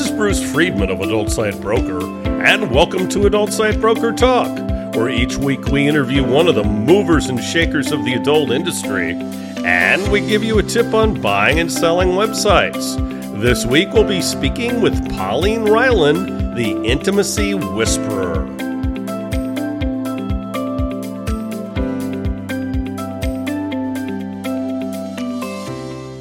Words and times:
This 0.00 0.08
is 0.08 0.16
Bruce 0.16 0.52
Friedman 0.52 0.88
of 0.88 1.02
Adult 1.02 1.30
Site 1.30 1.60
Broker, 1.60 2.00
and 2.26 2.70
welcome 2.70 3.06
to 3.10 3.26
Adult 3.26 3.52
Site 3.52 3.78
Broker 3.82 4.12
Talk, 4.12 4.48
where 4.96 5.10
each 5.10 5.36
week 5.36 5.66
we 5.66 5.86
interview 5.86 6.24
one 6.24 6.48
of 6.48 6.54
the 6.54 6.64
movers 6.64 7.26
and 7.26 7.38
shakers 7.38 7.92
of 7.92 8.02
the 8.06 8.14
adult 8.14 8.50
industry, 8.50 9.10
and 9.10 10.10
we 10.10 10.22
give 10.22 10.42
you 10.42 10.58
a 10.58 10.62
tip 10.62 10.94
on 10.94 11.20
buying 11.20 11.60
and 11.60 11.70
selling 11.70 12.12
websites. 12.12 12.96
This 13.42 13.66
week 13.66 13.92
we'll 13.92 14.08
be 14.08 14.22
speaking 14.22 14.80
with 14.80 15.06
Pauline 15.10 15.66
Ryeland, 15.66 16.56
the 16.56 16.82
Intimacy 16.82 17.52
Whisperer. 17.52 18.46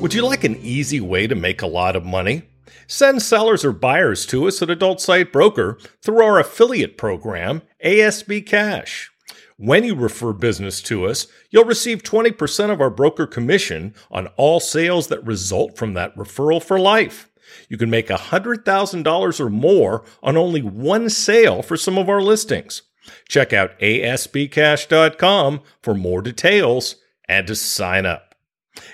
Would 0.01 0.13
you 0.13 0.25
like 0.25 0.43
an 0.43 0.57
easy 0.57 0.99
way 0.99 1.27
to 1.27 1.35
make 1.35 1.61
a 1.61 1.67
lot 1.67 1.95
of 1.95 2.03
money? 2.03 2.43
Send 2.91 3.21
sellers 3.21 3.63
or 3.63 3.71
buyers 3.71 4.25
to 4.25 4.47
us 4.47 4.63
at 4.63 4.71
Adult 4.71 4.99
Site 4.99 5.31
Broker 5.31 5.77
through 6.01 6.23
our 6.23 6.39
affiliate 6.39 6.97
program, 6.97 7.61
ASB 7.85 8.47
Cash. 8.47 9.11
When 9.57 9.83
you 9.83 9.93
refer 9.93 10.33
business 10.33 10.81
to 10.83 11.05
us, 11.05 11.27
you'll 11.51 11.65
receive 11.65 12.01
20% 12.01 12.71
of 12.71 12.81
our 12.81 12.89
broker 12.89 13.27
commission 13.27 13.93
on 14.09 14.25
all 14.37 14.59
sales 14.59 15.07
that 15.09 15.23
result 15.23 15.77
from 15.77 15.93
that 15.93 16.15
referral 16.15 16.63
for 16.63 16.79
life. 16.79 17.29
You 17.69 17.77
can 17.77 17.91
make 17.91 18.07
$100,000 18.07 19.39
or 19.39 19.49
more 19.51 20.03
on 20.23 20.35
only 20.35 20.63
one 20.63 21.11
sale 21.11 21.61
for 21.61 21.77
some 21.77 21.99
of 21.99 22.09
our 22.09 22.23
listings. 22.23 22.81
Check 23.27 23.53
out 23.53 23.77
asbcash.com 23.79 25.61
for 25.83 25.93
more 25.93 26.23
details 26.23 26.95
and 27.27 27.45
to 27.45 27.55
sign 27.55 28.07
up. 28.07 28.33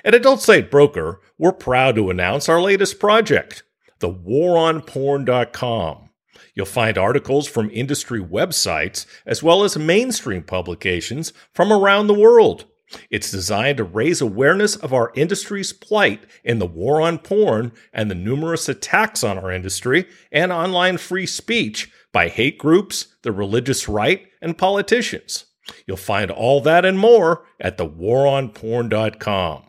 At 0.03 0.15
Adult 0.15 0.41
Site 0.41 0.69
Broker, 0.69 1.21
we're 1.37 1.53
proud 1.53 1.95
to 1.95 2.09
announce 2.09 2.49
our 2.49 2.61
latest 2.61 2.99
project 2.99 3.63
thewaronporn.com. 4.05 6.09
You'll 6.53 6.65
find 6.65 6.97
articles 6.97 7.47
from 7.47 7.69
industry 7.71 8.21
websites 8.21 9.05
as 9.25 9.43
well 9.43 9.63
as 9.63 9.77
mainstream 9.77 10.43
publications 10.43 11.33
from 11.53 11.73
around 11.73 12.07
the 12.07 12.13
world. 12.13 12.65
It's 13.09 13.31
designed 13.31 13.77
to 13.77 13.83
raise 13.83 14.21
awareness 14.21 14.75
of 14.75 14.93
our 14.93 15.11
industry's 15.15 15.73
plight 15.73 16.23
in 16.43 16.59
the 16.59 16.67
war 16.67 17.01
on 17.01 17.17
porn 17.17 17.71
and 17.91 18.09
the 18.09 18.15
numerous 18.15 18.69
attacks 18.69 19.23
on 19.23 19.37
our 19.37 19.51
industry 19.51 20.05
and 20.31 20.51
online 20.51 20.97
free 20.97 21.25
speech 21.25 21.91
by 22.13 22.29
hate 22.29 22.57
groups, 22.57 23.07
the 23.23 23.31
religious 23.31 23.89
right, 23.89 24.27
and 24.41 24.57
politicians. 24.57 25.45
You'll 25.87 25.97
find 25.97 26.29
all 26.29 26.61
that 26.61 26.85
and 26.85 26.97
more 26.97 27.45
at 27.59 27.77
thewaronporn.com. 27.77 29.64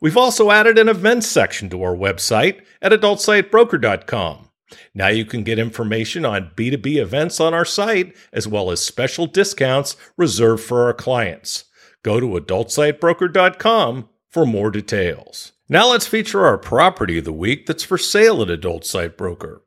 We've 0.00 0.16
also 0.16 0.50
added 0.50 0.78
an 0.78 0.88
events 0.88 1.26
section 1.26 1.68
to 1.70 1.82
our 1.82 1.94
website 1.94 2.62
at 2.82 2.92
adultsitebroker.com. 2.92 4.48
Now 4.94 5.08
you 5.08 5.24
can 5.24 5.42
get 5.44 5.58
information 5.58 6.24
on 6.24 6.50
B2B 6.56 6.96
events 6.96 7.40
on 7.40 7.54
our 7.54 7.64
site, 7.64 8.14
as 8.32 8.46
well 8.46 8.70
as 8.70 8.80
special 8.80 9.26
discounts 9.26 9.96
reserved 10.16 10.62
for 10.62 10.84
our 10.84 10.94
clients. 10.94 11.64
Go 12.02 12.20
to 12.20 12.40
adultsitebroker.com 12.40 14.08
for 14.28 14.46
more 14.46 14.70
details. 14.70 15.52
Now 15.68 15.90
let's 15.90 16.06
feature 16.06 16.46
our 16.46 16.58
property 16.58 17.18
of 17.18 17.24
the 17.24 17.32
week 17.32 17.66
that's 17.66 17.84
for 17.84 17.98
sale 17.98 18.42
at 18.42 18.50
Adult 18.50 18.84
Site 18.84 19.16
Broker. 19.16 19.62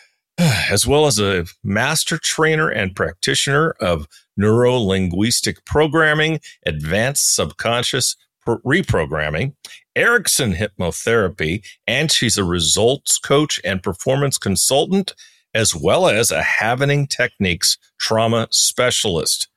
as 0.39 0.87
well 0.87 1.07
as 1.07 1.19
a 1.19 1.47
master 1.63 2.19
trainer 2.19 2.69
and 2.69 2.95
practitioner 2.95 3.75
of 3.81 4.07
neuro 4.37 4.77
linguistic 4.77 5.65
programming, 5.65 6.41
advanced 6.67 7.35
subconscious 7.35 8.17
reprogramming, 8.47 9.55
Erickson 9.97 10.55
hypnotherapy, 10.55 11.65
and 11.87 12.11
she's 12.11 12.39
a 12.39 12.45
results 12.45 13.19
coach 13.19 13.61
and 13.65 13.83
performance 13.83 14.39
consultant, 14.39 15.15
as 15.55 15.75
well 15.75 16.09
as 16.09 16.31
a 16.31 16.43
Havening 16.43 17.09
Techniques 17.09 17.77
trauma 17.99 18.49
specialist. 18.51 19.49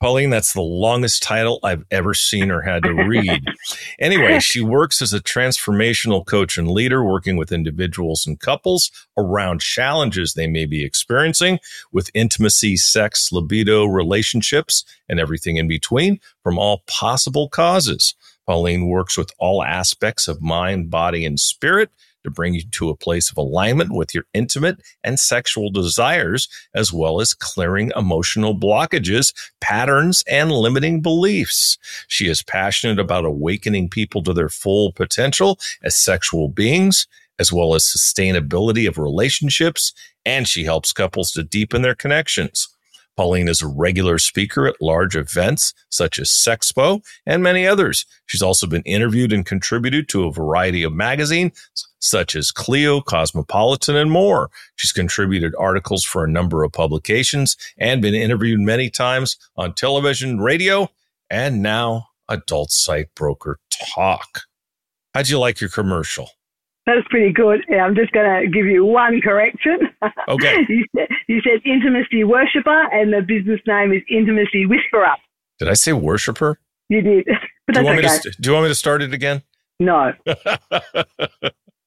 Pauline, 0.00 0.30
that's 0.30 0.52
the 0.52 0.60
longest 0.60 1.24
title 1.24 1.58
I've 1.64 1.84
ever 1.90 2.14
seen 2.14 2.52
or 2.52 2.60
had 2.60 2.84
to 2.84 2.94
read. 2.94 3.44
anyway, 3.98 4.38
she 4.38 4.60
works 4.60 5.02
as 5.02 5.12
a 5.12 5.20
transformational 5.20 6.24
coach 6.24 6.56
and 6.56 6.70
leader, 6.70 7.02
working 7.04 7.36
with 7.36 7.50
individuals 7.50 8.24
and 8.24 8.38
couples 8.38 8.92
around 9.16 9.60
challenges 9.60 10.34
they 10.34 10.46
may 10.46 10.66
be 10.66 10.84
experiencing 10.84 11.58
with 11.90 12.10
intimacy, 12.14 12.76
sex, 12.76 13.32
libido, 13.32 13.86
relationships, 13.86 14.84
and 15.08 15.18
everything 15.18 15.56
in 15.56 15.66
between 15.66 16.20
from 16.44 16.58
all 16.58 16.84
possible 16.86 17.48
causes. 17.48 18.14
Pauline 18.46 18.88
works 18.88 19.18
with 19.18 19.32
all 19.38 19.64
aspects 19.64 20.28
of 20.28 20.40
mind, 20.40 20.90
body, 20.90 21.24
and 21.26 21.40
spirit 21.40 21.90
to 22.28 22.34
bring 22.34 22.54
you 22.54 22.62
to 22.62 22.90
a 22.90 22.96
place 22.96 23.30
of 23.30 23.36
alignment 23.36 23.92
with 23.92 24.14
your 24.14 24.24
intimate 24.34 24.80
and 25.02 25.18
sexual 25.18 25.70
desires, 25.70 26.48
as 26.74 26.92
well 26.92 27.20
as 27.20 27.34
clearing 27.34 27.90
emotional 27.96 28.58
blockages, 28.58 29.34
patterns, 29.60 30.22
and 30.28 30.52
limiting 30.52 31.00
beliefs. 31.00 31.78
She 32.06 32.28
is 32.28 32.42
passionate 32.42 32.98
about 32.98 33.24
awakening 33.24 33.88
people 33.88 34.22
to 34.24 34.32
their 34.32 34.48
full 34.48 34.92
potential 34.92 35.58
as 35.82 35.96
sexual 35.96 36.48
beings, 36.48 37.06
as 37.38 37.52
well 37.52 37.74
as 37.74 37.84
sustainability 37.84 38.88
of 38.88 38.98
relationships, 38.98 39.92
and 40.24 40.46
she 40.46 40.64
helps 40.64 40.92
couples 40.92 41.32
to 41.32 41.42
deepen 41.42 41.82
their 41.82 41.94
connections. 41.94 42.68
Pauline 43.18 43.48
is 43.48 43.60
a 43.60 43.66
regular 43.66 44.16
speaker 44.16 44.68
at 44.68 44.80
large 44.80 45.16
events 45.16 45.74
such 45.90 46.20
as 46.20 46.28
Sexpo 46.30 47.04
and 47.26 47.42
many 47.42 47.66
others. 47.66 48.06
She's 48.26 48.42
also 48.42 48.68
been 48.68 48.84
interviewed 48.84 49.32
and 49.32 49.44
contributed 49.44 50.08
to 50.10 50.26
a 50.26 50.32
variety 50.32 50.84
of 50.84 50.92
magazines 50.92 51.60
such 51.98 52.36
as 52.36 52.52
Cleo, 52.52 53.00
Cosmopolitan, 53.00 53.96
and 53.96 54.08
more. 54.08 54.50
She's 54.76 54.92
contributed 54.92 55.52
articles 55.58 56.04
for 56.04 56.22
a 56.22 56.30
number 56.30 56.62
of 56.62 56.70
publications 56.70 57.56
and 57.76 58.00
been 58.00 58.14
interviewed 58.14 58.60
many 58.60 58.88
times 58.88 59.36
on 59.56 59.74
television, 59.74 60.38
radio, 60.38 60.88
and 61.28 61.60
now 61.60 62.10
Adult 62.28 62.70
Site 62.70 63.12
Broker 63.16 63.58
Talk. 63.96 64.42
How'd 65.12 65.28
you 65.28 65.40
like 65.40 65.60
your 65.60 65.70
commercial? 65.70 66.30
That's 66.88 67.06
pretty 67.10 67.34
good. 67.34 67.60
I'm 67.70 67.94
just 67.94 68.12
going 68.12 68.24
to 68.24 68.48
give 68.50 68.64
you 68.64 68.82
one 68.82 69.20
correction. 69.20 69.78
Okay. 70.26 70.56
you, 70.70 70.86
said, 70.96 71.08
you 71.28 71.42
said 71.42 71.60
intimacy 71.66 72.24
worshiper, 72.24 72.90
and 72.90 73.12
the 73.12 73.20
business 73.20 73.60
name 73.66 73.92
is 73.92 74.00
Intimacy 74.08 74.64
Whisperer. 74.64 75.14
Did 75.58 75.68
I 75.68 75.74
say 75.74 75.92
worshiper? 75.92 76.58
You 76.88 77.02
did. 77.02 77.28
But 77.66 77.74
do, 77.74 77.80
you 77.80 77.86
want 77.86 77.98
okay. 77.98 78.08
me 78.08 78.18
to, 78.20 78.30
do 78.40 78.48
you 78.48 78.54
want 78.54 78.64
me 78.64 78.70
to 78.70 78.74
start 78.74 79.02
it 79.02 79.12
again? 79.12 79.42
No. 79.78 80.14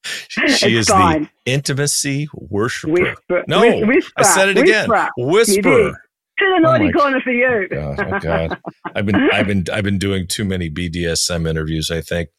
she 0.05 0.41
It's 0.43 0.63
is 0.63 0.87
fine. 0.89 1.23
the 1.23 1.51
intimacy 1.51 2.29
worshiper. 2.35 2.93
Whisper. 2.93 3.43
No, 3.47 3.61
whisper. 3.87 4.11
I 4.15 4.21
said 4.21 4.49
it 4.49 4.59
again. 4.59 4.87
Whisper. 4.87 5.09
Whisper. 5.17 5.63
To 5.63 6.45
the 6.45 6.55
oh 6.55 6.59
naughty 6.59 6.85
my 6.85 6.91
corner 6.91 7.19
for 7.21 7.31
you. 7.31 7.67
Oh, 7.71 7.95
oh 7.97 8.19
God. 8.19 8.59
I've 8.93 9.07
been 9.07 9.15
I've 9.31 9.47
been 9.47 9.65
I've 9.73 9.83
been 9.83 9.97
doing 9.97 10.27
too 10.27 10.45
many 10.45 10.69
BDSM 10.69 11.49
interviews, 11.49 11.89
I 11.89 12.01
think. 12.01 12.29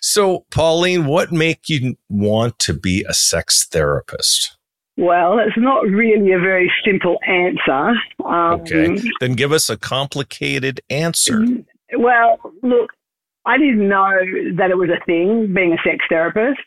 So, 0.00 0.44
Pauline, 0.50 1.06
what 1.06 1.32
make 1.32 1.68
you 1.68 1.96
want 2.08 2.58
to 2.60 2.74
be 2.74 3.04
a 3.08 3.14
sex 3.14 3.66
therapist? 3.66 4.56
Well, 4.96 5.38
it's 5.38 5.56
not 5.56 5.82
really 5.82 6.32
a 6.32 6.40
very 6.40 6.72
simple 6.84 7.18
answer. 7.26 7.94
Um, 8.24 8.60
okay. 8.60 8.98
Then 9.20 9.34
give 9.34 9.52
us 9.52 9.70
a 9.70 9.76
complicated 9.76 10.80
answer. 10.90 11.44
Well, 11.96 12.38
look, 12.62 12.90
I 13.46 13.58
didn't 13.58 13.88
know 13.88 14.10
that 14.56 14.70
it 14.70 14.76
was 14.76 14.90
a 14.90 15.02
thing, 15.04 15.54
being 15.54 15.72
a 15.72 15.88
sex 15.88 16.04
therapist. 16.08 16.60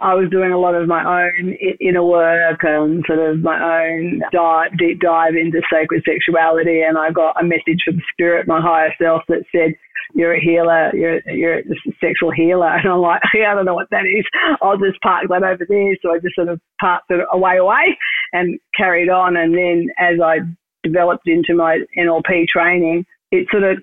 I 0.00 0.14
was 0.14 0.30
doing 0.30 0.52
a 0.52 0.58
lot 0.58 0.74
of 0.74 0.88
my 0.88 1.26
own 1.26 1.56
inner 1.80 2.04
work 2.04 2.60
and 2.62 3.04
sort 3.06 3.18
of 3.18 3.40
my 3.40 3.84
own 3.84 4.22
dive, 4.32 4.76
deep 4.78 5.00
dive 5.00 5.34
into 5.34 5.60
sacred 5.72 6.02
sexuality. 6.06 6.82
And 6.82 6.96
I 6.96 7.10
got 7.10 7.40
a 7.40 7.44
message 7.44 7.82
from 7.84 8.00
spirit, 8.12 8.46
my 8.46 8.60
higher 8.60 8.94
self, 9.00 9.22
that 9.28 9.44
said, 9.52 9.74
you're 10.14 10.34
a 10.34 10.40
healer, 10.40 10.94
you're, 10.94 11.20
you're 11.30 11.58
a 11.58 11.62
sexual 12.00 12.30
healer. 12.30 12.68
And 12.80 12.92
I'm 12.92 13.00
like, 13.00 13.20
I 13.34 13.54
don't 13.54 13.64
know 13.64 13.74
what 13.74 13.90
that 13.90 14.04
is. 14.06 14.24
I'll 14.62 14.78
just 14.78 15.00
park 15.00 15.26
that 15.28 15.42
over 15.42 15.66
there. 15.68 15.96
So 16.02 16.12
I 16.12 16.18
just 16.18 16.34
sort 16.34 16.48
of 16.48 16.60
parked 16.80 17.10
it 17.10 17.20
away, 17.32 17.58
away 17.58 17.96
and 18.32 18.58
carried 18.76 19.08
on. 19.08 19.36
And 19.36 19.54
then 19.54 19.86
as 19.98 20.20
I 20.22 20.38
developed 20.82 21.26
into 21.26 21.54
my 21.54 21.80
NLP 21.98 22.46
training, 22.48 23.04
it 23.30 23.46
sort 23.50 23.64
of 23.64 23.78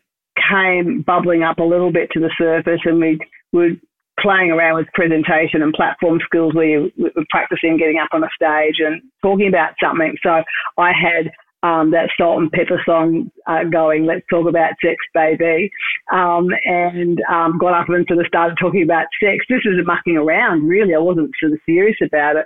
came 0.49 1.03
bubbling 1.05 1.43
up 1.43 1.59
a 1.59 1.63
little 1.63 1.91
bit 1.91 2.09
to 2.13 2.19
the 2.19 2.31
surface 2.37 2.81
and 2.85 2.99
we 2.99 3.19
would 3.53 3.79
playing 4.19 4.51
around 4.51 4.77
with 4.77 4.87
presentation 4.93 5.61
and 5.61 5.73
platform 5.73 6.19
skills 6.25 6.53
where 6.55 6.65
you 6.65 6.91
were 6.97 7.11
practicing 7.29 7.77
getting 7.77 7.99
up 8.01 8.09
on 8.13 8.23
a 8.23 8.29
stage 8.35 8.75
and 8.79 9.01
talking 9.21 9.47
about 9.47 9.73
something. 9.81 10.15
So 10.23 10.41
I 10.77 10.91
had 10.91 11.31
um, 11.63 11.91
that 11.91 12.09
Salt-N-Pepa 12.17 12.85
song 12.85 13.31
uh, 13.47 13.63
going, 13.71 14.05
Let's 14.05 14.25
Talk 14.29 14.47
About 14.47 14.73
Sex, 14.83 14.97
Baby, 15.13 15.71
um, 16.11 16.49
and 16.63 17.19
um, 17.31 17.57
got 17.57 17.73
up 17.73 17.89
and 17.89 18.05
sort 18.07 18.19
of 18.19 18.27
started 18.27 18.57
talking 18.59 18.83
about 18.83 19.07
sex. 19.21 19.45
This 19.49 19.65
was 19.65 19.83
mucking 19.85 20.17
around, 20.17 20.67
really. 20.67 20.93
I 20.93 20.99
wasn't 20.99 21.31
sort 21.39 21.53
of 21.53 21.59
serious 21.65 21.97
about 22.05 22.35
it. 22.35 22.45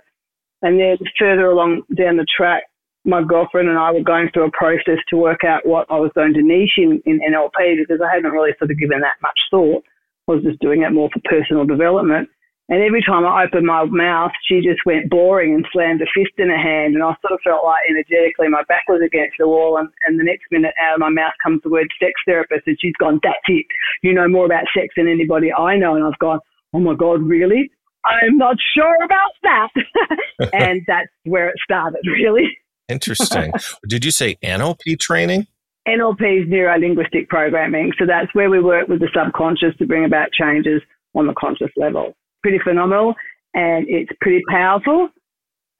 And 0.62 0.80
then 0.80 0.98
further 1.20 1.48
along 1.48 1.84
down 1.98 2.18
the 2.18 2.26
track, 2.26 2.64
my 3.04 3.24
girlfriend 3.24 3.68
and 3.68 3.80
I 3.80 3.92
were 3.92 4.04
going 4.04 4.30
through 4.32 4.46
a 4.46 4.52
process 4.52 5.02
to 5.10 5.18
work 5.18 5.44
out 5.44 5.66
what 5.66 5.88
I 5.90 5.98
was 5.98 6.12
going 6.14 6.34
to 6.36 6.42
niche 6.42 6.78
in, 6.78 7.02
in 7.06 7.20
NLP 7.20 7.78
because 7.80 8.00
I 8.00 8.14
hadn't 8.14 8.32
really 8.32 8.52
sort 8.60 8.70
of 8.70 8.80
given 8.80 9.02
that 9.02 9.18
much 9.22 9.40
thought 9.50 9.84
I 10.28 10.34
was 10.34 10.44
just 10.44 10.60
doing 10.60 10.84
it 10.84 10.94
more 10.94 11.10
for 11.12 11.20
personal 11.26 11.66
development. 11.66 12.30
And 12.72 12.82
every 12.82 13.04
time 13.04 13.26
I 13.26 13.44
opened 13.44 13.68
my 13.68 13.84
mouth, 13.84 14.32
she 14.48 14.62
just 14.62 14.86
went 14.86 15.10
boring 15.10 15.54
and 15.54 15.68
slammed 15.74 16.02
a 16.02 16.06
fist 16.16 16.32
in 16.38 16.48
her 16.48 16.58
hand. 16.58 16.96
And 16.96 17.04
I 17.04 17.12
sort 17.20 17.34
of 17.34 17.42
felt 17.44 17.66
like 17.66 17.84
energetically 17.90 18.48
my 18.48 18.64
back 18.70 18.84
was 18.88 19.02
against 19.06 19.36
the 19.38 19.48
wall. 19.48 19.76
And, 19.76 19.90
and 20.08 20.18
the 20.18 20.24
next 20.24 20.46
minute 20.52 20.74
out 20.82 20.96
of 20.96 21.02
my 21.02 21.10
mouth 21.10 21.34
comes 21.44 21.60
the 21.64 21.70
word 21.70 21.88
sex 22.00 22.14
therapist. 22.26 22.66
And 22.68 22.78
she's 22.80 22.96
gone, 22.98 23.20
that's 23.24 23.44
it. 23.50 23.66
You 24.04 24.14
know 24.14 24.30
more 24.30 24.46
about 24.46 24.64
sex 24.74 24.88
than 24.96 25.10
anybody 25.10 25.52
I 25.52 25.76
know. 25.76 25.96
And 25.96 26.06
I've 26.06 26.18
gone, 26.20 26.40
oh 26.74 26.80
my 26.80 26.96
God, 26.96 27.22
really? 27.22 27.70
I'm 28.06 28.38
not 28.38 28.56
sure 28.74 28.96
about 29.04 29.32
that. 29.44 30.50
and 30.54 30.82
that's 30.88 31.12
where 31.26 31.50
it 31.50 31.56
started, 31.62 32.00
really. 32.08 32.58
Interesting. 32.88 33.52
Did 33.86 34.06
you 34.06 34.12
say 34.12 34.38
NLP 34.42 34.98
training? 34.98 35.46
NLP 35.90 36.44
is 36.44 36.50
neuro 36.50 36.80
linguistic 36.80 37.28
programming. 37.28 37.92
So 38.00 38.06
that's 38.06 38.34
where 38.34 38.50
we 38.50 38.62
work 38.62 38.88
with 38.88 39.02
the 39.02 39.10
subconscious 39.14 39.76
to 39.80 39.86
bring 39.86 40.06
about 40.06 40.32
changes 40.32 40.82
on 41.14 41.28
the 41.28 41.34
conscious 41.34 41.72
level. 41.76 42.16
Pretty 42.44 42.60
phenomenal 42.64 43.16
and 43.54 43.86
it's 43.88 44.12
pretty 44.22 44.42
powerful 44.50 45.10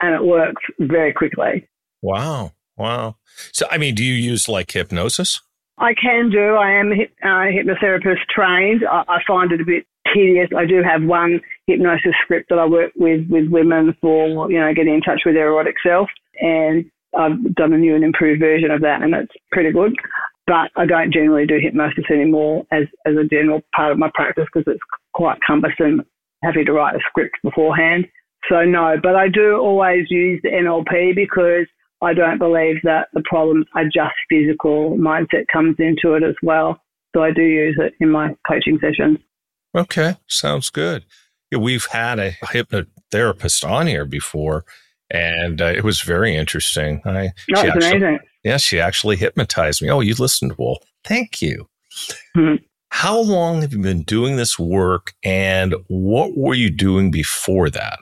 and 0.00 0.14
it 0.14 0.24
works 0.24 0.62
very 0.80 1.12
quickly. 1.12 1.66
Wow. 2.02 2.52
Wow. 2.76 3.16
So, 3.52 3.66
I 3.70 3.78
mean, 3.78 3.94
do 3.94 4.04
you 4.04 4.14
use 4.14 4.48
like 4.48 4.72
hypnosis? 4.72 5.40
I 5.78 5.94
can 5.94 6.30
do. 6.30 6.54
I 6.54 6.72
am 6.72 6.92
uh, 6.92 7.26
hypnotherapist 7.26 8.24
trained. 8.34 8.82
I, 8.90 9.04
I 9.08 9.18
find 9.26 9.52
it 9.52 9.60
a 9.60 9.64
bit 9.64 9.86
tedious. 10.12 10.48
I 10.56 10.66
do 10.66 10.82
have 10.82 11.02
one 11.02 11.40
hypnosis 11.66 12.12
script 12.22 12.50
that 12.50 12.58
I 12.58 12.66
work 12.66 12.92
with 12.96 13.26
with 13.28 13.48
women 13.48 13.96
for, 14.00 14.50
you 14.50 14.60
know, 14.60 14.72
getting 14.74 14.94
in 14.94 15.00
touch 15.00 15.22
with 15.24 15.34
their 15.34 15.48
erotic 15.48 15.76
self. 15.84 16.08
And 16.40 16.84
I've 17.16 17.54
done 17.54 17.72
a 17.72 17.78
new 17.78 17.94
and 17.94 18.04
improved 18.04 18.40
version 18.40 18.70
of 18.70 18.80
that, 18.82 19.02
and 19.02 19.14
it's 19.14 19.32
pretty 19.50 19.72
good. 19.72 19.94
But 20.46 20.70
I 20.76 20.86
don't 20.86 21.12
generally 21.12 21.46
do 21.46 21.58
hypnosis 21.60 22.04
anymore 22.10 22.66
as, 22.72 22.84
as 23.06 23.14
a 23.16 23.24
general 23.24 23.60
part 23.74 23.92
of 23.92 23.98
my 23.98 24.10
practice 24.12 24.46
because 24.52 24.70
it's 24.72 24.82
quite 25.12 25.38
cumbersome 25.46 26.02
having 26.42 26.66
to 26.66 26.72
write 26.72 26.96
a 26.96 27.00
script 27.08 27.36
beforehand. 27.42 28.06
So, 28.48 28.64
no, 28.64 28.96
but 29.02 29.14
I 29.14 29.28
do 29.28 29.56
always 29.56 30.06
use 30.10 30.40
the 30.42 30.50
NLP 30.50 31.14
because 31.14 31.66
I 32.02 32.12
don't 32.14 32.38
believe 32.38 32.76
that 32.82 33.08
the 33.12 33.22
problems 33.24 33.66
are 33.74 33.84
just 33.84 34.14
physical. 34.28 34.96
Mindset 34.98 35.46
comes 35.52 35.76
into 35.78 36.14
it 36.14 36.24
as 36.24 36.34
well. 36.42 36.80
So 37.14 37.22
I 37.22 37.30
do 37.30 37.42
use 37.42 37.78
it 37.78 37.94
in 38.00 38.10
my 38.10 38.34
coaching 38.48 38.78
sessions. 38.80 39.18
Okay, 39.74 40.16
sounds 40.26 40.70
good. 40.70 41.04
Yeah, 41.50 41.58
we've 41.58 41.86
had 41.86 42.18
a 42.18 42.32
hypnotherapist 42.44 43.68
on 43.68 43.86
here 43.86 44.04
before, 44.04 44.64
and 45.10 45.60
uh, 45.60 45.66
it 45.66 45.84
was 45.84 46.00
very 46.00 46.34
interesting. 46.34 47.02
I 47.04 47.32
it's 47.48 47.62
amazing. 47.62 48.18
Yeah, 48.42 48.56
she 48.56 48.80
actually 48.80 49.16
hypnotized 49.16 49.82
me. 49.82 49.90
Oh, 49.90 50.00
you 50.00 50.14
listened 50.14 50.54
well. 50.58 50.78
Thank 51.04 51.40
you. 51.40 51.68
Mm-hmm. 52.36 52.64
How 52.94 53.18
long 53.18 53.62
have 53.62 53.72
you 53.72 53.80
been 53.80 54.02
doing 54.02 54.36
this 54.36 54.58
work, 54.58 55.14
and 55.24 55.74
what 55.88 56.36
were 56.36 56.54
you 56.54 56.70
doing 56.70 57.10
before 57.10 57.70
that? 57.70 57.98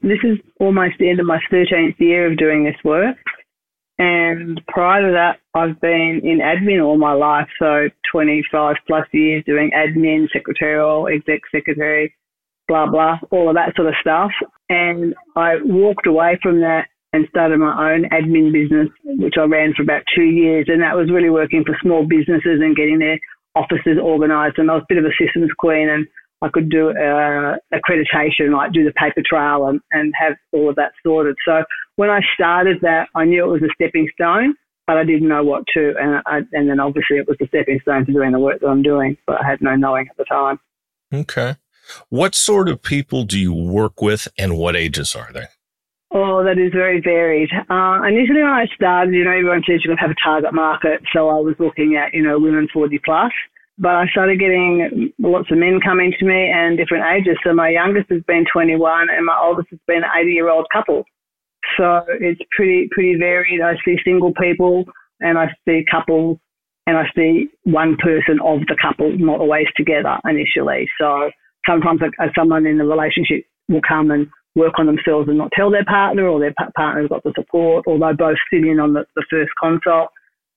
This 0.00 0.18
is 0.24 0.38
almost 0.58 0.94
the 0.98 1.10
end 1.10 1.20
of 1.20 1.26
my 1.26 1.38
13th 1.52 2.00
year 2.00 2.32
of 2.32 2.38
doing 2.38 2.64
this 2.64 2.74
work. 2.82 3.16
And 3.98 4.60
prior 4.66 5.06
to 5.06 5.12
that, 5.12 5.38
I've 5.54 5.80
been 5.80 6.22
in 6.24 6.40
admin 6.40 6.84
all 6.84 6.96
my 6.96 7.12
life. 7.12 7.46
So 7.60 7.88
25 8.10 8.76
plus 8.86 9.06
years 9.12 9.44
doing 9.46 9.70
admin, 9.76 10.26
secretarial, 10.32 11.06
exec 11.06 11.42
secretary, 11.54 12.12
blah, 12.66 12.86
blah, 12.90 13.18
all 13.30 13.50
of 13.50 13.54
that 13.54 13.76
sort 13.76 13.88
of 13.88 13.94
stuff. 14.00 14.32
And 14.70 15.14
I 15.36 15.56
walked 15.62 16.06
away 16.06 16.38
from 16.42 16.60
that 16.62 16.86
and 17.12 17.28
started 17.28 17.58
my 17.58 17.92
own 17.92 18.08
admin 18.08 18.50
business, 18.50 18.88
which 19.04 19.34
I 19.38 19.44
ran 19.44 19.74
for 19.74 19.82
about 19.82 20.02
two 20.16 20.24
years. 20.24 20.66
And 20.68 20.80
that 20.82 20.96
was 20.96 21.12
really 21.12 21.30
working 21.30 21.62
for 21.64 21.76
small 21.82 22.06
businesses 22.08 22.60
and 22.60 22.74
getting 22.74 22.98
their 22.98 23.20
offices 23.54 23.98
organised. 24.00 24.58
And 24.58 24.70
I 24.70 24.74
was 24.74 24.82
a 24.82 24.86
bit 24.88 24.98
of 24.98 25.04
a 25.04 25.14
systems 25.18 25.50
queen 25.58 25.88
and 25.88 26.06
I 26.42 26.48
could 26.48 26.70
do 26.70 26.90
uh, 26.90 27.56
accreditation, 27.72 28.52
like 28.52 28.72
do 28.72 28.84
the 28.84 28.92
paper 28.92 29.22
trail 29.24 29.68
and, 29.68 29.80
and 29.92 30.12
have 30.18 30.34
all 30.52 30.68
of 30.68 30.76
that 30.76 30.92
sorted. 31.04 31.36
So 31.44 31.62
when 31.96 32.10
I 32.10 32.20
started 32.34 32.78
that, 32.82 33.08
I 33.14 33.24
knew 33.24 33.44
it 33.44 33.48
was 33.48 33.62
a 33.62 33.72
stepping 33.74 34.08
stone, 34.14 34.54
but 34.86 34.96
I 34.96 35.04
didn't 35.04 35.28
know 35.28 35.44
what 35.44 35.64
to. 35.74 35.94
And, 36.00 36.22
I, 36.26 36.38
and 36.52 36.68
then 36.68 36.80
obviously 36.80 37.18
it 37.18 37.28
was 37.28 37.36
a 37.40 37.46
stepping 37.46 37.78
stone 37.82 38.06
to 38.06 38.12
doing 38.12 38.32
the 38.32 38.40
work 38.40 38.60
that 38.60 38.66
I'm 38.66 38.82
doing, 38.82 39.16
but 39.26 39.40
I 39.40 39.48
had 39.48 39.62
no 39.62 39.76
knowing 39.76 40.08
at 40.10 40.16
the 40.16 40.24
time. 40.24 40.58
Okay. 41.12 41.56
What 42.08 42.34
sort 42.34 42.68
of 42.68 42.82
people 42.82 43.24
do 43.24 43.38
you 43.38 43.52
work 43.52 44.02
with 44.02 44.26
and 44.36 44.56
what 44.56 44.74
ages 44.74 45.14
are 45.14 45.30
they? 45.32 45.46
Oh, 46.14 46.44
that 46.44 46.60
is 46.60 46.72
very 46.72 47.00
varied. 47.00 47.48
Uh, 47.70 48.04
initially, 48.04 48.44
when 48.44 48.52
I 48.52 48.66
started, 48.74 49.14
you 49.14 49.24
know, 49.24 49.32
everyone 49.32 49.62
says 49.64 49.80
you're 49.80 49.96
going 49.96 49.96
to 49.96 50.04
have 50.04 50.12
a 50.12 50.22
target 50.22 50.52
market. 50.52 51.00
So 51.12 51.30
I 51.30 51.40
was 51.40 51.56
looking 51.58 51.96
at, 51.96 52.12
you 52.12 52.22
know, 52.22 52.38
women 52.38 52.68
40 52.72 53.00
plus. 53.02 53.32
But 53.78 53.96
I 53.96 54.04
started 54.12 54.38
getting 54.38 55.12
lots 55.18 55.50
of 55.50 55.56
men 55.56 55.80
coming 55.82 56.12
to 56.18 56.26
me 56.26 56.52
and 56.52 56.76
different 56.76 57.04
ages. 57.16 57.38
So 57.42 57.54
my 57.54 57.70
youngest 57.70 58.10
has 58.10 58.22
been 58.28 58.44
21 58.52 59.08
and 59.10 59.24
my 59.24 59.38
oldest 59.40 59.68
has 59.70 59.80
been 59.86 60.04
an 60.04 60.12
80 60.14 60.30
year 60.32 60.50
old 60.50 60.66
couple. 60.70 61.04
So 61.78 62.04
it's 62.20 62.40
pretty, 62.54 62.88
pretty 62.92 63.16
varied. 63.18 63.62
I 63.62 63.72
see 63.82 63.96
single 64.04 64.34
people 64.34 64.84
and 65.20 65.38
I 65.38 65.46
see 65.64 65.84
couples 65.90 66.38
and 66.86 66.98
I 66.98 67.04
see 67.16 67.48
one 67.64 67.96
person 67.96 68.38
of 68.44 68.60
the 68.68 68.76
couple, 68.80 69.16
not 69.16 69.40
always 69.40 69.66
together 69.76 70.18
initially. 70.28 70.88
So 71.00 71.30
sometimes 71.66 72.00
a, 72.02 72.26
someone 72.36 72.66
in 72.66 72.76
the 72.76 72.84
relationship 72.84 73.46
will 73.68 73.80
come 73.86 74.10
and 74.10 74.26
work 74.54 74.74
on 74.78 74.86
themselves 74.86 75.28
and 75.28 75.38
not 75.38 75.50
tell 75.56 75.70
their 75.70 75.84
partner, 75.84 76.26
or 76.26 76.40
their 76.40 76.54
partner's 76.76 77.08
got 77.08 77.22
the 77.22 77.32
support, 77.34 77.84
or 77.86 77.98
they 77.98 78.12
both 78.16 78.36
sit 78.52 78.64
in 78.64 78.80
on 78.80 78.92
the, 78.92 79.04
the 79.16 79.24
first 79.30 79.50
consult. 79.60 80.10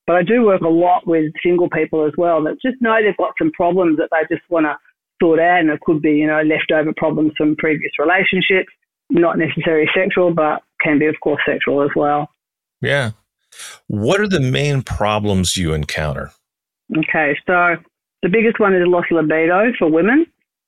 But 0.07 0.17
I 0.17 0.23
do 0.23 0.45
work 0.45 0.61
a 0.61 0.67
lot 0.67 1.07
with 1.07 1.31
single 1.41 1.69
people 1.69 2.05
as 2.05 2.13
well 2.17 2.43
that 2.43 2.61
just 2.61 2.81
know 2.81 2.97
they've 3.01 3.17
got 3.17 3.33
some 3.39 3.51
problems 3.51 3.97
that 3.97 4.09
they 4.11 4.35
just 4.35 4.47
want 4.49 4.65
to 4.65 4.77
sort 5.21 5.39
out, 5.39 5.59
and 5.59 5.69
it 5.69 5.79
could 5.81 6.01
be 6.01 6.11
you 6.11 6.27
know 6.27 6.41
leftover 6.41 6.93
problems 6.95 7.33
from 7.37 7.55
previous 7.55 7.91
relationships, 7.97 8.71
not 9.09 9.37
necessarily 9.37 9.87
sexual, 9.95 10.33
but 10.33 10.61
can 10.81 10.99
be 10.99 11.07
of 11.07 11.15
course 11.23 11.41
sexual 11.45 11.81
as 11.81 11.89
well. 11.95 12.29
Yeah. 12.81 13.11
What 13.87 14.19
are 14.19 14.27
the 14.27 14.41
main 14.41 14.81
problems 14.81 15.55
you 15.55 15.73
encounter? 15.73 16.31
Okay, 16.95 17.37
so 17.47 17.77
the 18.21 18.29
biggest 18.29 18.59
one 18.59 18.75
is 18.75 18.83
loss 18.85 19.05
of 19.11 19.17
libido 19.17 19.71
for 19.79 19.89
women. 19.89 20.25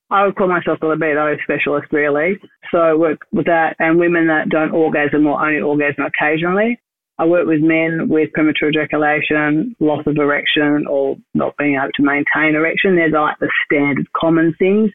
I 0.10 0.26
would 0.26 0.36
call 0.36 0.48
myself 0.48 0.80
a 0.82 0.88
libido 0.88 1.36
specialist, 1.44 1.88
really. 1.92 2.40
So 2.72 2.78
I 2.78 2.94
work 2.94 3.20
with 3.32 3.46
that 3.48 3.76
and 3.80 4.00
women 4.00 4.28
that 4.28 4.50
don't 4.50 4.72
orgasm 4.72 5.28
or 5.28 5.44
only 5.46 5.62
orgasm 5.62 6.06
occasionally. 6.06 6.80
I 7.20 7.26
work 7.26 7.48
with 7.48 7.62
men 7.62 8.08
with 8.10 8.32
premature 8.34 8.70
ejaculation, 8.70 9.76
loss 9.80 10.06
of 10.06 10.18
erection, 10.18 10.86
or 10.88 11.18
not 11.34 11.58
being 11.58 11.76
able 11.76 11.92
to 11.96 12.04
maintain 12.04 12.56
erection. 12.56 12.96
They're 12.96 13.10
like 13.10 13.40
the 13.40 13.52
standard 13.66 14.08
common 14.14 14.56
things. 14.60 14.92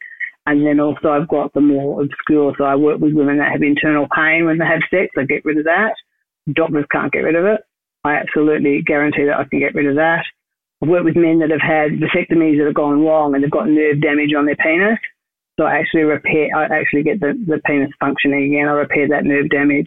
And 0.47 0.65
then 0.67 0.81
also 0.81 1.09
I've 1.11 1.29
got 1.29 1.53
the 1.53 1.61
more 1.61 2.03
obscure. 2.03 2.55
So 2.57 2.65
I 2.65 2.77
work 2.77 3.01
with 3.01 3.13
women 3.13 3.39
that 3.39 3.53
have 3.53 3.63
internal 3.63 4.07
pain 4.15 4.47
when 4.47 4.59
they 4.59 4.65
have 4.65 4.81
sex. 4.91 5.13
I 5.19 5.25
get 5.25 5.45
rid 5.45 5.59
of 5.59 5.65
that. 5.65 5.95
Doctors 6.53 6.87
can't 6.91 7.13
get 7.13 7.21
rid 7.21 7.37
of 7.37 7.45
it. 7.45 7.61
I 8.05 8.15
absolutely 8.15 8.83
guarantee 8.83 9.27
that 9.27 9.39
I 9.39 9.45
can 9.45 9.61
get 9.61 9.75
rid 9.75 9.87
of 9.87 9.97
that. 9.97 10.25
I've 10.83 10.89
worked 10.89 11.05
with 11.05 11.17
men 11.17 11.39
that 11.39 11.51
have 11.51 11.61
had 11.61 12.01
vasectomies 12.01 12.59
that 12.59 12.67
have 12.67 12.75
gone 12.75 13.05
wrong 13.05 13.35
and 13.35 13.43
they've 13.43 13.51
got 13.51 13.69
nerve 13.69 14.01
damage 14.01 14.35
on 14.37 14.47
their 14.47 14.57
penis. 14.57 14.99
So 15.59 15.67
I 15.67 15.79
actually 15.79 16.03
repair, 16.03 16.49
I 16.57 16.65
actually 16.65 17.05
get 17.05 17.21
the, 17.21 17.35
the 17.47 17.61
penis 17.65 17.91
functioning 18.01 18.53
again. 18.53 18.69
I 18.69 18.73
repair 18.73 19.09
that 19.09 19.25
nerve 19.25 19.49
damage 19.51 19.87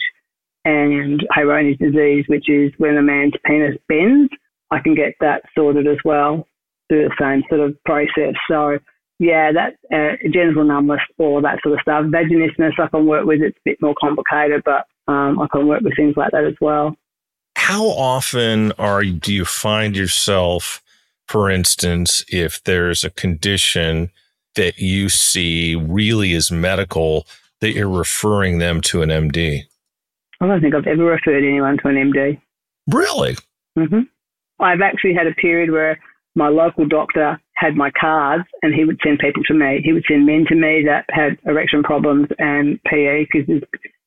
and 0.64 1.22
Peyronie's 1.36 1.78
disease, 1.80 2.26
which 2.28 2.50
is 2.50 2.72
when 2.78 2.98
a 2.98 3.02
man's 3.02 3.34
penis 3.46 3.78
bends. 3.90 4.32
I 4.72 4.80
can 4.80 4.96
get 4.96 5.14
that 5.20 5.44
sorted 5.56 5.88
as 5.88 5.98
well 6.06 6.48
through 6.88 7.10
the 7.10 7.16
same 7.20 7.44
sort 7.50 7.62
of 7.62 7.76
process. 7.84 8.36
So 8.50 8.78
yeah, 9.20 9.52
that 9.54 9.76
uh, 9.94 10.18
genital 10.32 10.66
numbness, 10.66 11.00
all 11.18 11.42
that 11.42 11.60
sort 11.64 11.76
of 11.76 11.82
stuff. 11.82 12.06
Vaginismus, 12.06 12.80
I 12.80 12.88
can 12.88 13.06
work 13.06 13.26
with. 13.26 13.42
It's 13.42 13.58
a 13.58 13.62
bit 13.64 13.82
more 13.82 13.96
complicated, 14.00 14.62
but 14.66 14.86
um, 15.12 15.40
I 15.40 15.48
can 15.52 15.68
work 15.68 15.82
with 15.82 15.96
things 15.96 16.16
like 16.18 16.32
that 16.32 16.44
as 16.44 16.56
well. 16.60 16.96
How 17.56 17.86
often 17.86 18.74
are 18.74 19.04
do 19.04 19.34
you 19.34 19.46
find 19.46 19.96
yourself, 19.96 20.84
for 21.28 21.50
instance, 21.50 22.24
if 22.30 22.64
there's 22.64 23.04
a 23.04 23.10
condition 23.10 24.12
that 24.56 24.80
you 24.80 25.10
see 25.10 25.76
really 25.76 26.34
is 26.34 26.52
medical, 26.52 27.26
that 27.62 27.74
you're 27.74 27.90
referring 27.90 28.60
them 28.60 28.82
to 28.82 29.02
an 29.02 29.10
MD? 29.10 29.64
I 30.42 30.48
don't 30.48 30.62
think 30.62 30.76
I've 30.76 30.88
ever 30.88 31.04
referred 31.06 31.44
anyone 31.44 31.78
to 31.80 31.88
an 31.88 31.96
MD. 31.96 32.42
Really? 32.88 33.36
hmm 33.76 34.02
I've 34.60 34.82
actually 34.82 35.14
had 35.14 35.28
a 35.28 35.34
period 35.34 35.72
where 35.72 36.00
my 36.36 36.48
local 36.48 36.88
doctor 36.88 37.42
had 37.56 37.76
my 37.76 37.92
cards 37.92 38.46
and 38.62 38.74
he 38.74 38.86
would 38.86 39.00
send 39.04 39.20
people 39.20 39.44
to 39.44 39.54
me. 39.54 39.82
He 39.84 39.92
would 39.92 40.06
send 40.08 40.26
men 40.26 40.46
to 40.48 40.56
me 40.56 40.84
that 40.86 41.06
had 41.10 41.38
erection 41.46 41.84
problems 41.84 42.28
and 42.38 42.80
PE 42.84 43.26
because 43.32 43.62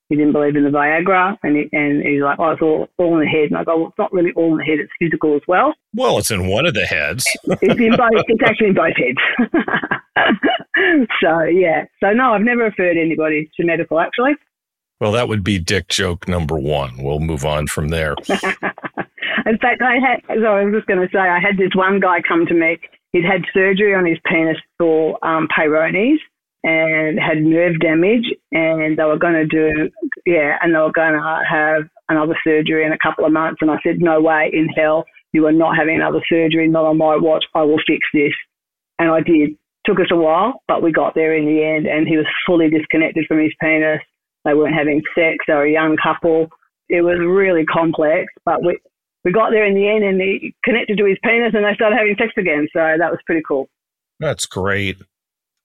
he 0.09 0.17
didn't 0.17 0.33
believe 0.33 0.57
in 0.57 0.65
the 0.65 0.71
Viagra, 0.71 1.37
and 1.43 1.57
he, 1.57 1.69
and 1.73 2.03
he's 2.03 2.23
like, 2.23 2.38
"Oh, 2.38 2.50
it's 2.50 2.62
all, 2.62 2.88
all 2.97 3.15
in 3.15 3.21
the 3.21 3.27
head." 3.27 3.50
And 3.50 3.59
I 3.59 3.65
go, 3.65 3.77
"Well, 3.77 3.88
it's 3.88 3.99
not 3.99 4.12
really 4.12 4.33
all 4.33 4.53
in 4.53 4.59
the 4.59 4.65
head; 4.65 4.79
it's 4.79 4.93
physical 4.99 5.37
as 5.37 5.43
well." 5.47 5.75
Well, 5.95 6.19
it's 6.19 6.31
in 6.31 6.49
one 6.49 6.67
of 6.67 6.75
the 6.75 6.87
heads. 6.87 7.27
it's 7.45 7.81
in 7.81 7.97
both. 7.97 8.25
It's 8.29 8.43
actually 8.43 8.69
in 8.69 8.75
both 8.75 8.97
heads. 8.97 9.53
so 11.21 11.43
yeah. 11.45 11.85
So 12.00 12.12
no, 12.12 12.33
I've 12.33 12.43
never 12.43 12.62
referred 12.62 12.97
anybody 12.97 13.50
to 13.59 13.67
medical 13.67 14.00
actually. 14.00 14.33
Well, 15.00 15.12
that 15.12 15.29
would 15.29 15.45
be 15.45 15.59
dick 15.59 15.88
joke 15.88 16.27
number 16.27 16.59
one. 16.59 17.03
We'll 17.03 17.21
move 17.21 17.45
on 17.45 17.67
from 17.67 17.88
there. 17.88 18.15
in 18.29 19.59
fact, 19.59 19.83
I 19.83 19.99
had. 20.00 20.23
So 20.27 20.47
I 20.47 20.65
was 20.65 20.75
just 20.75 20.87
going 20.87 21.00
to 21.00 21.09
say, 21.12 21.21
I 21.21 21.38
had 21.38 21.57
this 21.57 21.75
one 21.75 22.00
guy 22.00 22.21
come 22.27 22.47
to 22.47 22.55
me. 22.55 22.79
He'd 23.12 23.25
had 23.25 23.43
surgery 23.55 23.95
on 23.95 24.05
his 24.07 24.19
penis 24.25 24.57
for 24.79 25.23
um, 25.25 25.49
Peyronie's 25.57 26.21
and 26.65 27.19
had 27.19 27.43
nerve 27.43 27.81
damage, 27.81 28.27
and 28.53 28.99
they 28.99 29.05
were 29.05 29.19
going 29.19 29.35
to 29.35 29.47
do, 29.47 29.91
yeah, 30.27 30.59
and 30.61 30.75
they 30.75 30.79
were 30.79 30.93
going 30.93 31.15
to 31.15 31.43
have 31.49 31.83
another 32.09 32.37
surgery 32.43 32.85
in 32.85 32.93
a 32.93 32.99
couple 32.99 33.25
of 33.25 33.33
months. 33.33 33.59
And 33.61 33.71
I 33.71 33.77
said, 33.83 34.00
no 34.00 34.21
way 34.21 34.50
in 34.53 34.69
hell, 34.69 35.05
you 35.33 35.47
are 35.47 35.53
not 35.53 35.77
having 35.77 35.97
another 35.97 36.23
surgery, 36.29 36.69
not 36.69 36.85
on 36.85 36.99
my 36.99 37.17
watch. 37.17 37.45
I 37.55 37.62
will 37.62 37.81
fix 37.87 38.07
this. 38.12 38.33
And 38.99 39.11
I 39.11 39.21
did. 39.21 39.57
Took 39.87 40.00
us 40.00 40.11
a 40.11 40.17
while, 40.17 40.61
but 40.69 40.83
we 40.83 40.93
got 40.93 41.15
there 41.15 41.35
in 41.35 41.47
the 41.47 41.65
end, 41.65 41.87
and 41.87 42.07
he 42.07 42.17
was 42.17 42.27
fully 42.47 42.69
disconnected 42.69 43.25
from 43.27 43.38
his 43.38 43.53
penis. 43.59 44.00
They 44.45 44.53
weren't 44.53 44.75
having 44.75 45.00
sex. 45.15 45.37
They 45.47 45.55
were 45.55 45.65
a 45.65 45.73
young 45.73 45.97
couple. 45.97 46.49
It 46.91 47.03
was 47.03 47.19
really 47.19 47.65
complex, 47.65 48.27
but 48.45 48.62
we 48.62 48.79
we 49.25 49.33
got 49.33 49.50
there 49.50 49.67
in 49.67 49.75
the 49.75 49.88
end, 49.88 50.05
and 50.05 50.21
he 50.21 50.55
connected 50.65 50.99
to 50.99 51.05
his 51.05 51.17
penis, 51.23 51.55
and 51.55 51.65
they 51.65 51.75
started 51.75 51.97
having 51.97 52.17
sex 52.19 52.33
again. 52.37 52.67
So 52.73 52.81
that 52.81 53.11
was 53.11 53.19
pretty 53.25 53.43
cool. 53.47 53.69
That's 54.21 54.47
great. 54.47 54.99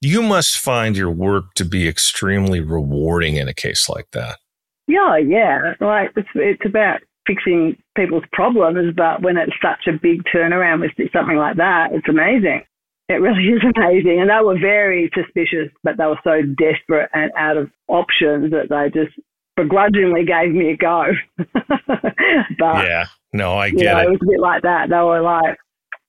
You 0.03 0.21
must 0.21 0.57
find 0.57 0.97
your 0.97 1.11
work 1.11 1.53
to 1.55 1.63
be 1.63 1.87
extremely 1.87 2.59
rewarding 2.59 3.37
in 3.37 3.47
a 3.47 3.53
case 3.53 3.87
like 3.87 4.11
that. 4.11 4.37
Yeah, 4.85 5.17
yeah. 5.17 5.75
Like 5.79 6.11
it's 6.17 6.27
it's 6.35 6.65
about 6.65 6.99
fixing 7.25 7.77
people's 7.95 8.25
problems, 8.33 8.93
but 8.97 9.21
when 9.21 9.37
it's 9.37 9.53
such 9.61 9.87
a 9.87 9.97
big 9.97 10.23
turnaround 10.25 10.81
with 10.81 10.91
something 11.13 11.37
like 11.37 11.55
that, 11.55 11.93
it's 11.93 12.09
amazing. 12.09 12.63
It 13.07 13.21
really 13.21 13.43
is 13.55 13.61
amazing. 13.77 14.19
And 14.19 14.29
they 14.29 14.43
were 14.43 14.59
very 14.59 15.09
suspicious, 15.15 15.71
but 15.83 15.97
they 15.97 16.05
were 16.05 16.19
so 16.23 16.41
desperate 16.41 17.09
and 17.13 17.31
out 17.37 17.55
of 17.55 17.71
options 17.87 18.51
that 18.51 18.67
they 18.69 18.91
just 18.91 19.15
begrudgingly 19.55 20.25
gave 20.25 20.53
me 20.53 20.71
a 20.71 20.75
go. 20.75 21.05
but 21.37 22.85
yeah, 22.85 23.05
no, 23.31 23.57
I 23.57 23.69
get 23.69 23.79
you 23.79 23.85
know, 23.85 23.99
it. 23.99 24.03
It 24.03 24.09
was 24.09 24.19
a 24.21 24.31
bit 24.31 24.39
like 24.41 24.63
that. 24.63 24.89
They 24.89 24.95
were 24.97 25.21
like, 25.21 25.57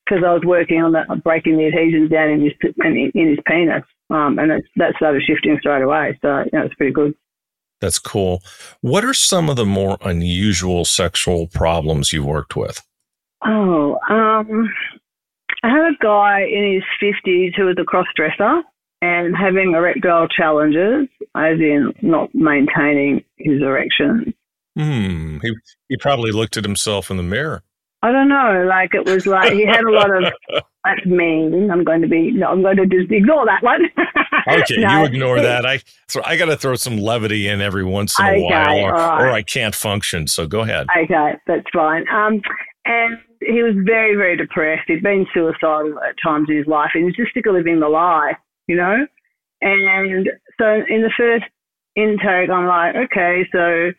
because 0.04 0.22
I 0.24 0.32
was 0.32 0.42
working 0.44 0.82
on 0.82 0.92
the, 0.92 1.02
breaking 1.22 1.56
the 1.56 1.66
adhesions 1.66 2.10
down 2.10 2.30
in 2.30 2.40
his 2.42 2.52
in, 2.84 3.10
in 3.14 3.28
his 3.30 3.38
penis, 3.46 3.84
um, 4.10 4.38
and 4.38 4.52
it, 4.52 4.64
that 4.76 4.94
started 4.96 5.22
shifting 5.26 5.56
straight 5.60 5.82
away. 5.82 6.18
So 6.22 6.44
you 6.52 6.58
know, 6.58 6.66
it's 6.66 6.74
pretty 6.74 6.92
good. 6.92 7.14
That's 7.80 7.98
cool. 7.98 8.42
What 8.80 9.04
are 9.04 9.14
some 9.14 9.50
of 9.50 9.56
the 9.56 9.66
more 9.66 9.98
unusual 10.02 10.84
sexual 10.84 11.48
problems 11.48 12.12
you've 12.12 12.24
worked 12.24 12.56
with? 12.56 12.80
Oh, 13.44 13.98
um, 14.08 14.72
I 15.62 15.68
had 15.68 15.92
a 15.92 15.96
guy 16.02 16.42
in 16.42 16.74
his 16.74 16.84
fifties 17.00 17.52
who 17.56 17.66
was 17.66 17.76
a 17.78 17.84
cross 17.84 18.06
dresser 18.16 18.62
and 19.02 19.36
having 19.36 19.74
erectile 19.74 20.28
challenges, 20.28 21.08
as 21.34 21.58
in 21.58 21.92
not 22.00 22.34
maintaining 22.34 23.22
his 23.36 23.60
erection. 23.60 24.32
Hmm. 24.76 25.38
He 25.42 25.54
he 25.88 25.96
probably 25.96 26.32
looked 26.32 26.56
at 26.56 26.64
himself 26.64 27.10
in 27.10 27.16
the 27.16 27.22
mirror. 27.22 27.62
I 28.04 28.12
don't 28.12 28.28
know. 28.28 28.66
Like 28.68 28.92
it 28.92 29.06
was 29.06 29.26
like 29.26 29.54
he 29.54 29.64
had 29.64 29.82
a 29.82 29.90
lot 29.90 30.14
of 30.14 30.30
that's 30.84 31.06
mean. 31.06 31.70
I'm 31.70 31.84
going 31.84 32.02
to 32.02 32.06
be 32.06 32.32
no, 32.32 32.48
I'm 32.48 32.60
going 32.60 32.76
to 32.76 32.86
just 32.86 33.10
ignore 33.10 33.46
that 33.46 33.62
one. 33.62 33.80
okay, 34.48 34.76
no. 34.76 35.00
you 35.00 35.06
ignore 35.06 35.40
that. 35.40 35.64
I 35.64 35.80
so 36.08 36.20
I 36.22 36.36
got 36.36 36.46
to 36.46 36.56
throw 36.58 36.74
some 36.74 36.98
levity 36.98 37.48
in 37.48 37.62
every 37.62 37.82
once 37.82 38.20
in 38.20 38.26
a 38.26 38.28
okay, 38.28 38.42
while, 38.42 38.78
or, 38.84 38.92
right. 38.92 39.22
or 39.22 39.30
I 39.30 39.40
can't 39.40 39.74
function. 39.74 40.26
So 40.26 40.46
go 40.46 40.60
ahead. 40.60 40.86
Okay, 40.94 41.32
that's 41.46 41.64
fine. 41.72 42.04
Um, 42.10 42.42
and 42.84 43.16
he 43.40 43.62
was 43.62 43.74
very 43.86 44.16
very 44.16 44.36
depressed. 44.36 44.82
He'd 44.86 45.02
been 45.02 45.26
suicidal 45.32 45.98
at 46.06 46.16
times 46.22 46.48
in 46.50 46.58
his 46.58 46.66
life, 46.66 46.90
and 46.92 47.04
he 47.04 47.06
was 47.06 47.16
just 47.16 47.32
sick 47.32 47.46
of 47.46 47.54
living 47.54 47.80
the 47.80 47.88
lie, 47.88 48.36
you 48.66 48.76
know. 48.76 49.06
And 49.62 50.28
so 50.60 50.66
in 50.90 51.00
the 51.00 51.12
first 51.16 51.44
intake, 51.96 52.50
I'm 52.50 52.66
like, 52.66 52.96
okay, 52.96 53.48
so 53.50 53.92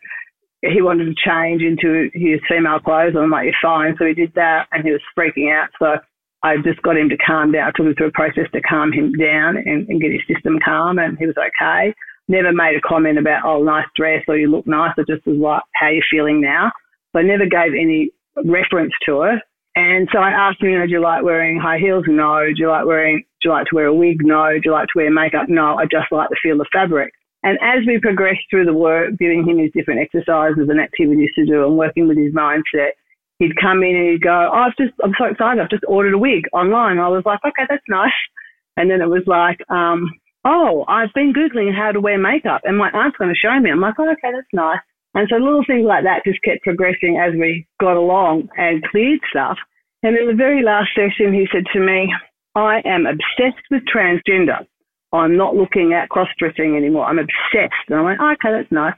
he 0.72 0.82
wanted 0.82 1.06
to 1.06 1.14
change 1.14 1.62
into 1.62 2.10
his 2.12 2.40
female 2.48 2.80
clothes. 2.80 3.14
And 3.14 3.24
I'm 3.24 3.30
like, 3.30 3.44
you're 3.44 3.62
fine. 3.62 3.94
So 3.98 4.06
he 4.06 4.14
did 4.14 4.32
that 4.34 4.68
and 4.72 4.84
he 4.84 4.92
was 4.92 5.00
freaking 5.16 5.52
out. 5.52 5.68
So 5.78 5.96
I 6.42 6.56
just 6.64 6.82
got 6.82 6.96
him 6.96 7.08
to 7.08 7.16
calm 7.16 7.52
down. 7.52 7.68
I 7.68 7.72
took 7.74 7.86
him 7.86 7.94
through 7.94 8.08
a 8.08 8.12
process 8.12 8.50
to 8.52 8.60
calm 8.62 8.92
him 8.92 9.12
down 9.12 9.56
and, 9.56 9.88
and 9.88 10.00
get 10.00 10.12
his 10.12 10.26
system 10.26 10.58
calm. 10.64 10.98
And 10.98 11.18
he 11.18 11.26
was 11.26 11.36
okay. 11.36 11.94
Never 12.28 12.52
made 12.52 12.76
a 12.76 12.86
comment 12.86 13.18
about, 13.18 13.44
oh, 13.44 13.62
nice 13.62 13.86
dress 13.94 14.22
or 14.28 14.36
you 14.36 14.50
look 14.50 14.66
nice. 14.66 14.92
It 14.98 15.06
just 15.06 15.26
was 15.26 15.38
like, 15.38 15.62
how 15.74 15.88
you 15.88 16.02
feeling 16.10 16.40
now? 16.40 16.72
So 17.12 17.20
I 17.20 17.22
never 17.22 17.46
gave 17.46 17.72
any 17.72 18.10
reference 18.44 18.92
to 19.06 19.22
it. 19.22 19.40
And 19.76 20.08
so 20.10 20.18
I 20.18 20.30
asked 20.30 20.62
him, 20.62 20.70
you 20.70 20.78
know, 20.78 20.86
do 20.86 20.92
you 20.92 21.00
like 21.00 21.22
wearing 21.22 21.60
high 21.60 21.78
heels? 21.78 22.04
No. 22.08 22.46
Do 22.46 22.54
you 22.56 22.68
like 22.68 22.86
wearing, 22.86 23.24
do 23.42 23.48
you 23.48 23.50
like 23.50 23.66
to 23.66 23.74
wear 23.74 23.86
a 23.86 23.94
wig? 23.94 24.18
No. 24.22 24.48
Do 24.54 24.60
you 24.64 24.72
like 24.72 24.86
to 24.88 24.96
wear 24.96 25.10
makeup? 25.12 25.48
No. 25.48 25.76
I 25.76 25.84
just 25.84 26.10
like 26.10 26.30
to 26.30 26.36
feel 26.42 26.56
the 26.56 26.66
fabric. 26.72 27.12
And 27.46 27.58
as 27.62 27.86
we 27.86 28.00
progressed 28.00 28.42
through 28.50 28.64
the 28.64 28.74
work, 28.74 29.16
giving 29.20 29.46
him 29.46 29.58
his 29.58 29.70
different 29.70 30.00
exercises 30.00 30.66
and 30.68 30.80
activities 30.80 31.30
to 31.38 31.46
do 31.46 31.64
and 31.64 31.78
working 31.78 32.08
with 32.08 32.18
his 32.18 32.34
mindset, 32.34 32.98
he'd 33.38 33.54
come 33.62 33.84
in 33.84 33.94
and 33.94 34.10
he'd 34.10 34.26
go, 34.26 34.50
oh, 34.52 34.66
I've 34.66 34.76
just, 34.76 34.98
I'm 34.98 35.14
so 35.16 35.26
excited. 35.26 35.62
I've 35.62 35.70
just 35.70 35.86
ordered 35.86 36.14
a 36.14 36.18
wig 36.18 36.50
online. 36.52 36.98
I 36.98 37.06
was 37.06 37.22
like, 37.24 37.38
okay, 37.46 37.62
that's 37.70 37.86
nice. 37.88 38.18
And 38.76 38.90
then 38.90 39.00
it 39.00 39.06
was 39.06 39.22
like, 39.30 39.62
um, 39.70 40.10
oh, 40.44 40.84
I've 40.88 41.14
been 41.14 41.32
Googling 41.32 41.70
how 41.70 41.92
to 41.92 42.00
wear 42.00 42.18
makeup 42.18 42.62
and 42.64 42.76
my 42.76 42.90
aunt's 42.90 43.16
going 43.16 43.30
to 43.30 43.38
show 43.38 43.54
me. 43.60 43.70
I'm 43.70 43.80
like, 43.80 43.94
oh, 44.00 44.10
okay, 44.10 44.34
that's 44.34 44.52
nice. 44.52 44.82
And 45.14 45.28
so 45.30 45.36
little 45.36 45.62
things 45.64 45.86
like 45.86 46.02
that 46.02 46.26
just 46.26 46.42
kept 46.42 46.64
progressing 46.64 47.22
as 47.22 47.32
we 47.38 47.64
got 47.78 47.96
along 47.96 48.48
and 48.56 48.82
cleared 48.90 49.20
stuff. 49.30 49.56
And 50.02 50.18
in 50.18 50.26
the 50.26 50.34
very 50.34 50.64
last 50.64 50.90
session, 50.96 51.32
he 51.32 51.46
said 51.54 51.62
to 51.74 51.78
me, 51.78 52.12
I 52.56 52.82
am 52.84 53.06
obsessed 53.06 53.62
with 53.70 53.86
transgender. 53.86 54.66
I'm 55.12 55.36
not 55.36 55.54
looking 55.54 55.92
at 55.92 56.08
cross 56.08 56.28
dressing 56.38 56.76
anymore. 56.76 57.06
I'm 57.06 57.18
obsessed. 57.18 57.88
And 57.88 57.98
I 57.98 58.02
went, 58.02 58.20
oh, 58.20 58.32
okay, 58.32 58.52
that's 58.52 58.72
nice. 58.72 58.94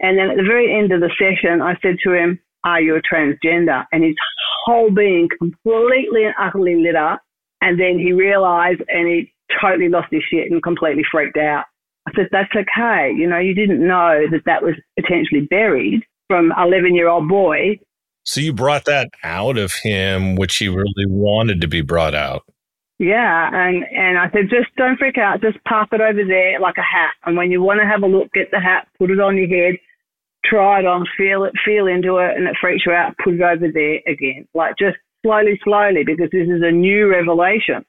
And 0.00 0.18
then 0.18 0.30
at 0.30 0.36
the 0.36 0.42
very 0.42 0.76
end 0.76 0.92
of 0.92 1.00
the 1.00 1.10
session, 1.18 1.60
I 1.60 1.74
said 1.82 1.96
to 2.04 2.12
him, 2.12 2.38
Are 2.64 2.80
you 2.80 2.96
a 2.96 3.02
transgender? 3.02 3.84
And 3.92 4.02
his 4.02 4.16
whole 4.64 4.90
being 4.90 5.28
completely 5.38 6.24
and 6.24 6.34
utterly 6.40 6.76
lit 6.76 6.96
up. 6.96 7.20
And 7.60 7.78
then 7.78 7.98
he 7.98 8.12
realized 8.12 8.80
and 8.88 9.06
he 9.06 9.32
totally 9.60 9.88
lost 9.88 10.08
his 10.10 10.22
shit 10.30 10.50
and 10.50 10.62
completely 10.62 11.02
freaked 11.10 11.36
out. 11.36 11.64
I 12.08 12.12
said, 12.16 12.28
That's 12.32 12.50
okay. 12.50 13.12
You 13.14 13.28
know, 13.28 13.38
you 13.38 13.54
didn't 13.54 13.86
know 13.86 14.24
that 14.30 14.42
that 14.46 14.62
was 14.62 14.74
potentially 14.98 15.42
buried 15.50 16.02
from 16.28 16.52
11 16.56 16.94
year 16.94 17.08
old 17.08 17.28
boy. 17.28 17.78
So 18.24 18.40
you 18.40 18.52
brought 18.52 18.84
that 18.86 19.08
out 19.24 19.58
of 19.58 19.74
him, 19.82 20.36
which 20.36 20.56
he 20.56 20.68
really 20.68 21.06
wanted 21.06 21.60
to 21.62 21.68
be 21.68 21.82
brought 21.82 22.14
out. 22.14 22.42
Yeah, 23.00 23.48
and 23.50 23.82
and 23.96 24.18
I 24.18 24.28
said, 24.28 24.52
just 24.52 24.68
don't 24.76 24.98
freak 24.98 25.16
out. 25.16 25.40
Just 25.40 25.56
pop 25.64 25.88
it 25.92 26.02
over 26.02 26.20
there 26.22 26.60
like 26.60 26.76
a 26.76 26.84
hat. 26.84 27.16
And 27.24 27.34
when 27.34 27.50
you 27.50 27.62
want 27.62 27.80
to 27.80 27.88
have 27.88 28.02
a 28.02 28.06
look, 28.06 28.30
get 28.34 28.50
the 28.50 28.60
hat, 28.60 28.88
put 28.98 29.10
it 29.10 29.18
on 29.18 29.38
your 29.38 29.48
head, 29.48 29.80
try 30.44 30.80
it 30.80 30.86
on, 30.86 31.06
feel 31.16 31.44
it, 31.44 31.54
feel 31.64 31.86
into 31.86 32.18
it, 32.18 32.36
and 32.36 32.46
it 32.46 32.60
freaks 32.60 32.84
you 32.84 32.92
out. 32.92 33.16
Put 33.24 33.34
it 33.34 33.40
over 33.40 33.72
there 33.72 34.00
again, 34.06 34.46
like 34.52 34.76
just 34.78 34.98
slowly, 35.24 35.58
slowly, 35.64 36.04
because 36.04 36.28
this 36.30 36.44
is 36.44 36.60
a 36.62 36.70
new 36.70 37.08
revelation. 37.08 37.86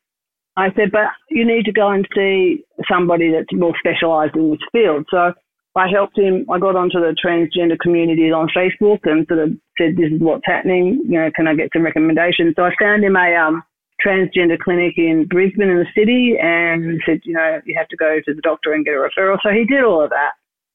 I 0.55 0.71
said, 0.79 0.91
but 0.93 1.11
you 1.29 1.45
need 1.45 1.65
to 1.65 1.73
go 1.73 1.89
and 1.89 2.07
see 2.15 2.63
somebody 2.89 3.33
that's 3.33 3.51
more 3.51 3.75
specialised 3.79 4.37
in 4.37 4.51
this 4.51 4.63
field. 4.71 5.07
So 5.11 5.33
I 5.75 5.87
helped 5.91 6.17
him. 6.17 6.45
I 6.49 6.57
got 6.57 6.77
onto 6.77 7.01
the 7.01 7.15
transgender 7.19 7.77
communities 7.79 8.31
on 8.31 8.47
Facebook 8.55 8.99
and 9.03 9.27
sort 9.27 9.39
of 9.39 9.49
said, 9.77 9.97
this 9.97 10.11
is 10.11 10.21
what's 10.21 10.47
happening. 10.47 11.03
You 11.03 11.19
know, 11.19 11.31
can 11.35 11.47
I 11.47 11.55
get 11.55 11.69
some 11.73 11.83
recommendations? 11.83 12.53
So 12.55 12.63
I 12.63 12.71
found 12.79 13.03
him 13.03 13.17
a 13.17 13.35
um 13.35 13.63
transgender 14.05 14.57
clinic 14.57 14.93
in 14.97 15.25
Brisbane 15.25 15.69
in 15.69 15.77
the 15.77 15.85
city 15.95 16.35
and 16.41 17.01
said, 17.05 17.21
you 17.23 17.33
know, 17.33 17.61
you 17.65 17.75
have 17.77 17.87
to 17.89 17.97
go 17.97 18.19
to 18.25 18.33
the 18.33 18.41
doctor 18.41 18.73
and 18.73 18.85
get 18.85 18.93
a 18.93 18.97
referral. 18.97 19.37
So 19.43 19.49
he 19.49 19.65
did 19.65 19.83
all 19.83 20.03
of 20.03 20.09
that, 20.09 20.31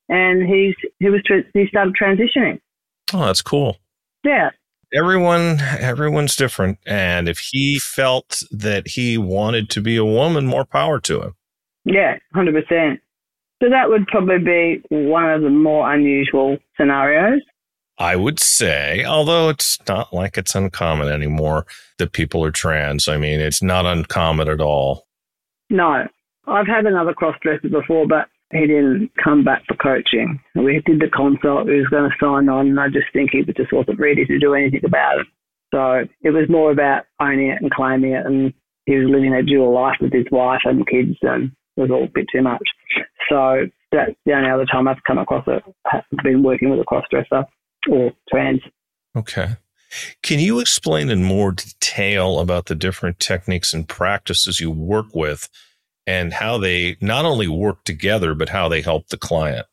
and 0.09 0.43
he's 0.43 0.75
he 0.99 1.09
was 1.09 1.23
he 1.55 1.67
started 1.69 1.95
transitioning. 2.01 2.61
Oh, 3.13 3.27
that's 3.27 3.43
cool. 3.43 3.79
Yeah. 4.25 4.51
Everyone, 4.95 5.59
everyone's 5.61 6.37
different, 6.37 6.79
and 6.87 7.29
if 7.29 7.39
he 7.51 7.79
felt 7.81 8.43
that 8.53 8.87
he 8.89 9.19
wanted 9.19 9.69
to 9.71 9.81
be 9.81 9.97
a 9.97 10.05
woman, 10.05 10.47
more 10.47 10.65
power 10.65 11.01
to 11.01 11.23
him. 11.23 11.35
Yeah, 11.85 12.19
hundred 12.33 12.55
percent. 12.55 13.01
So 13.63 13.69
that 13.71 13.89
would 13.89 14.07
probably 14.07 14.39
be 14.39 14.83
one 14.91 15.31
of 15.31 15.43
the 15.43 15.51
more 15.51 15.93
unusual 15.93 16.59
scenarios. 16.77 17.41
I 17.99 18.17
would 18.17 18.39
say, 18.39 19.05
although 19.05 19.49
it's 19.49 19.79
not 19.89 20.13
like 20.13 20.37
it's 20.37 20.55
uncommon 20.55 21.09
anymore 21.09 21.67
that 21.99 22.13
people 22.13 22.45
are 22.45 22.51
trans. 22.51 23.09
I 23.09 23.17
mean, 23.17 23.41
it's 23.41 23.63
not 23.63 23.87
uncommon 23.87 24.49
at 24.49 24.61
all. 24.61 25.07
No, 25.71 26.07
I've 26.47 26.67
had 26.67 26.87
another 26.87 27.15
cross-dresser 27.15 27.69
before, 27.71 28.07
but 28.07 28.29
he 28.53 28.61
didn't 28.61 29.11
come 29.23 29.45
back 29.45 29.65
for 29.67 29.77
coaching. 29.77 30.39
We 30.55 30.83
did 30.85 31.01
the 31.01 31.09
consult. 31.09 31.69
He 31.69 31.77
was 31.77 31.89
going 31.89 32.11
to 32.11 32.17
sign 32.21 32.49
on, 32.49 32.69
and 32.69 32.79
I 32.79 32.89
just 32.89 33.07
think 33.13 33.31
he 33.33 33.43
just 33.43 33.73
wasn't 33.73 33.99
ready 33.99 34.25
to 34.27 34.39
do 34.39 34.55
anything 34.55 34.85
about 34.85 35.21
it. 35.21 35.27
So 35.75 36.05
it 36.23 36.31
was 36.31 36.49
more 36.49 36.71
about 36.71 37.05
owning 37.21 37.49
it 37.49 37.61
and 37.61 37.71
claiming 37.71 38.13
it, 38.13 38.27
and 38.27 38.53
he 38.85 38.97
was 38.97 39.11
living 39.11 39.35
a 39.35 39.43
dual 39.43 39.73
life 39.75 39.97
with 40.01 40.13
his 40.13 40.27
wife 40.31 40.61
and 40.65 40.87
kids, 40.87 41.17
and 41.23 41.51
it 41.77 41.81
was 41.81 41.91
all 41.91 42.05
a 42.05 42.11
bit 42.15 42.27
too 42.31 42.43
much. 42.43 42.63
So 43.29 43.65
that's 43.91 44.13
the 44.25 44.35
only 44.35 44.51
other 44.51 44.67
time 44.67 44.87
I've 44.87 45.03
come 45.07 45.19
across 45.19 45.45
it. 45.49 45.65
Been 46.23 46.43
working 46.45 46.71
with 46.71 46.79
a 46.79 46.85
cross-dresser 46.85 47.45
or. 47.89 48.13
Okay. 49.17 49.57
Can 50.23 50.41
you 50.41 50.61
explain 50.61 51.11
in 51.11 51.25
more 51.25 51.53
detail 51.53 52.39
about 52.41 52.67
the 52.67 52.75
different 52.75 53.19
techniques 53.19 53.73
and 53.73 53.89
practices 53.89 54.61
you 54.61 54.71
work 54.71 55.15
with 55.15 55.49
and 56.07 56.35
how 56.35 56.59
they 56.59 56.97
not 57.01 57.25
only 57.25 57.49
work 57.49 57.85
together, 57.85 58.35
but 58.35 58.51
how 58.51 58.69
they 58.69 58.83
help 58.83 59.09
the 59.09 59.17
client? 59.17 59.67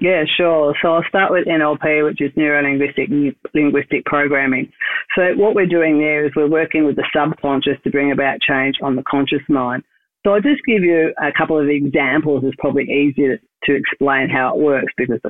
Yeah, 0.00 0.22
sure. 0.36 0.76
So 0.80 0.94
I'll 0.94 1.04
start 1.08 1.32
with 1.32 1.46
NLP, 1.46 2.04
which 2.04 2.20
is 2.20 2.30
neuro 2.36 2.62
linguistic 2.62 3.08
linguistic 3.52 4.04
programming. 4.04 4.72
So 5.16 5.34
what 5.34 5.56
we're 5.56 5.66
doing 5.66 5.98
there 5.98 6.24
is 6.24 6.32
we're 6.36 6.48
working 6.48 6.84
with 6.84 6.94
the 6.94 7.04
subconscious 7.12 7.82
to 7.82 7.90
bring 7.90 8.12
about 8.12 8.40
change 8.40 8.76
on 8.80 8.94
the 8.94 9.02
conscious 9.02 9.42
mind. 9.48 9.82
So 10.24 10.34
I'll 10.34 10.40
just 10.40 10.62
give 10.66 10.82
you 10.82 11.12
a 11.20 11.32
couple 11.36 11.58
of 11.58 11.68
examples. 11.68 12.44
It's 12.44 12.56
probably 12.60 12.84
easier 12.84 13.40
to 13.64 13.74
explain 13.74 14.28
how 14.28 14.54
it 14.54 14.60
works 14.62 14.92
because 14.96 15.20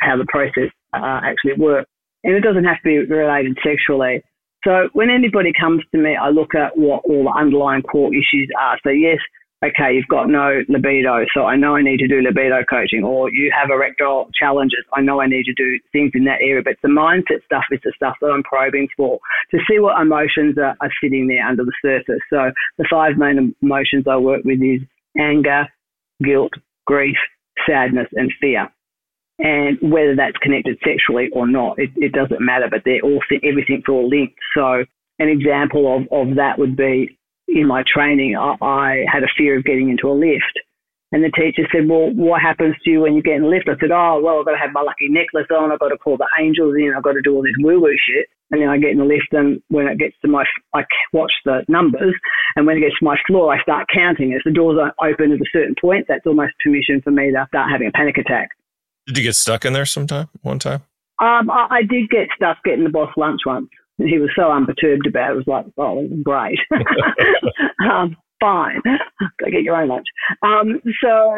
how 0.00 0.16
the 0.16 0.26
process 0.28 0.70
uh, 0.92 1.20
actually 1.22 1.54
works. 1.54 1.90
And 2.24 2.34
it 2.34 2.40
doesn't 2.40 2.64
have 2.64 2.78
to 2.78 2.84
be 2.84 2.98
related 2.98 3.56
sexually. 3.62 4.22
So 4.64 4.88
when 4.92 5.08
anybody 5.08 5.52
comes 5.58 5.82
to 5.92 5.98
me, 5.98 6.16
I 6.16 6.30
look 6.30 6.54
at 6.54 6.76
what 6.76 7.04
all 7.04 7.24
the 7.24 7.38
underlying 7.38 7.82
core 7.82 8.12
issues 8.12 8.50
are. 8.58 8.78
So 8.82 8.90
yes, 8.90 9.18
okay, 9.64 9.94
you've 9.94 10.08
got 10.08 10.28
no 10.28 10.62
libido, 10.68 11.24
so 11.34 11.44
I 11.44 11.56
know 11.56 11.76
I 11.76 11.82
need 11.82 11.98
to 11.98 12.08
do 12.08 12.20
libido 12.20 12.64
coaching, 12.68 13.02
or 13.04 13.30
you 13.30 13.52
have 13.56 13.70
erectile 13.70 14.28
challenges, 14.38 14.84
I 14.94 15.00
know 15.00 15.20
I 15.20 15.26
need 15.26 15.44
to 15.44 15.54
do 15.54 15.78
things 15.92 16.12
in 16.14 16.24
that 16.24 16.40
area. 16.40 16.62
But 16.62 16.76
the 16.82 16.88
mindset 16.88 17.44
stuff 17.44 17.64
is 17.70 17.80
the 17.84 17.92
stuff 17.96 18.16
that 18.20 18.28
I'm 18.28 18.42
probing 18.42 18.88
for 18.96 19.18
to 19.50 19.58
see 19.68 19.78
what 19.78 20.00
emotions 20.00 20.58
are, 20.58 20.76
are 20.80 20.92
sitting 21.02 21.28
there 21.28 21.46
under 21.46 21.64
the 21.64 21.72
surface. 21.82 22.22
So 22.30 22.50
the 22.78 22.86
five 22.90 23.16
main 23.16 23.54
emotions 23.62 24.06
I 24.08 24.16
work 24.16 24.44
with 24.44 24.60
is 24.60 24.80
anger, 25.18 25.66
guilt, 26.22 26.52
grief, 26.86 27.16
sadness, 27.66 28.08
and 28.12 28.32
fear. 28.40 28.68
And 29.38 29.78
whether 29.80 30.16
that's 30.16 30.36
connected 30.42 30.78
sexually 30.84 31.28
or 31.32 31.46
not, 31.46 31.78
it, 31.78 31.90
it 31.96 32.12
doesn't 32.12 32.40
matter, 32.40 32.66
but 32.70 32.82
they're 32.84 33.02
all, 33.02 33.20
everything's 33.44 33.84
all 33.88 34.08
linked. 34.08 34.34
So 34.56 34.84
an 35.18 35.28
example 35.28 35.86
of, 35.94 36.02
of 36.10 36.36
that 36.36 36.58
would 36.58 36.76
be 36.76 37.18
in 37.48 37.66
my 37.66 37.82
training, 37.86 38.36
I, 38.36 38.56
I 38.60 39.04
had 39.10 39.22
a 39.22 39.32
fear 39.36 39.58
of 39.58 39.64
getting 39.64 39.90
into 39.90 40.08
a 40.08 40.12
lift. 40.12 40.58
And 41.10 41.24
the 41.24 41.32
teacher 41.32 41.64
said, 41.72 41.88
Well, 41.88 42.12
what 42.12 42.42
happens 42.42 42.76
to 42.84 42.90
you 42.90 43.00
when 43.00 43.14
you 43.14 43.22
get 43.22 43.40
in 43.40 43.42
the 43.42 43.48
lift? 43.48 43.68
I 43.68 43.80
said, 43.80 43.90
Oh, 43.90 44.20
well, 44.22 44.40
I've 44.40 44.44
got 44.44 44.52
to 44.52 44.58
have 44.60 44.76
my 44.76 44.82
lucky 44.82 45.08
necklace 45.08 45.48
on. 45.48 45.72
I've 45.72 45.80
got 45.80 45.88
to 45.88 45.96
call 45.96 46.18
the 46.18 46.28
angels 46.38 46.76
in. 46.76 46.92
I've 46.94 47.02
got 47.02 47.16
to 47.16 47.24
do 47.24 47.34
all 47.34 47.42
this 47.42 47.56
woo 47.60 47.80
woo 47.80 47.96
shit. 47.96 48.28
And 48.50 48.60
then 48.60 48.68
I 48.68 48.78
get 48.78 48.92
in 48.92 48.98
the 48.98 49.04
lift, 49.04 49.28
and 49.32 49.60
when 49.68 49.86
it 49.86 49.98
gets 49.98 50.16
to 50.22 50.28
my, 50.28 50.44
I 50.74 50.80
watch 51.12 51.32
the 51.44 51.64
numbers. 51.68 52.14
And 52.56 52.66
when 52.66 52.78
it 52.78 52.80
gets 52.80 52.98
to 52.98 53.04
my 53.04 53.16
floor, 53.26 53.52
I 53.52 53.60
start 53.62 53.88
counting. 53.92 54.32
As 54.32 54.40
the 54.44 54.52
doors 54.52 54.78
are 54.80 54.94
open 55.04 55.32
at 55.32 55.40
a 55.40 55.52
certain 55.52 55.74
point, 55.78 56.06
that's 56.08 56.26
almost 56.26 56.52
permission 56.64 57.00
for 57.02 57.10
me 57.10 57.30
to 57.30 57.44
start 57.48 57.70
having 57.70 57.88
a 57.88 57.92
panic 57.92 58.16
attack. 58.16 58.48
Did 59.08 59.16
you 59.16 59.24
get 59.24 59.34
stuck 59.34 59.64
in 59.64 59.72
there 59.72 59.86
sometime, 59.86 60.28
one 60.42 60.60
time? 60.60 60.82
Um, 61.18 61.50
I, 61.50 61.66
I 61.70 61.82
did 61.82 62.08
get 62.10 62.28
stuck 62.36 62.62
getting 62.62 62.84
the 62.84 62.90
boss 62.90 63.10
lunch 63.16 63.40
once 63.44 63.68
he 63.98 64.18
was 64.18 64.30
so 64.36 64.52
unperturbed 64.52 65.06
about 65.06 65.30
it. 65.30 65.32
It 65.32 65.36
was 65.36 65.46
like, 65.46 65.66
oh, 65.76 66.06
great. 66.22 66.58
um, 67.90 68.16
fine. 68.40 68.80
Go 68.84 69.50
get 69.50 69.62
your 69.62 69.76
own 69.76 69.88
lunch. 69.88 70.06
Um, 70.42 70.80
so 71.02 71.34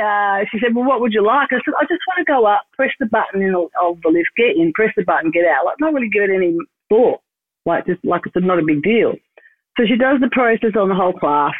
uh, 0.00 0.38
she 0.50 0.58
said, 0.62 0.74
well, 0.74 0.84
what 0.84 1.00
would 1.00 1.12
you 1.12 1.24
like? 1.24 1.48
I 1.50 1.58
said, 1.64 1.74
I 1.78 1.84
just 1.84 2.06
want 2.06 2.18
to 2.18 2.24
go 2.24 2.46
up, 2.46 2.62
press 2.76 2.92
the 3.00 3.06
button 3.06 3.42
in 3.42 3.54
of 3.54 3.98
the 4.02 4.10
lift, 4.10 4.30
get 4.36 4.56
in, 4.56 4.72
press 4.74 4.92
the 4.96 5.02
button, 5.02 5.32
get 5.32 5.44
out. 5.44 5.64
Like, 5.64 5.80
not 5.80 5.92
really 5.92 6.08
give 6.08 6.22
it 6.22 6.30
any 6.34 6.56
thought. 6.88 7.20
Like, 7.66 7.86
just 7.86 8.04
like 8.04 8.22
I 8.26 8.30
said, 8.32 8.44
not 8.44 8.60
a 8.60 8.64
big 8.64 8.82
deal. 8.82 9.14
So 9.76 9.84
she 9.86 9.96
does 9.96 10.20
the 10.20 10.30
process 10.30 10.78
on 10.78 10.88
the 10.88 10.94
whole 10.94 11.12
class. 11.12 11.54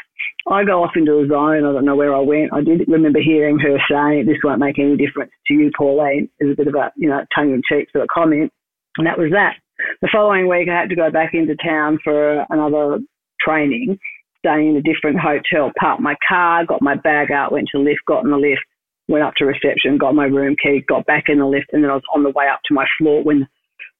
I 0.47 0.63
go 0.63 0.83
off 0.83 0.95
into 0.95 1.19
a 1.19 1.27
zone. 1.27 1.65
I 1.65 1.73
don't 1.73 1.85
know 1.85 1.95
where 1.95 2.15
I 2.15 2.19
went. 2.19 2.53
I 2.53 2.61
did 2.61 2.87
remember 2.87 3.19
hearing 3.19 3.59
her 3.59 3.77
saying, 3.89 4.25
this 4.25 4.37
won't 4.43 4.59
make 4.59 4.79
any 4.79 4.95
difference 4.95 5.31
to 5.47 5.53
you, 5.53 5.71
Pauline. 5.77 6.29
It 6.39 6.45
was 6.45 6.53
a 6.53 6.57
bit 6.57 6.67
of 6.67 6.75
a, 6.75 6.91
you 6.95 7.09
know, 7.09 7.25
tongue-in-cheek 7.35 7.89
sort 7.91 8.03
of 8.03 8.09
comment. 8.09 8.51
And 8.97 9.05
that 9.05 9.17
was 9.17 9.31
that. 9.31 9.55
The 10.01 10.09
following 10.11 10.47
week, 10.47 10.67
I 10.69 10.79
had 10.79 10.89
to 10.89 10.95
go 10.95 11.11
back 11.11 11.33
into 11.33 11.55
town 11.55 11.99
for 12.03 12.45
another 12.49 12.99
training, 13.39 13.99
staying 14.39 14.69
in 14.69 14.77
a 14.77 14.81
different 14.81 15.19
hotel, 15.19 15.71
parked 15.79 16.01
my 16.01 16.15
car, 16.27 16.65
got 16.65 16.81
my 16.81 16.95
bag 16.95 17.31
out, 17.31 17.51
went 17.51 17.67
to 17.71 17.79
lift, 17.79 18.01
got 18.07 18.23
in 18.23 18.31
the 18.31 18.37
lift, 18.37 18.61
went 19.07 19.23
up 19.23 19.33
to 19.37 19.45
reception, 19.45 19.97
got 19.97 20.15
my 20.15 20.25
room 20.25 20.55
key, 20.61 20.83
got 20.87 21.05
back 21.05 21.25
in 21.27 21.39
the 21.39 21.45
lift, 21.45 21.67
and 21.71 21.83
then 21.83 21.91
I 21.91 21.95
was 21.95 22.03
on 22.13 22.23
the 22.23 22.31
way 22.31 22.47
up 22.51 22.59
to 22.65 22.73
my 22.73 22.85
floor 22.97 23.23
when 23.23 23.47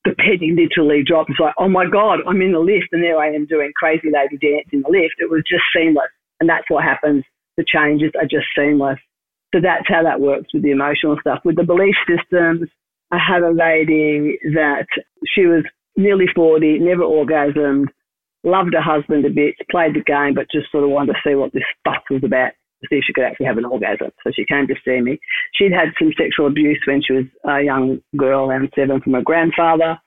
the 0.06 0.16
penny 0.16 0.56
literally 0.56 1.04
dropped. 1.06 1.30
It's 1.30 1.40
like, 1.40 1.56
oh 1.58 1.70
my 1.70 1.86
God, 1.86 2.20
I'm 2.28 2.42
in 2.42 2.54
the 2.54 2.60
lift, 2.60 2.88
and 2.92 3.04
there 3.04 3.20
I 3.20 3.34
am 3.34 3.46
doing 3.46 3.72
crazy 3.76 4.10
lady 4.12 4.38
dance 4.38 4.68
in 4.72 4.82
the 4.82 4.90
lift. 4.90 5.16
It 5.20 5.30
was 5.30 5.44
just 5.50 5.64
seamless. 5.76 6.12
And 6.40 6.50
that's 6.50 6.70
what 6.70 6.84
happens. 6.84 7.24
The 7.58 7.66
changes 7.68 8.12
are 8.16 8.28
just 8.28 8.48
seamless. 8.56 9.00
So 9.54 9.62
that's 9.62 9.88
how 9.88 10.04
that 10.04 10.22
works 10.22 10.54
with 10.54 10.64
the 10.64 10.72
emotional 10.72 11.18
stuff. 11.20 11.40
With 11.44 11.56
the 11.56 11.64
belief 11.64 11.96
systems, 12.08 12.70
I 13.12 13.18
had 13.18 13.42
a 13.42 13.50
lady 13.50 14.38
that 14.54 14.86
she 15.34 15.46
was 15.46 15.64
nearly 15.98 16.26
40, 16.34 16.80
never 16.80 17.04
orgasmed, 17.04 17.88
loved 18.44 18.74
her 18.74 18.82
husband 18.82 19.26
a 19.26 19.30
bit, 19.30 19.56
played 19.70 19.96
the 19.96 20.04
game, 20.06 20.34
but 20.36 20.52
just 20.52 20.72
sort 20.72 20.84
of 20.84 20.92
wanted 20.92 21.14
to 21.14 21.20
see 21.26 21.36
what 21.36 21.52
this 21.54 21.64
fuss 21.84 22.02
was 22.10 22.24
about 22.24 22.52
to 22.82 22.88
see 22.90 22.98
if 22.98 23.04
she 23.06 23.14
could 23.14 23.26
actually 23.26 23.48
have 23.48 23.58
an 23.58 23.66
orgasm. 23.66 24.12
So 24.24 24.32
she 24.34 24.46
came 24.46 24.68
to 24.68 24.76
see 24.86 25.02
me. 25.02 25.20
She'd 25.54 25.74
had 25.74 25.90
some 26.00 26.14
sexual 26.18 26.48
abuse 26.48 26.80
when 26.88 27.02
she 27.02 27.14
was 27.14 27.26
a 27.46 27.62
young 27.62 28.00
girl, 28.16 28.50
around 28.50 28.72
seven, 28.76 29.02
from 29.02 29.14
her 29.14 29.22
grandfather. 29.22 30.00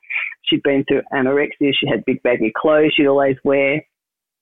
She'd 0.45 0.63
been 0.63 0.83
through 0.87 1.03
anorexia. 1.13 1.71
She 1.73 1.87
had 1.87 2.05
big 2.05 2.23
baggy 2.23 2.51
clothes 2.55 2.93
she'd 2.95 3.07
always 3.07 3.37
wear. 3.43 3.85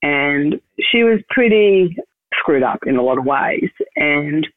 And 0.01 0.59
she 0.91 1.03
was 1.03 1.19
pretty 1.29 1.95
screwed 2.39 2.63
up 2.63 2.79
in 2.85 2.97
a 2.97 3.03
lot 3.03 3.17
of 3.17 3.25
ways. 3.25 3.69
And 3.95 4.47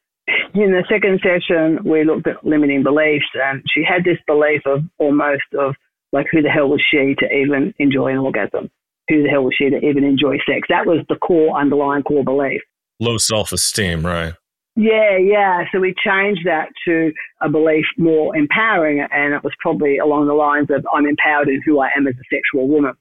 in 0.53 0.71
the 0.71 0.83
second 0.89 1.21
session, 1.21 1.79
we 1.83 2.03
looked 2.03 2.27
at 2.27 2.45
limiting 2.45 2.83
beliefs, 2.83 3.25
and 3.35 3.61
she 3.73 3.83
had 3.83 4.03
this 4.03 4.17
belief 4.25 4.61
of 4.65 4.81
almost 4.97 5.43
of 5.57 5.75
like 6.11 6.27
who 6.31 6.41
the 6.41 6.49
hell 6.49 6.69
was 6.69 6.81
she 6.89 7.15
to 7.19 7.25
even 7.25 7.73
enjoy 7.77 8.07
an 8.07 8.17
orgasm? 8.17 8.71
Who 9.09 9.21
the 9.21 9.29
hell 9.29 9.43
was 9.43 9.53
she 9.55 9.69
to 9.69 9.77
even 9.77 10.03
enjoy 10.03 10.37
sex? 10.47 10.67
That 10.69 10.87
was 10.87 11.05
the 11.09 11.15
core 11.15 11.59
underlying 11.59 12.03
core 12.03 12.23
belief. 12.23 12.61
Low 12.99 13.17
self 13.17 13.51
esteem, 13.51 14.05
right? 14.05 14.33
Yeah, 14.77 15.17
yeah. 15.17 15.63
So 15.71 15.79
we 15.79 15.93
changed 16.03 16.41
that 16.45 16.69
to 16.85 17.11
a 17.41 17.49
belief 17.49 17.85
more 17.97 18.35
empowering, 18.35 19.05
and 19.11 19.33
it 19.33 19.43
was 19.43 19.53
probably 19.59 19.97
along 19.97 20.27
the 20.27 20.33
lines 20.33 20.69
of 20.69 20.85
I'm 20.93 21.05
empowered 21.05 21.49
in 21.49 21.61
who 21.65 21.79
I 21.79 21.89
am 21.95 22.07
as 22.07 22.15
a 22.15 22.35
sexual 22.35 22.67
woman. 22.67 22.93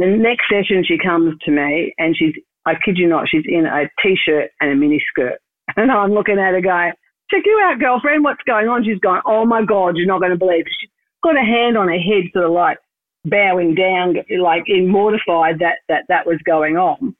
The 0.00 0.06
next 0.16 0.48
session, 0.48 0.82
she 0.82 0.96
comes 0.96 1.34
to 1.44 1.50
me, 1.50 1.92
and 1.98 2.16
she's 2.16 2.32
I 2.66 2.72
kid 2.84 2.98
you 2.98 3.08
not, 3.08 3.28
she's 3.28 3.44
in 3.46 3.66
a 3.66 3.88
t-shirt 4.02 4.50
and 4.60 4.70
a 4.70 4.74
mini 4.76 5.02
skirt. 5.10 5.38
And 5.76 5.90
I'm 5.90 6.12
looking 6.12 6.38
at 6.38 6.52
her 6.52 6.60
going, 6.60 6.92
check 7.30 7.42
you 7.44 7.60
out, 7.62 7.78
girlfriend. 7.78 8.24
What's 8.24 8.42
going 8.42 8.66
on? 8.66 8.84
She's 8.84 8.98
going, 8.98 9.20
oh 9.24 9.46
my 9.46 9.64
God, 9.64 9.94
you're 9.94 10.06
not 10.06 10.18
going 10.18 10.32
to 10.32 10.38
believe. 10.38 10.64
She's 10.66 10.90
got 11.22 11.36
a 11.36 11.46
hand 11.46 11.78
on 11.78 11.86
her 11.86 11.94
head, 11.94 12.26
sort 12.32 12.46
of 12.46 12.50
like 12.50 12.78
bowing 13.24 13.76
down, 13.76 14.16
like 14.42 14.64
in 14.66 14.88
mortified 14.88 15.60
that 15.60 15.78
that, 15.88 16.04
that 16.08 16.26
was 16.26 16.38
going 16.44 16.76
on. 16.76 17.14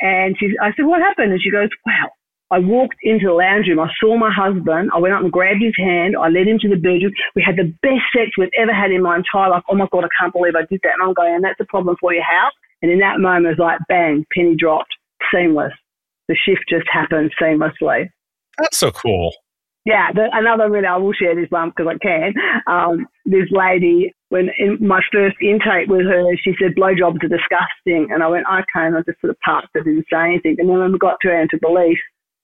And 0.00 0.36
she, 0.38 0.54
I 0.62 0.70
said, 0.76 0.86
what 0.86 1.00
happened? 1.00 1.32
And 1.32 1.42
she 1.42 1.50
goes, 1.50 1.68
wow. 1.84 2.08
I 2.50 2.58
walked 2.58 2.96
into 3.02 3.26
the 3.26 3.32
lounge 3.32 3.66
room. 3.66 3.80
I 3.80 3.90
saw 4.00 4.16
my 4.16 4.30
husband. 4.30 4.90
I 4.94 4.98
went 4.98 5.14
up 5.14 5.22
and 5.22 5.32
grabbed 5.32 5.62
his 5.62 5.74
hand. 5.76 6.14
I 6.16 6.28
led 6.28 6.46
him 6.46 6.58
to 6.60 6.68
the 6.68 6.76
bedroom. 6.76 7.12
We 7.34 7.42
had 7.42 7.56
the 7.56 7.74
best 7.82 8.06
sex 8.14 8.30
we've 8.38 8.54
ever 8.56 8.72
had 8.72 8.92
in 8.92 9.02
my 9.02 9.16
entire 9.16 9.50
life. 9.50 9.64
Oh 9.68 9.74
my 9.74 9.88
God, 9.90 10.04
I 10.04 10.12
can't 10.20 10.32
believe 10.32 10.54
I 10.54 10.64
did 10.70 10.80
that. 10.84 10.94
And 10.94 11.02
I'm 11.02 11.14
going, 11.14 11.34
and 11.34 11.44
that's 11.44 11.58
a 11.60 11.64
problem 11.64 11.96
for 12.00 12.14
your 12.14 12.22
house. 12.22 12.52
And 12.82 12.90
in 12.90 13.00
that 13.00 13.18
moment, 13.18 13.46
it 13.46 13.58
was 13.58 13.58
like, 13.58 13.80
bang, 13.88 14.24
penny 14.32 14.54
dropped, 14.54 14.94
seamless 15.34 15.72
the 16.28 16.36
shift 16.44 16.64
just 16.68 16.86
happened 16.92 17.32
seamlessly. 17.40 18.10
That's 18.58 18.78
so 18.78 18.90
cool. 18.90 19.34
Yeah, 19.84 20.10
the, 20.12 20.28
another 20.32 20.68
really, 20.68 20.86
I 20.86 20.96
will 20.96 21.12
share 21.12 21.36
this 21.36 21.50
one 21.50 21.70
because 21.70 21.94
I 21.94 21.98
can. 21.98 22.34
Um, 22.66 23.06
this 23.24 23.46
lady 23.50 24.12
when 24.30 24.50
in 24.58 24.78
my 24.80 25.00
first 25.12 25.36
intake 25.40 25.88
with 25.88 26.06
her, 26.06 26.24
she 26.42 26.54
said 26.60 26.74
blowjobs 26.74 27.22
are 27.22 27.28
disgusting, 27.28 28.10
and 28.10 28.22
I 28.22 28.28
went 28.28 28.46
okay, 28.50 28.86
and 28.86 28.96
I 28.96 29.02
just 29.06 29.20
sort 29.20 29.30
of 29.30 29.38
parked 29.44 29.68
it, 29.74 29.84
didn't 29.84 30.06
say 30.10 30.24
anything. 30.24 30.56
And 30.58 30.68
then 30.68 30.78
when 30.78 30.92
we 30.92 30.98
got 30.98 31.18
to 31.22 31.28
her 31.28 31.40
into 31.40 31.58
belief, 31.62 31.98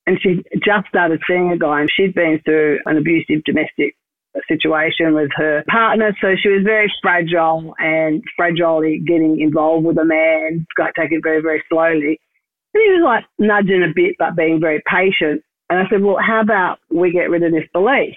and 0.07 0.19
she 0.21 0.43
just 0.65 0.88
started 0.88 1.21
seeing 1.29 1.53
a 1.53 1.59
guy, 1.59 1.81
and 1.81 1.91
she'd 1.95 2.15
been 2.15 2.41
through 2.45 2.81
an 2.87 2.97
abusive 2.97 3.45
domestic 3.45 3.97
situation 4.49 5.15
with 5.15 5.29
her 5.37 5.62
partner, 5.69 6.17
so 6.21 6.35
she 6.43 6.49
was 6.49 6.62
very 6.65 6.91
fragile 7.03 7.75
and 7.79 8.23
fragilely 8.38 9.05
getting 9.07 9.41
involved 9.41 9.85
with 9.85 9.99
a 9.99 10.05
man, 10.05 10.67
got 10.77 10.93
to 10.95 11.01
take 11.01 11.12
it 11.12 11.21
very 11.23 11.43
very 11.43 11.62
slowly. 11.69 12.19
And 12.75 12.83
he 12.83 12.91
was 12.93 13.03
like 13.05 13.25
nudging 13.38 13.83
a 13.83 13.93
bit, 13.95 14.17
but 14.19 14.37
being 14.37 14.61
very 14.61 14.83
patient. 14.87 15.43
And 15.69 15.79
I 15.79 15.88
said, 15.91 16.03
well, 16.03 16.17
how 16.21 16.41
about 16.41 16.79
we 16.91 17.12
get 17.12 17.31
rid 17.31 17.43
of 17.43 17.53
this 17.53 17.69
belief? 17.73 18.15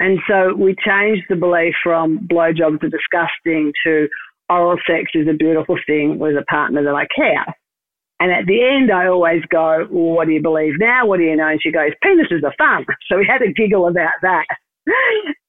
And 0.00 0.18
so 0.28 0.54
we 0.54 0.74
changed 0.84 1.24
the 1.28 1.36
belief 1.36 1.74
from 1.82 2.26
blowjobs 2.30 2.82
are 2.82 2.88
disgusting 2.88 3.72
to 3.86 4.08
oral 4.50 4.78
sex 4.86 5.10
is 5.14 5.28
a 5.28 5.36
beautiful 5.36 5.78
thing 5.86 6.18
with 6.18 6.36
a 6.36 6.44
partner 6.50 6.82
that 6.82 6.94
I 6.94 7.06
care. 7.14 7.46
And 8.20 8.30
at 8.30 8.46
the 8.46 8.62
end, 8.62 8.92
I 8.92 9.08
always 9.08 9.42
go, 9.50 9.86
well, 9.90 10.14
what 10.14 10.26
do 10.26 10.32
you 10.32 10.42
believe 10.42 10.74
now? 10.78 11.06
What 11.06 11.18
do 11.18 11.24
you 11.24 11.36
know? 11.36 11.48
And 11.48 11.60
she 11.60 11.72
goes, 11.72 11.90
penises 12.04 12.44
are 12.44 12.54
fun. 12.56 12.86
So 13.08 13.18
we 13.18 13.26
had 13.26 13.42
a 13.42 13.52
giggle 13.52 13.86
about 13.86 14.14
that. 14.22 14.46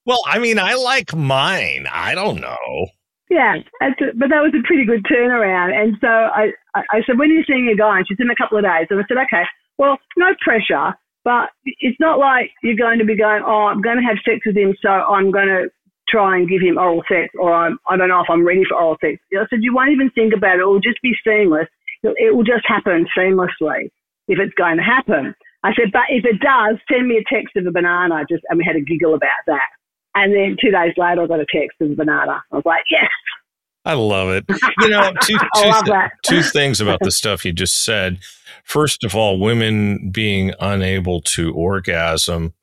Well, 0.05 0.21
I 0.27 0.39
mean, 0.39 0.59
I 0.59 0.75
like 0.75 1.15
mine. 1.15 1.87
I 1.91 2.13
don't 2.13 2.39
know. 2.39 2.87
Yeah, 3.29 3.55
a, 3.81 3.87
but 4.13 4.29
that 4.29 4.45
was 4.45 4.53
a 4.53 4.65
pretty 4.67 4.85
good 4.85 5.03
turnaround. 5.03 5.73
And 5.73 5.97
so 5.99 6.07
I, 6.07 6.51
I 6.75 7.01
said, 7.05 7.17
when 7.17 7.31
are 7.31 7.33
you 7.33 7.43
seeing 7.47 7.65
your 7.65 7.75
guy? 7.75 7.97
And 7.97 8.07
she's 8.07 8.19
in 8.19 8.29
a 8.29 8.35
couple 8.35 8.57
of 8.57 8.63
days. 8.63 8.87
And 8.89 8.99
I 8.99 9.03
said, 9.07 9.17
okay, 9.17 9.43
well, 9.77 9.97
no 10.15 10.27
pressure. 10.41 10.93
But 11.23 11.49
it's 11.65 11.99
not 11.99 12.19
like 12.19 12.51
you're 12.61 12.77
going 12.77 12.99
to 12.99 13.05
be 13.05 13.17
going, 13.17 13.41
oh, 13.43 13.65
I'm 13.65 13.81
going 13.81 13.97
to 13.97 14.03
have 14.03 14.21
sex 14.23 14.45
with 14.45 14.55
him, 14.55 14.75
so 14.79 14.89
I'm 14.89 15.31
going 15.31 15.47
to 15.47 15.69
try 16.07 16.37
and 16.37 16.47
give 16.47 16.61
him 16.61 16.77
oral 16.77 17.01
sex, 17.09 17.33
or 17.39 17.51
I'm, 17.51 17.79
I 17.89 17.97
don't 17.97 18.09
know 18.09 18.21
if 18.21 18.29
I'm 18.29 18.45
ready 18.45 18.63
for 18.69 18.77
oral 18.77 18.97
sex. 19.01 19.17
I 19.33 19.43
said, 19.49 19.63
you 19.63 19.73
won't 19.73 19.89
even 19.89 20.11
think 20.11 20.33
about 20.37 20.57
it. 20.57 20.61
It 20.61 20.65
will 20.65 20.79
just 20.79 21.01
be 21.01 21.17
seamless. 21.25 21.67
It 22.17 22.35
will 22.35 22.43
just 22.43 22.65
happen 22.67 23.05
seamlessly 23.17 23.89
if 24.27 24.39
it's 24.39 24.53
going 24.55 24.77
to 24.77 24.83
happen. 24.83 25.33
I 25.63 25.71
said, 25.73 25.91
but 25.91 26.03
if 26.09 26.25
it 26.25 26.39
does, 26.39 26.77
send 26.91 27.07
me 27.07 27.17
a 27.17 27.33
text 27.33 27.55
of 27.55 27.65
a 27.65 27.71
banana. 27.71 28.23
Just 28.29 28.43
and 28.49 28.57
we 28.57 28.63
had 28.63 28.75
a 28.75 28.81
giggle 28.81 29.15
about 29.15 29.29
that. 29.47 29.69
And 30.13 30.33
then 30.33 30.55
two 30.61 30.71
days 30.71 30.93
later, 30.97 31.23
I 31.23 31.27
got 31.27 31.39
a 31.39 31.45
text 31.51 31.81
of 31.81 31.91
a 31.91 31.95
banana. 31.95 32.43
I 32.51 32.55
was 32.55 32.65
like, 32.65 32.83
yes. 32.89 33.09
I 33.83 33.93
love 33.93 34.29
it. 34.29 34.45
You 34.81 34.89
know, 34.89 35.13
two, 35.21 35.37
two, 35.37 35.71
th- 35.85 36.11
two 36.23 36.41
things 36.43 36.81
about 36.81 36.99
the 37.01 37.11
stuff 37.21 37.45
you 37.45 37.53
just 37.53 37.83
said. 37.83 38.19
First 38.63 39.03
of 39.03 39.15
all, 39.15 39.39
women 39.39 40.11
being 40.11 40.53
unable 40.59 41.21
to 41.21 41.53
orgasm. 41.53 42.53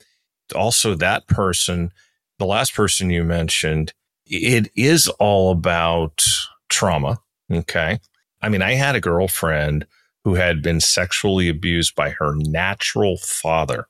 Also, 0.55 0.95
that 0.95 1.27
person, 1.27 1.91
the 2.39 2.45
last 2.45 2.75
person 2.75 3.11
you 3.11 3.25
mentioned, 3.25 3.93
it 4.27 4.71
is 4.77 5.09
all 5.09 5.51
about 5.51 6.23
trauma. 6.69 7.19
Okay. 7.51 7.99
I 8.43 8.49
mean, 8.49 8.63
I 8.63 8.75
had 8.75 8.97
a 8.97 9.01
girlfriend 9.01 9.87
who 10.25 10.35
had 10.35 10.63
been 10.63 10.81
sexually 10.81 11.49
abused 11.49 11.95
by 11.95 12.11
her 12.11 12.35
natural 12.37 13.17
father. 13.17 13.87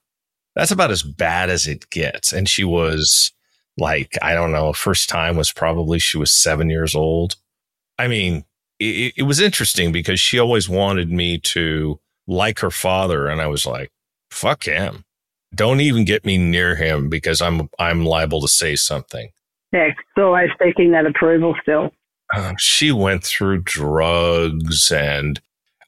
That's 0.55 0.71
about 0.71 0.91
as 0.91 1.03
bad 1.03 1.51
as 1.51 1.67
it 1.67 1.89
gets. 1.91 2.33
And 2.33 2.49
she 2.49 2.65
was 2.65 3.33
like, 3.79 4.19
I 4.21 4.35
don't 4.35 4.53
know, 4.53 4.73
first 4.73 5.09
time 5.09 5.37
was 5.37 5.53
probably 5.53 5.99
she 5.99 6.19
was 6.19 6.33
seven 6.33 6.71
years 6.71 6.95
old. 6.95 7.37
I 7.99 8.09
mean, 8.09 8.45
it, 8.79 9.15
it 9.17 9.23
was 9.23 9.41
interesting 9.41 9.93
because 9.93 10.21
she 10.21 10.39
always 10.39 10.69
wanted 10.69 11.11
me 11.11 11.39
to 11.39 12.01
like 12.27 12.61
her 12.61 12.71
father. 12.71 13.29
And 13.29 13.41
I 13.41 13.47
was 13.47 13.67
like, 13.67 13.91
fuck 14.31 14.65
him. 14.65 15.05
Don't 15.55 15.81
even 15.81 16.05
get 16.05 16.25
me 16.25 16.39
near 16.39 16.77
him 16.77 17.11
because 17.11 17.43
I'm, 17.43 17.69
I'm 17.79 18.07
liable 18.07 18.41
to 18.41 18.49
say 18.49 18.75
something. 18.77 19.31
Yeah. 19.73 19.91
So 20.17 20.27
always 20.27 20.51
seeking 20.63 20.93
that 20.93 21.07
approval 21.07 21.55
still. 21.63 21.91
Uh, 22.35 22.55
she 22.59 22.93
went 22.93 23.25
through 23.25 23.63
drugs 23.63 24.91
and 24.91 25.41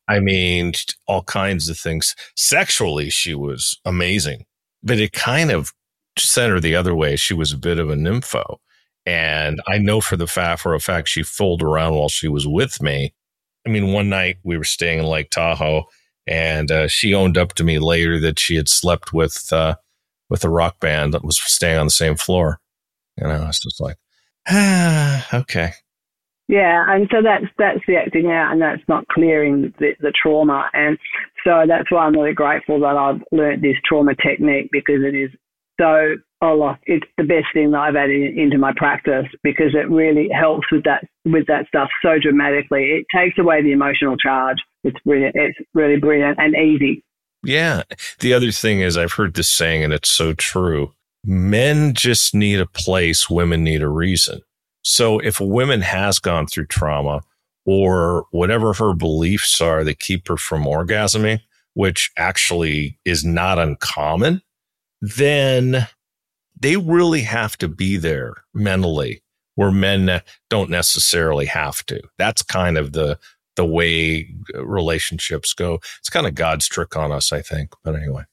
I 0.06 0.20
mean, 0.20 0.72
all 1.06 1.22
kinds 1.22 1.68
of 1.68 1.78
things. 1.78 2.14
Sexually, 2.36 3.08
she 3.08 3.34
was 3.34 3.80
amazing, 3.84 4.44
but 4.82 4.98
it 4.98 5.12
kind 5.12 5.50
of 5.50 5.72
sent 6.18 6.52
her 6.52 6.60
the 6.60 6.76
other 6.76 6.94
way. 6.94 7.16
She 7.16 7.34
was 7.34 7.52
a 7.52 7.58
bit 7.58 7.78
of 7.78 7.90
a 7.90 7.94
nympho. 7.94 8.58
And 9.06 9.60
I 9.66 9.78
know 9.78 10.00
for 10.00 10.16
the 10.16 10.26
fact, 10.26 10.60
for 10.60 10.74
a 10.74 10.80
fact, 10.80 11.08
she 11.08 11.22
fooled 11.22 11.62
around 11.62 11.94
while 11.94 12.08
she 12.08 12.28
was 12.28 12.46
with 12.46 12.82
me. 12.82 13.14
I 13.66 13.70
mean, 13.70 13.92
one 13.92 14.08
night 14.10 14.38
we 14.42 14.58
were 14.58 14.64
staying 14.64 14.98
in 14.98 15.06
Lake 15.06 15.30
Tahoe 15.30 15.84
and 16.26 16.70
uh, 16.70 16.88
she 16.88 17.14
owned 17.14 17.36
up 17.36 17.54
to 17.54 17.64
me 17.64 17.78
later 17.78 18.18
that 18.20 18.38
she 18.38 18.56
had 18.56 18.68
slept 18.68 19.12
with 19.12 19.52
uh, 19.52 19.76
with 20.30 20.44
a 20.44 20.50
rock 20.50 20.80
band 20.80 21.12
that 21.12 21.24
was 21.24 21.40
staying 21.40 21.78
on 21.78 21.86
the 21.86 21.90
same 21.90 22.16
floor. 22.16 22.60
And 23.16 23.30
I 23.30 23.46
was 23.46 23.58
just 23.58 23.80
like, 23.80 23.96
ah, 24.48 25.28
okay. 25.34 25.72
Yeah, 26.46 26.84
and 26.88 27.08
so 27.10 27.22
that's 27.22 27.46
that's 27.58 27.80
the 27.86 27.96
acting 27.96 28.30
out, 28.30 28.52
and 28.52 28.60
that's 28.60 28.82
not 28.86 29.08
clearing 29.08 29.72
the, 29.78 29.92
the 30.00 30.12
trauma, 30.12 30.68
and 30.74 30.98
so 31.42 31.64
that's 31.66 31.90
why 31.90 32.04
I'm 32.04 32.12
really 32.12 32.34
grateful 32.34 32.80
that 32.80 32.96
I've 32.96 33.22
learnt 33.32 33.62
this 33.62 33.76
trauma 33.86 34.14
technique 34.14 34.68
because 34.70 35.02
it 35.02 35.14
is 35.14 35.30
so 35.80 36.16
oh, 36.42 36.74
it's 36.84 37.06
the 37.16 37.24
best 37.24 37.46
thing 37.52 37.70
that 37.70 37.78
I've 37.78 37.96
added 37.96 38.36
into 38.36 38.58
my 38.58 38.72
practice 38.76 39.26
because 39.42 39.74
it 39.74 39.90
really 39.90 40.28
helps 40.28 40.70
with 40.70 40.84
that 40.84 41.04
with 41.24 41.46
that 41.46 41.66
stuff 41.68 41.88
so 42.02 42.18
dramatically. 42.20 43.00
It 43.00 43.06
takes 43.14 43.38
away 43.38 43.62
the 43.62 43.72
emotional 43.72 44.16
charge. 44.16 44.58
It's 44.82 44.98
brilliant. 45.04 45.34
It's 45.36 45.58
really 45.72 45.98
brilliant 45.98 46.38
and 46.38 46.54
easy. 46.54 47.02
Yeah. 47.42 47.82
The 48.20 48.34
other 48.34 48.50
thing 48.50 48.80
is 48.80 48.96
I've 48.96 49.12
heard 49.12 49.34
this 49.34 49.48
saying 49.48 49.82
and 49.84 49.92
it's 49.92 50.10
so 50.10 50.34
true. 50.34 50.92
Men 51.24 51.94
just 51.94 52.34
need 52.34 52.60
a 52.60 52.66
place, 52.66 53.30
women 53.30 53.64
need 53.64 53.82
a 53.82 53.88
reason. 53.88 54.42
So 54.84 55.18
if 55.18 55.40
a 55.40 55.46
woman 55.46 55.80
has 55.80 56.18
gone 56.18 56.46
through 56.46 56.66
trauma 56.66 57.22
or 57.66 58.26
whatever 58.30 58.74
her 58.74 58.94
beliefs 58.94 59.60
are 59.60 59.82
that 59.84 59.98
keep 59.98 60.28
her 60.28 60.36
from 60.36 60.64
orgasming, 60.64 61.40
which 61.72 62.10
actually 62.16 62.98
is 63.04 63.24
not 63.24 63.58
uncommon, 63.58 64.42
then 65.00 65.88
they 66.58 66.76
really 66.76 67.22
have 67.22 67.56
to 67.58 67.68
be 67.68 67.96
there 67.96 68.34
mentally 68.52 69.22
where 69.56 69.70
men 69.70 70.20
don't 70.50 70.70
necessarily 70.70 71.46
have 71.46 71.84
to. 71.86 72.00
That's 72.18 72.42
kind 72.42 72.76
of 72.76 72.92
the 72.92 73.18
the 73.56 73.64
way 73.64 74.34
relationships 74.54 75.52
go. 75.52 75.78
It's 76.00 76.10
kind 76.10 76.26
of 76.26 76.34
God's 76.34 76.66
trick 76.66 76.96
on 76.96 77.12
us, 77.12 77.32
I 77.32 77.40
think. 77.40 77.70
But 77.84 77.94
anyway. 77.94 78.24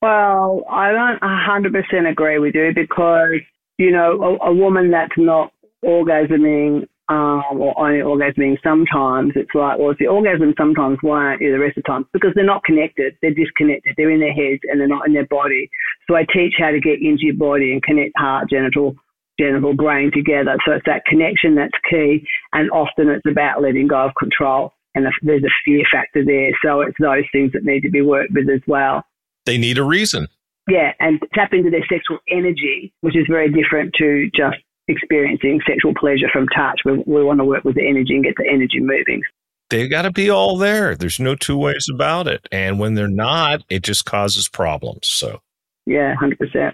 Well, 0.00 0.64
I 0.70 0.92
don't 0.92 1.20
100% 1.20 2.08
agree 2.08 2.38
with 2.38 2.54
you 2.54 2.72
because, 2.72 3.40
you 3.76 3.90
know, 3.90 4.38
a, 4.40 4.50
a 4.50 4.54
woman 4.54 4.92
that's 4.92 5.16
not 5.16 5.52
orgasming 5.84 6.86
um, 7.08 7.42
or 7.56 7.78
only 7.80 8.00
orgasming 8.00 8.56
sometimes, 8.62 9.32
it's 9.34 9.54
like, 9.54 9.78
well, 9.78 9.90
if 9.90 10.00
you 10.00 10.10
orgasm 10.10 10.54
sometimes, 10.58 10.98
why 11.00 11.24
aren't 11.24 11.40
you 11.40 11.52
the 11.52 11.58
rest 11.58 11.78
of 11.78 11.84
the 11.84 11.88
time? 11.88 12.06
Because 12.12 12.32
they're 12.34 12.44
not 12.44 12.64
connected. 12.64 13.14
They're 13.22 13.34
disconnected. 13.34 13.94
They're 13.96 14.10
in 14.10 14.20
their 14.20 14.32
heads 14.32 14.60
and 14.64 14.78
they're 14.78 14.88
not 14.88 15.06
in 15.06 15.14
their 15.14 15.26
body. 15.26 15.70
So 16.08 16.16
I 16.16 16.26
teach 16.30 16.54
how 16.58 16.70
to 16.70 16.80
get 16.80 17.00
into 17.00 17.24
your 17.24 17.36
body 17.36 17.72
and 17.72 17.82
connect 17.82 18.12
heart, 18.16 18.50
genital, 18.50 18.94
genital, 19.40 19.74
brain 19.74 20.10
together. 20.12 20.56
So 20.66 20.72
it's 20.72 20.86
that 20.86 21.06
connection 21.06 21.54
that's 21.54 21.72
key. 21.88 22.26
And 22.52 22.70
often 22.70 23.08
it's 23.08 23.26
about 23.26 23.62
letting 23.62 23.88
go 23.88 24.06
of 24.06 24.12
control. 24.18 24.74
And 24.94 25.06
there's 25.22 25.44
a 25.44 25.54
fear 25.64 25.84
factor 25.90 26.24
there. 26.24 26.50
So 26.62 26.80
it's 26.82 26.96
those 27.00 27.24
things 27.32 27.52
that 27.52 27.64
need 27.64 27.80
to 27.82 27.90
be 27.90 28.02
worked 28.02 28.32
with 28.34 28.50
as 28.50 28.60
well. 28.66 29.04
They 29.46 29.56
need 29.56 29.78
a 29.78 29.84
reason. 29.84 30.28
Yeah, 30.68 30.92
and 31.00 31.18
tap 31.34 31.54
into 31.54 31.70
their 31.70 31.86
sexual 31.88 32.18
energy, 32.28 32.92
which 33.00 33.16
is 33.16 33.26
very 33.30 33.50
different 33.50 33.94
to 33.98 34.28
just 34.36 34.58
experiencing 34.88 35.60
sexual 35.66 35.94
pleasure 35.94 36.28
from 36.32 36.48
touch. 36.48 36.80
We, 36.84 37.02
we 37.06 37.22
want 37.22 37.40
to 37.40 37.44
work 37.44 37.64
with 37.64 37.76
the 37.76 37.86
energy 37.86 38.14
and 38.14 38.24
get 38.24 38.34
the 38.36 38.48
energy 38.48 38.80
moving. 38.80 39.22
They've 39.70 39.90
got 39.90 40.02
to 40.02 40.10
be 40.10 40.30
all 40.30 40.56
there. 40.56 40.94
There's 40.94 41.20
no 41.20 41.34
two 41.34 41.56
ways 41.56 41.86
about 41.92 42.26
it. 42.26 42.48
And 42.50 42.78
when 42.78 42.94
they're 42.94 43.06
not, 43.06 43.62
it 43.68 43.82
just 43.82 44.06
causes 44.06 44.48
problems. 44.48 45.02
So, 45.04 45.40
yeah, 45.86 46.14
100%. 46.16 46.72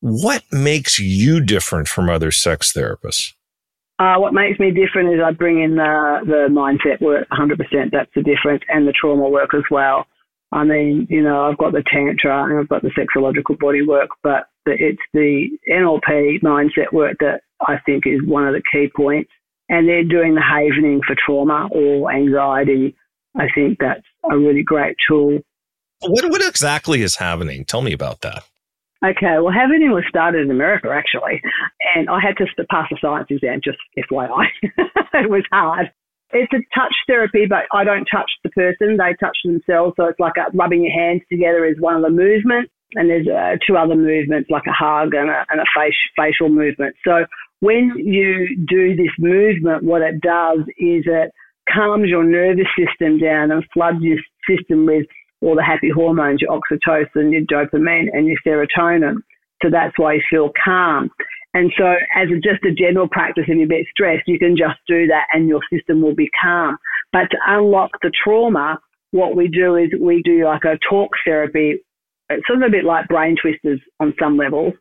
What 0.00 0.42
makes 0.52 0.98
you 0.98 1.40
different 1.40 1.88
from 1.88 2.08
other 2.08 2.30
sex 2.30 2.72
therapists? 2.72 3.34
Uh, 3.98 4.16
what 4.18 4.34
makes 4.34 4.58
me 4.58 4.70
different 4.70 5.14
is 5.14 5.20
I 5.24 5.32
bring 5.32 5.62
in 5.62 5.76
the, 5.76 6.20
the 6.24 6.48
mindset 6.50 7.00
work 7.00 7.28
100%. 7.30 7.90
That's 7.92 8.10
the 8.14 8.22
difference, 8.22 8.62
and 8.68 8.86
the 8.86 8.92
trauma 8.92 9.28
work 9.28 9.54
as 9.54 9.62
well. 9.70 10.06
I 10.50 10.64
mean, 10.64 11.06
you 11.08 11.22
know, 11.22 11.44
I've 11.44 11.58
got 11.58 11.72
the 11.72 11.82
Tantra 11.86 12.44
and 12.44 12.58
I've 12.58 12.68
got 12.68 12.82
the 12.82 12.90
sexological 12.90 13.58
body 13.58 13.86
work, 13.86 14.10
but 14.22 14.48
it's 14.66 15.02
the 15.12 15.48
NLP 15.70 16.42
mindset 16.42 16.92
work 16.92 17.16
that 17.20 17.40
I 17.60 17.76
think 17.84 18.04
is 18.06 18.20
one 18.24 18.46
of 18.46 18.54
the 18.54 18.62
key 18.72 18.88
points. 18.94 19.30
And 19.68 19.88
they're 19.88 20.04
doing 20.04 20.34
the 20.34 20.42
havening 20.42 21.00
for 21.06 21.16
trauma 21.24 21.68
or 21.72 22.12
anxiety. 22.12 22.94
I 23.36 23.46
think 23.54 23.78
that's 23.80 24.02
a 24.30 24.36
really 24.36 24.62
great 24.62 24.96
tool. 25.08 25.38
What, 26.00 26.30
what 26.30 26.46
exactly 26.46 27.02
is 27.02 27.16
havening? 27.16 27.66
Tell 27.66 27.80
me 27.80 27.92
about 27.92 28.20
that. 28.20 28.44
Okay, 29.04 29.38
well, 29.42 29.52
Havening 29.52 29.92
was 29.92 30.04
started 30.08 30.42
in 30.42 30.50
America 30.50 30.88
actually, 30.92 31.42
and 31.96 32.08
I 32.08 32.20
had 32.20 32.36
to 32.36 32.46
pass 32.70 32.86
the 32.88 32.98
science 33.00 33.26
exam, 33.30 33.60
just 33.62 33.78
FYI. 33.98 34.46
it 34.62 35.28
was 35.28 35.42
hard. 35.50 35.90
It's 36.30 36.52
a 36.52 36.62
touch 36.78 36.94
therapy, 37.08 37.46
but 37.48 37.64
I 37.72 37.82
don't 37.82 38.06
touch 38.06 38.30
the 38.44 38.50
person, 38.50 38.96
they 38.96 39.14
touch 39.18 39.36
themselves. 39.44 39.94
So 39.96 40.06
it's 40.06 40.20
like 40.20 40.34
a, 40.38 40.56
rubbing 40.56 40.84
your 40.84 40.92
hands 40.92 41.22
together 41.30 41.66
is 41.66 41.80
one 41.80 41.96
of 41.96 42.02
the 42.02 42.10
movements 42.10 42.70
and 42.94 43.08
there's 43.08 43.26
uh, 43.26 43.56
two 43.66 43.76
other 43.76 43.96
movements 43.96 44.50
like 44.50 44.64
a 44.66 44.72
hug 44.72 45.14
and 45.14 45.30
a, 45.30 45.44
and 45.50 45.60
a 45.60 45.64
face, 45.76 45.94
facial 46.16 46.48
movement. 46.48 46.94
So 47.04 47.24
when 47.60 47.92
you 47.96 48.56
do 48.68 48.96
this 48.96 49.12
movement, 49.18 49.84
what 49.84 50.02
it 50.02 50.20
does 50.20 50.60
is 50.78 51.04
it 51.06 51.32
calms 51.72 52.08
your 52.08 52.24
nervous 52.24 52.66
system 52.76 53.18
down 53.18 53.50
and 53.50 53.64
floods 53.72 53.98
your 54.00 54.18
system 54.48 54.86
with 54.86 55.06
all 55.40 55.56
the 55.56 55.62
happy 55.62 55.90
hormones, 55.94 56.40
your 56.40 56.50
oxytocin, 56.50 57.32
your 57.32 57.42
dopamine, 57.42 58.06
and 58.12 58.26
your 58.26 58.36
serotonin. 58.46 59.16
So 59.62 59.70
that's 59.70 59.96
why 59.96 60.14
you 60.14 60.22
feel 60.30 60.50
calm. 60.64 61.10
And 61.54 61.70
so, 61.76 61.84
as 62.16 62.28
a, 62.30 62.36
just 62.36 62.64
a 62.64 62.72
general 62.72 63.08
practice, 63.08 63.44
if 63.46 63.56
you're 63.56 63.64
a 63.64 63.68
bit 63.68 63.86
stressed, 63.90 64.26
you 64.26 64.38
can 64.38 64.56
just 64.56 64.78
do 64.88 65.06
that 65.08 65.26
and 65.32 65.48
your 65.48 65.60
system 65.70 66.00
will 66.00 66.14
be 66.14 66.30
calm. 66.42 66.78
But 67.12 67.30
to 67.30 67.36
unlock 67.46 67.90
the 68.00 68.10
trauma, 68.24 68.78
what 69.10 69.36
we 69.36 69.48
do 69.48 69.76
is 69.76 69.90
we 70.00 70.22
do 70.24 70.46
like 70.46 70.64
a 70.64 70.78
talk 70.88 71.10
therapy. 71.24 71.80
It's 72.38 72.46
sort 72.46 72.62
of 72.62 72.68
a 72.68 72.70
bit 72.70 72.84
like 72.84 73.08
brain 73.08 73.36
twisters 73.40 73.80
on 74.00 74.14
some 74.20 74.36
levels, 74.36 74.74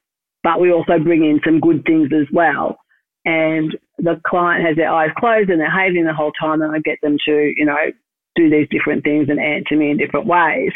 but 0.44 0.60
we 0.60 0.72
also 0.72 1.00
bring 1.00 1.24
in 1.24 1.40
some 1.46 1.60
good 1.60 1.84
things 1.86 2.10
as 2.14 2.28
well. 2.34 2.78
And 3.26 3.78
the 3.98 4.20
client 4.26 4.66
has 4.66 4.76
their 4.76 4.92
eyes 4.92 5.12
closed 5.18 5.50
and 5.50 5.60
they're 5.60 5.70
having 5.70 6.06
the 6.06 6.14
whole 6.14 6.32
time, 6.40 6.62
and 6.62 6.72
I 6.72 6.80
get 6.80 6.98
them 7.02 7.18
to, 7.26 7.54
you 7.56 7.66
know, 7.66 7.92
do 8.36 8.50
these 8.50 8.68
different 8.72 9.04
things 9.04 9.28
and 9.30 9.40
answer 9.40 9.76
me 9.76 9.92
in 9.92 9.98
different 9.98 10.26
ways. 10.26 10.72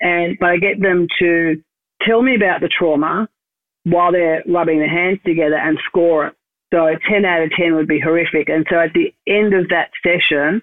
And 0.00 0.36
but 0.38 0.50
I 0.50 0.56
get 0.58 0.80
them 0.80 1.06
to 1.20 1.62
tell 2.02 2.22
me 2.22 2.34
about 2.34 2.60
the 2.60 2.68
trauma 2.68 3.28
while 3.84 4.12
they're 4.12 4.42
rubbing 4.46 4.78
their 4.78 4.90
hands 4.90 5.18
together 5.24 5.56
and 5.56 5.78
score 5.88 6.28
it. 6.28 6.34
So 6.72 6.86
10 7.10 7.24
out 7.24 7.42
of 7.42 7.50
10 7.58 7.74
would 7.76 7.88
be 7.88 8.00
horrific. 8.00 8.48
And 8.48 8.66
so 8.68 8.78
at 8.78 8.92
the 8.92 9.14
end 9.26 9.54
of 9.54 9.68
that 9.70 9.90
session, 10.02 10.60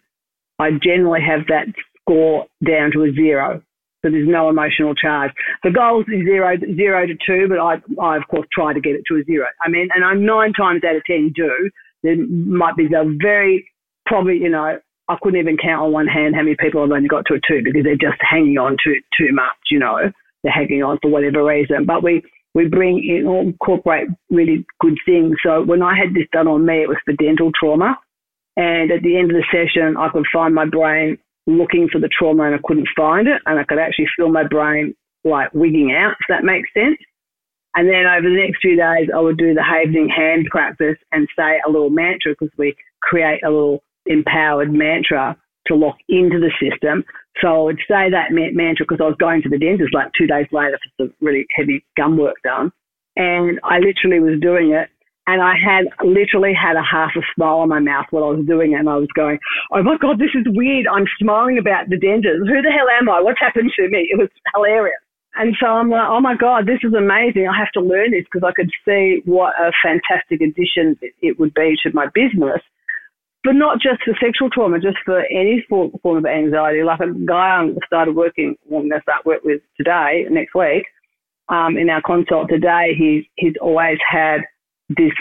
I 0.60 0.72
generally 0.82 1.22
have 1.22 1.48
that 1.48 1.66
score 2.02 2.46
down 2.64 2.92
to 2.92 3.04
a 3.04 3.14
zero. 3.14 3.64
So 4.06 4.12
there's 4.12 4.30
no 4.30 4.50
emotional 4.50 4.94
charge. 4.94 5.32
The 5.64 5.72
goal 5.72 6.02
is 6.02 6.06
zero, 6.08 6.56
zero 6.76 7.08
to 7.08 7.16
two, 7.26 7.48
but 7.50 7.58
I, 7.58 7.82
I 8.00 8.18
of 8.18 8.28
course 8.30 8.46
try 8.54 8.72
to 8.72 8.80
get 8.80 8.94
it 8.94 9.02
to 9.08 9.16
a 9.16 9.24
zero. 9.24 9.48
I 9.66 9.70
mean, 9.70 9.90
and 9.96 10.06
I'm 10.06 10.24
nine 10.24 10.54
times 10.54 10.84
out 10.88 10.96
of 10.96 11.04
10 11.06 11.34
do. 11.36 11.72
There 12.04 12.16
might 12.16 12.76
be 12.76 12.86
a 12.86 13.04
very, 13.20 13.68
probably, 14.06 14.38
you 14.38 14.50
know, 14.50 14.78
I 15.08 15.16
couldn't 15.24 15.40
even 15.40 15.58
count 15.58 15.82
on 15.82 15.92
one 15.92 16.06
hand 16.06 16.36
how 16.36 16.44
many 16.44 16.56
people 16.56 16.84
I've 16.84 16.92
only 16.92 17.08
got 17.08 17.26
to 17.28 17.34
a 17.34 17.40
two 17.48 17.64
because 17.64 17.84
they're 17.84 17.96
just 17.96 18.22
hanging 18.22 18.60
on 18.60 18.78
to 18.84 18.94
too 19.18 19.34
much, 19.34 19.58
you 19.72 19.80
know. 19.80 20.12
They're 20.44 20.54
hanging 20.54 20.84
on 20.84 21.00
for 21.02 21.10
whatever 21.10 21.44
reason. 21.44 21.86
But 21.86 22.04
we, 22.04 22.22
we 22.54 22.68
bring 22.68 23.04
in, 23.04 23.26
or 23.26 23.42
incorporate 23.42 24.08
really 24.30 24.68
good 24.82 24.98
things. 25.04 25.38
So 25.44 25.64
when 25.64 25.82
I 25.82 25.98
had 25.98 26.14
this 26.14 26.30
done 26.32 26.48
on 26.48 26.64
me, 26.64 26.84
it 26.84 26.90
was 26.90 26.98
for 27.06 27.14
dental 27.14 27.52
trauma. 27.60 27.98
And 28.56 28.92
at 28.92 29.02
the 29.02 29.18
end 29.18 29.32
of 29.32 29.38
the 29.38 29.46
session, 29.52 29.98
I 29.98 30.10
could 30.10 30.26
find 30.32 30.54
my 30.54 30.66
brain 30.66 31.18
looking 31.48 31.90
for 31.92 32.00
the 32.00 32.10
trauma 32.10 32.44
and 32.44 32.56
I 32.56 32.60
couldn't 32.64 32.88
find 32.96 33.28
it. 33.28 33.42
And 33.46 33.60
I 33.60 33.64
could 33.64 33.80
actually 33.80 34.08
feel 34.16 34.30
my 34.30 34.44
brain 34.44 34.96
like 35.24 35.54
wigging 35.54 35.92
out, 35.92 36.12
if 36.12 36.26
that 36.30 36.44
makes 36.44 36.70
sense. 36.74 36.98
And 37.76 37.90
then 37.90 38.06
over 38.06 38.30
the 38.30 38.42
next 38.42 38.62
few 38.62 38.78
days, 38.78 39.10
I 39.14 39.20
would 39.20 39.38
do 39.38 39.54
the 39.54 39.62
Havening 39.62 40.10
hand 40.10 40.48
practice 40.50 40.98
and 41.12 41.28
say 41.38 41.60
a 41.66 41.70
little 41.70 41.90
mantra 41.90 42.32
because 42.32 42.54
we 42.58 42.76
create 43.02 43.44
a 43.44 43.50
little 43.50 43.84
empowered 44.06 44.72
mantra 44.72 45.36
to 45.68 45.76
lock 45.76 45.98
into 46.08 46.40
the 46.40 46.52
system. 46.62 47.04
So 47.42 47.48
I 47.48 47.64
would 47.64 47.80
say 47.80 48.10
that 48.10 48.32
mantra 48.32 48.86
because 48.88 49.02
I 49.02 49.08
was 49.08 49.18
going 49.20 49.42
to 49.42 49.50
the 49.50 49.58
dentist 49.58 49.94
like 49.94 50.12
two 50.18 50.28
days 50.28 50.48
later 50.52 50.80
for 50.82 51.04
some 51.04 51.14
really 51.20 51.46
heavy 51.56 51.84
gum 51.98 52.18
work 52.18 52.36
done. 52.44 52.72
And 53.18 53.60
I 53.64 53.80
literally 53.80 54.20
was 54.20 54.40
doing 54.40 54.72
it. 54.72 54.90
And 55.28 55.42
I 55.42 55.56
had 55.58 55.86
literally 56.06 56.54
had 56.54 56.76
a 56.76 56.84
half 56.84 57.12
a 57.18 57.22
smile 57.34 57.66
on 57.66 57.70
my 57.70 57.80
mouth 57.80 58.06
while 58.12 58.26
I 58.26 58.38
was 58.38 58.46
doing 58.46 58.74
it. 58.74 58.80
And 58.80 58.90
I 58.90 58.98
was 58.98 59.10
going, 59.16 59.40
oh 59.74 59.82
my 59.82 59.98
God, 59.98 60.20
this 60.20 60.36
is 60.36 60.46
weird. 60.48 60.86
I'm 60.88 61.08
smiling 61.20 61.58
about 61.58 61.90
the 61.90 61.98
dentist. 61.98 62.46
Who 62.46 62.62
the 62.62 62.70
hell 62.70 62.90
am 62.90 63.10
I? 63.10 63.22
What's 63.22 63.40
happened 63.40 63.72
to 63.76 63.90
me? 63.90 64.08
It 64.12 64.20
was 64.20 64.30
hilarious. 64.54 65.02
And 65.36 65.56
so 65.60 65.68
I'm 65.68 65.90
like, 65.90 66.08
oh 66.08 66.22
my 66.22 66.36
God, 66.36 66.66
this 66.66 66.80
is 66.84 66.94
amazing. 66.94 67.48
I 67.50 67.58
have 67.58 67.72
to 67.74 67.82
learn 67.82 68.12
this 68.12 68.24
because 68.32 68.48
I 68.48 68.54
could 68.54 68.70
see 68.86 69.22
what 69.26 69.54
a 69.60 69.72
fantastic 69.84 70.42
addition 70.42 70.96
it 71.22 71.40
would 71.40 71.54
be 71.54 71.76
to 71.84 71.92
my 71.94 72.08
business 72.14 72.62
but 73.46 73.54
not 73.54 73.80
just 73.80 74.04
for 74.04 74.18
sexual 74.20 74.50
trauma, 74.50 74.80
just 74.80 74.98
for 75.06 75.20
any 75.30 75.64
form, 75.70 75.92
of 76.04 76.26
anxiety. 76.26 76.84
Like 76.84 77.00
a 77.00 77.14
guy 77.14 77.62
I 77.62 77.70
started 77.86 78.16
working, 78.16 78.56
well, 78.66 78.82
to 78.82 79.00
start 79.04 79.24
work 79.24 79.44
with 79.44 79.62
today, 79.78 80.26
next 80.32 80.56
week, 80.56 80.84
um, 81.48 81.78
in 81.78 81.92
our 81.92 82.02
consult 82.02 82.50
today, 82.50 82.96
he's, 82.98 83.24
he's 83.36 83.54
always 83.62 84.00
had 84.12 84.42
this 84.90 85.14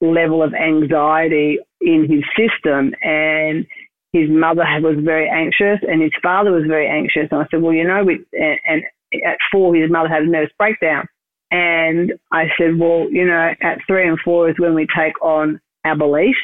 level 0.00 0.42
of 0.42 0.54
anxiety 0.54 1.58
in 1.80 2.06
his 2.08 2.22
system 2.36 2.92
and 3.02 3.66
his 4.12 4.28
mother 4.30 4.64
was 4.80 4.96
very 5.04 5.28
anxious 5.28 5.78
and 5.86 6.00
his 6.00 6.12
father 6.22 6.52
was 6.52 6.64
very 6.66 6.88
anxious. 6.88 7.28
And 7.30 7.40
I 7.42 7.46
said, 7.50 7.62
well, 7.62 7.72
you 7.72 7.86
know, 7.86 8.04
we, 8.04 8.24
and, 8.32 8.82
at 9.26 9.38
four, 9.50 9.74
his 9.74 9.90
mother 9.90 10.08
had 10.08 10.22
a 10.22 10.26
nervous 10.26 10.52
breakdown. 10.58 11.06
And 11.50 12.12
I 12.30 12.44
said, 12.58 12.78
well, 12.78 13.08
you 13.10 13.26
know, 13.26 13.52
at 13.62 13.78
three 13.86 14.06
and 14.06 14.18
four 14.22 14.50
is 14.50 14.56
when 14.58 14.74
we 14.74 14.86
take 14.96 15.20
on 15.22 15.60
our 15.84 15.96
beliefs 15.96 16.38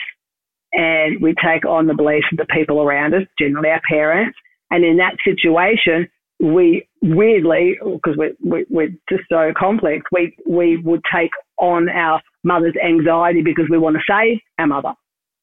and 0.72 1.20
we 1.20 1.35
take 1.44 1.66
on 1.66 1.87
the 1.87 1.94
beliefs 1.94 2.27
of 2.33 2.38
the 2.38 2.46
people 2.46 2.81
around 2.81 3.14
us, 3.14 3.22
generally 3.38 3.68
our 3.68 3.83
parents. 3.87 4.37
And 4.70 4.85
in 4.85 4.96
that 4.96 5.16
situation, 5.22 6.09
we 6.40 6.88
weirdly, 7.03 7.77
because 7.83 8.16
we're, 8.16 8.64
we're 8.70 8.94
just 9.11 9.24
so 9.29 9.53
complex, 9.57 10.05
we, 10.11 10.35
we 10.48 10.79
would 10.79 11.03
take 11.14 11.31
on 11.59 11.88
our 11.88 12.21
mother's 12.43 12.77
anxiety 12.77 13.43
because 13.43 13.67
we 13.71 13.79
want 13.79 13.97
to 13.97 14.03
save 14.09 14.38
our 14.59 14.67
mother. 14.67 14.95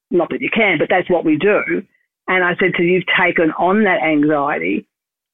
Not 0.10 0.30
that 0.30 0.42
you 0.42 0.50
can, 0.54 0.78
but 0.78 0.90
that's 0.90 1.10
what 1.10 1.26
we 1.26 1.38
do. 1.38 1.84
And 2.28 2.44
I 2.44 2.56
said, 2.60 2.72
so 2.78 2.84
you've 2.84 3.04
taken 3.20 3.52
on 3.58 3.84
that 3.84 4.04
anxiety. 4.04 4.88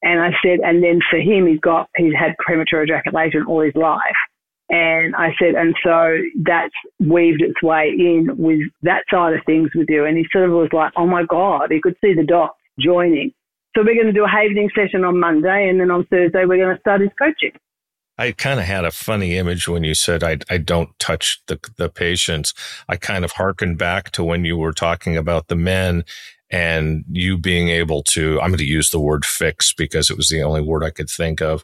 And 0.03 0.21
I 0.21 0.29
said, 0.43 0.59
and 0.63 0.83
then 0.83 0.99
for 1.09 1.17
him, 1.19 1.47
he's 1.47 1.59
got, 1.59 1.89
he's 1.95 2.13
had 2.13 2.35
premature 2.37 2.83
ejaculation 2.83 3.45
all 3.47 3.61
his 3.61 3.75
life. 3.75 3.99
And 4.69 5.15
I 5.15 5.29
said, 5.39 5.55
and 5.55 5.75
so 5.83 6.17
that's 6.43 6.73
weaved 6.99 7.41
its 7.41 7.61
way 7.63 7.93
in 7.97 8.35
with 8.37 8.59
that 8.83 9.03
side 9.09 9.33
of 9.33 9.45
things 9.45 9.69
with 9.73 9.87
you. 9.89 10.05
And 10.05 10.17
he 10.17 10.25
sort 10.31 10.45
of 10.45 10.51
was 10.51 10.69
like, 10.73 10.91
oh 10.97 11.07
my 11.07 11.23
God, 11.23 11.71
he 11.71 11.81
could 11.81 11.95
see 12.01 12.13
the 12.13 12.25
dots 12.25 12.57
joining. 12.79 13.31
So 13.75 13.83
we're 13.83 13.95
going 13.95 14.07
to 14.07 14.13
do 14.13 14.25
a 14.25 14.27
Havening 14.27 14.69
session 14.75 15.03
on 15.03 15.19
Monday, 15.19 15.69
and 15.69 15.79
then 15.79 15.91
on 15.91 16.05
Thursday, 16.05 16.45
we're 16.45 16.57
going 16.57 16.75
to 16.75 16.81
start 16.81 17.01
his 17.01 17.11
coaching. 17.17 17.57
I 18.17 18.31
kind 18.31 18.59
of 18.59 18.65
had 18.65 18.83
a 18.83 18.91
funny 18.91 19.37
image 19.37 19.67
when 19.67 19.83
you 19.83 19.93
said 19.93 20.23
I, 20.23 20.39
I 20.49 20.57
don't 20.57 20.97
touch 20.99 21.41
the, 21.47 21.59
the 21.77 21.89
patients. 21.89 22.53
I 22.89 22.95
kind 22.95 23.23
of 23.23 23.33
harkened 23.33 23.77
back 23.77 24.11
to 24.11 24.23
when 24.23 24.43
you 24.43 24.57
were 24.57 24.73
talking 24.73 25.15
about 25.15 25.47
the 25.47 25.55
men 25.55 26.03
and 26.49 27.03
you 27.11 27.37
being 27.37 27.69
able 27.69 28.01
to, 28.03 28.39
I'm 28.41 28.49
going 28.49 28.59
to 28.59 28.65
use 28.65 28.89
the 28.89 28.99
word 28.99 29.25
fix 29.25 29.73
because 29.73 30.09
it 30.09 30.17
was 30.17 30.29
the 30.29 30.41
only 30.41 30.61
word 30.61 30.83
I 30.83 30.89
could 30.89 31.09
think 31.09 31.41
of 31.41 31.63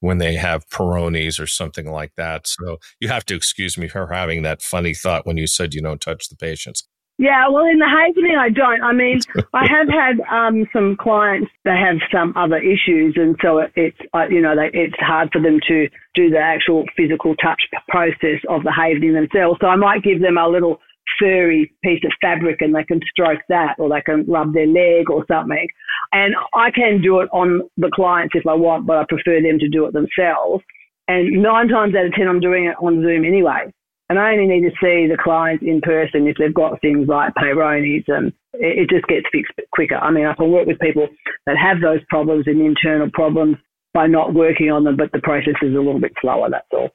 when 0.00 0.18
they 0.18 0.34
have 0.34 0.68
Peyronie's 0.68 1.38
or 1.38 1.46
something 1.46 1.90
like 1.90 2.12
that. 2.16 2.46
So 2.46 2.78
you 3.00 3.08
have 3.08 3.24
to 3.26 3.34
excuse 3.34 3.78
me 3.78 3.88
for 3.88 4.12
having 4.12 4.42
that 4.42 4.60
funny 4.60 4.92
thought 4.92 5.26
when 5.26 5.38
you 5.38 5.46
said 5.46 5.72
you 5.72 5.80
don't 5.80 6.00
touch 6.00 6.28
the 6.28 6.36
patients. 6.36 6.86
Yeah, 7.16 7.48
well, 7.48 7.64
in 7.64 7.78
the 7.78 7.86
Havening, 7.86 8.36
I 8.36 8.50
don't. 8.50 8.82
I 8.82 8.92
mean, 8.92 9.20
I 9.52 9.66
have 9.70 9.86
had 9.88 10.18
um, 10.26 10.66
some 10.72 10.96
clients 10.96 11.50
that 11.64 11.78
have 11.78 12.02
some 12.10 12.34
other 12.36 12.58
issues, 12.58 13.14
and 13.16 13.36
so 13.40 13.62
it's 13.76 13.96
uh, 14.12 14.26
you 14.28 14.40
know 14.40 14.56
they, 14.56 14.76
it's 14.76 14.96
hard 14.98 15.30
for 15.32 15.40
them 15.40 15.60
to 15.68 15.86
do 16.16 16.30
the 16.30 16.38
actual 16.38 16.84
physical 16.96 17.36
touch 17.36 17.62
process 17.88 18.42
of 18.48 18.64
the 18.64 18.74
Havening 18.74 19.14
themselves. 19.14 19.58
So 19.60 19.68
I 19.68 19.76
might 19.76 20.02
give 20.02 20.20
them 20.20 20.36
a 20.36 20.48
little 20.48 20.80
furry 21.20 21.72
piece 21.84 22.02
of 22.04 22.12
fabric 22.20 22.60
and 22.60 22.74
they 22.74 22.84
can 22.84 23.00
stroke 23.10 23.40
that 23.48 23.76
or 23.78 23.88
they 23.88 24.00
can 24.00 24.24
rub 24.26 24.52
their 24.52 24.66
leg 24.66 25.10
or 25.10 25.24
something. 25.28 25.68
And 26.12 26.34
I 26.54 26.70
can 26.70 27.00
do 27.00 27.20
it 27.20 27.28
on 27.32 27.62
the 27.76 27.90
clients 27.94 28.34
if 28.34 28.46
I 28.46 28.54
want, 28.54 28.86
but 28.86 28.96
I 28.96 29.04
prefer 29.08 29.40
them 29.40 29.58
to 29.58 29.68
do 29.68 29.86
it 29.86 29.92
themselves. 29.92 30.64
And 31.06 31.42
nine 31.42 31.68
times 31.68 31.94
out 31.94 32.06
of 32.06 32.12
10, 32.14 32.26
I'm 32.26 32.40
doing 32.40 32.64
it 32.64 32.76
on 32.80 33.02
Zoom 33.02 33.24
anyway. 33.24 33.70
And 34.10 34.18
I 34.18 34.32
only 34.32 34.46
need 34.46 34.68
to 34.68 34.76
see 34.82 35.08
the 35.08 35.16
clients 35.22 35.64
in 35.66 35.80
person 35.80 36.26
if 36.26 36.36
they've 36.38 36.52
got 36.52 36.80
things 36.80 37.08
like 37.08 37.32
Peyronie's 37.34 38.04
and 38.06 38.32
it 38.52 38.90
just 38.90 39.06
gets 39.06 39.26
fixed 39.32 39.52
quicker. 39.72 39.96
I 39.96 40.10
mean, 40.10 40.26
I 40.26 40.34
can 40.34 40.50
work 40.50 40.66
with 40.66 40.78
people 40.78 41.08
that 41.46 41.56
have 41.56 41.80
those 41.80 42.00
problems 42.08 42.44
and 42.46 42.60
internal 42.60 43.10
problems 43.12 43.56
by 43.94 44.06
not 44.06 44.34
working 44.34 44.70
on 44.70 44.84
them, 44.84 44.96
but 44.96 45.10
the 45.12 45.20
process 45.20 45.54
is 45.62 45.72
a 45.72 45.78
little 45.78 46.00
bit 46.00 46.12
slower, 46.20 46.50
that's 46.50 46.66
all. 46.72 46.90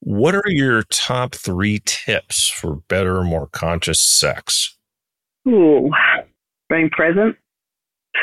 What 0.00 0.34
are 0.34 0.42
your 0.46 0.84
top 0.84 1.34
three 1.34 1.80
tips 1.84 2.48
for 2.48 2.76
better, 2.88 3.22
more 3.22 3.48
conscious 3.48 4.00
sex? 4.00 4.76
Ooh, 5.46 5.90
being 6.70 6.88
present, 6.90 7.36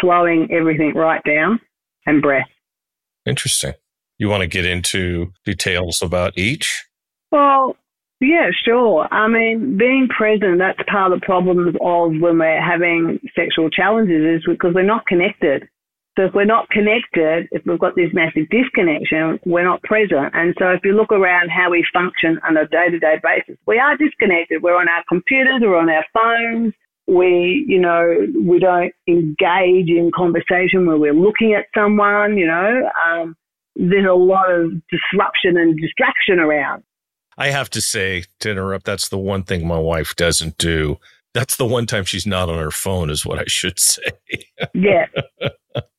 slowing 0.02 0.48
everything 0.52 0.94
right 0.96 1.22
down, 1.26 1.60
and 2.06 2.22
breath. 2.22 2.48
Interesting. 3.26 3.74
You 4.18 4.30
want 4.30 4.42
to 4.42 4.48
get 4.48 4.66
into 4.66 5.34
details 5.44 6.02
about 6.02 6.38
each? 6.38 6.86
Well, 7.32 7.76
yeah, 8.22 8.50
sure. 8.64 9.08
I 9.12 9.28
mean, 9.28 9.78
being 9.78 10.08
present, 10.08 10.60
that's 10.60 10.80
part 10.90 11.12
of 11.12 11.20
the 11.20 11.26
problems 11.26 11.76
of 11.82 12.22
when 12.22 12.40
we're 12.40 12.62
having 12.62 13.20
sexual 13.36 13.70
challenges 13.70 14.40
is 14.40 14.46
because 14.48 14.74
we're 14.74 14.84
not 14.84 15.06
connected. 15.06 15.68
So 16.18 16.24
if 16.24 16.34
we're 16.34 16.46
not 16.46 16.70
connected, 16.70 17.50
if 17.52 17.64
we've 17.66 17.80
got 17.80 17.96
this 17.98 18.14
massive 18.14 18.48
disconnection, 18.50 19.38
we're 19.46 19.66
not 19.66 19.84
present. 19.84 20.32
And 20.34 20.56
so 20.58 20.70
if 20.70 20.80
you 20.86 20.94
look 20.94 21.12
around 21.12 21.50
how 21.50 21.72
we 21.72 21.86
function 21.92 22.40
on 22.48 22.56
a 22.56 22.66
day 22.68 22.88
to 22.90 23.00
day 23.00 23.16
basis, 23.22 23.60
we 23.68 23.80
are 23.80 23.98
disconnected. 23.98 24.64
We're 24.64 24.80
on 24.80 24.88
our 24.88 25.04
computers, 25.10 25.60
we're 25.60 25.78
on 25.78 25.90
our 25.90 26.06
phones. 26.14 26.74
We, 27.08 27.66
you 27.68 27.80
know, 27.80 28.26
we 28.48 28.60
don't 28.60 28.94
engage 29.08 29.90
in 29.90 30.10
conversation 30.16 30.88
where 30.88 30.98
we're 30.98 31.14
looking 31.14 31.54
at 31.54 31.66
someone, 31.76 32.38
you 32.38 32.48
know. 32.48 32.90
Um, 33.06 33.36
there's 33.76 34.08
a 34.10 34.14
lot 34.14 34.50
of 34.50 34.72
disruption 34.90 35.58
and 35.58 35.78
distraction 35.78 36.40
around. 36.40 36.84
I 37.38 37.50
have 37.50 37.70
to 37.72 37.82
say, 37.82 38.24
to 38.40 38.52
interrupt, 38.52 38.86
that's 38.86 39.10
the 39.10 39.18
one 39.18 39.44
thing 39.44 39.68
my 39.68 39.80
wife 39.80 40.16
doesn't 40.16 40.58
do. 40.58 40.98
That's 41.34 41.58
the 41.58 41.66
one 41.66 41.86
time 41.86 42.06
she's 42.06 42.26
not 42.26 42.50
on 42.50 42.58
her 42.58 42.72
phone, 42.72 43.10
is 43.10 43.26
what 43.26 43.40
I 43.40 43.46
should 43.48 43.78
say. 43.80 44.02
yeah. 44.74 45.08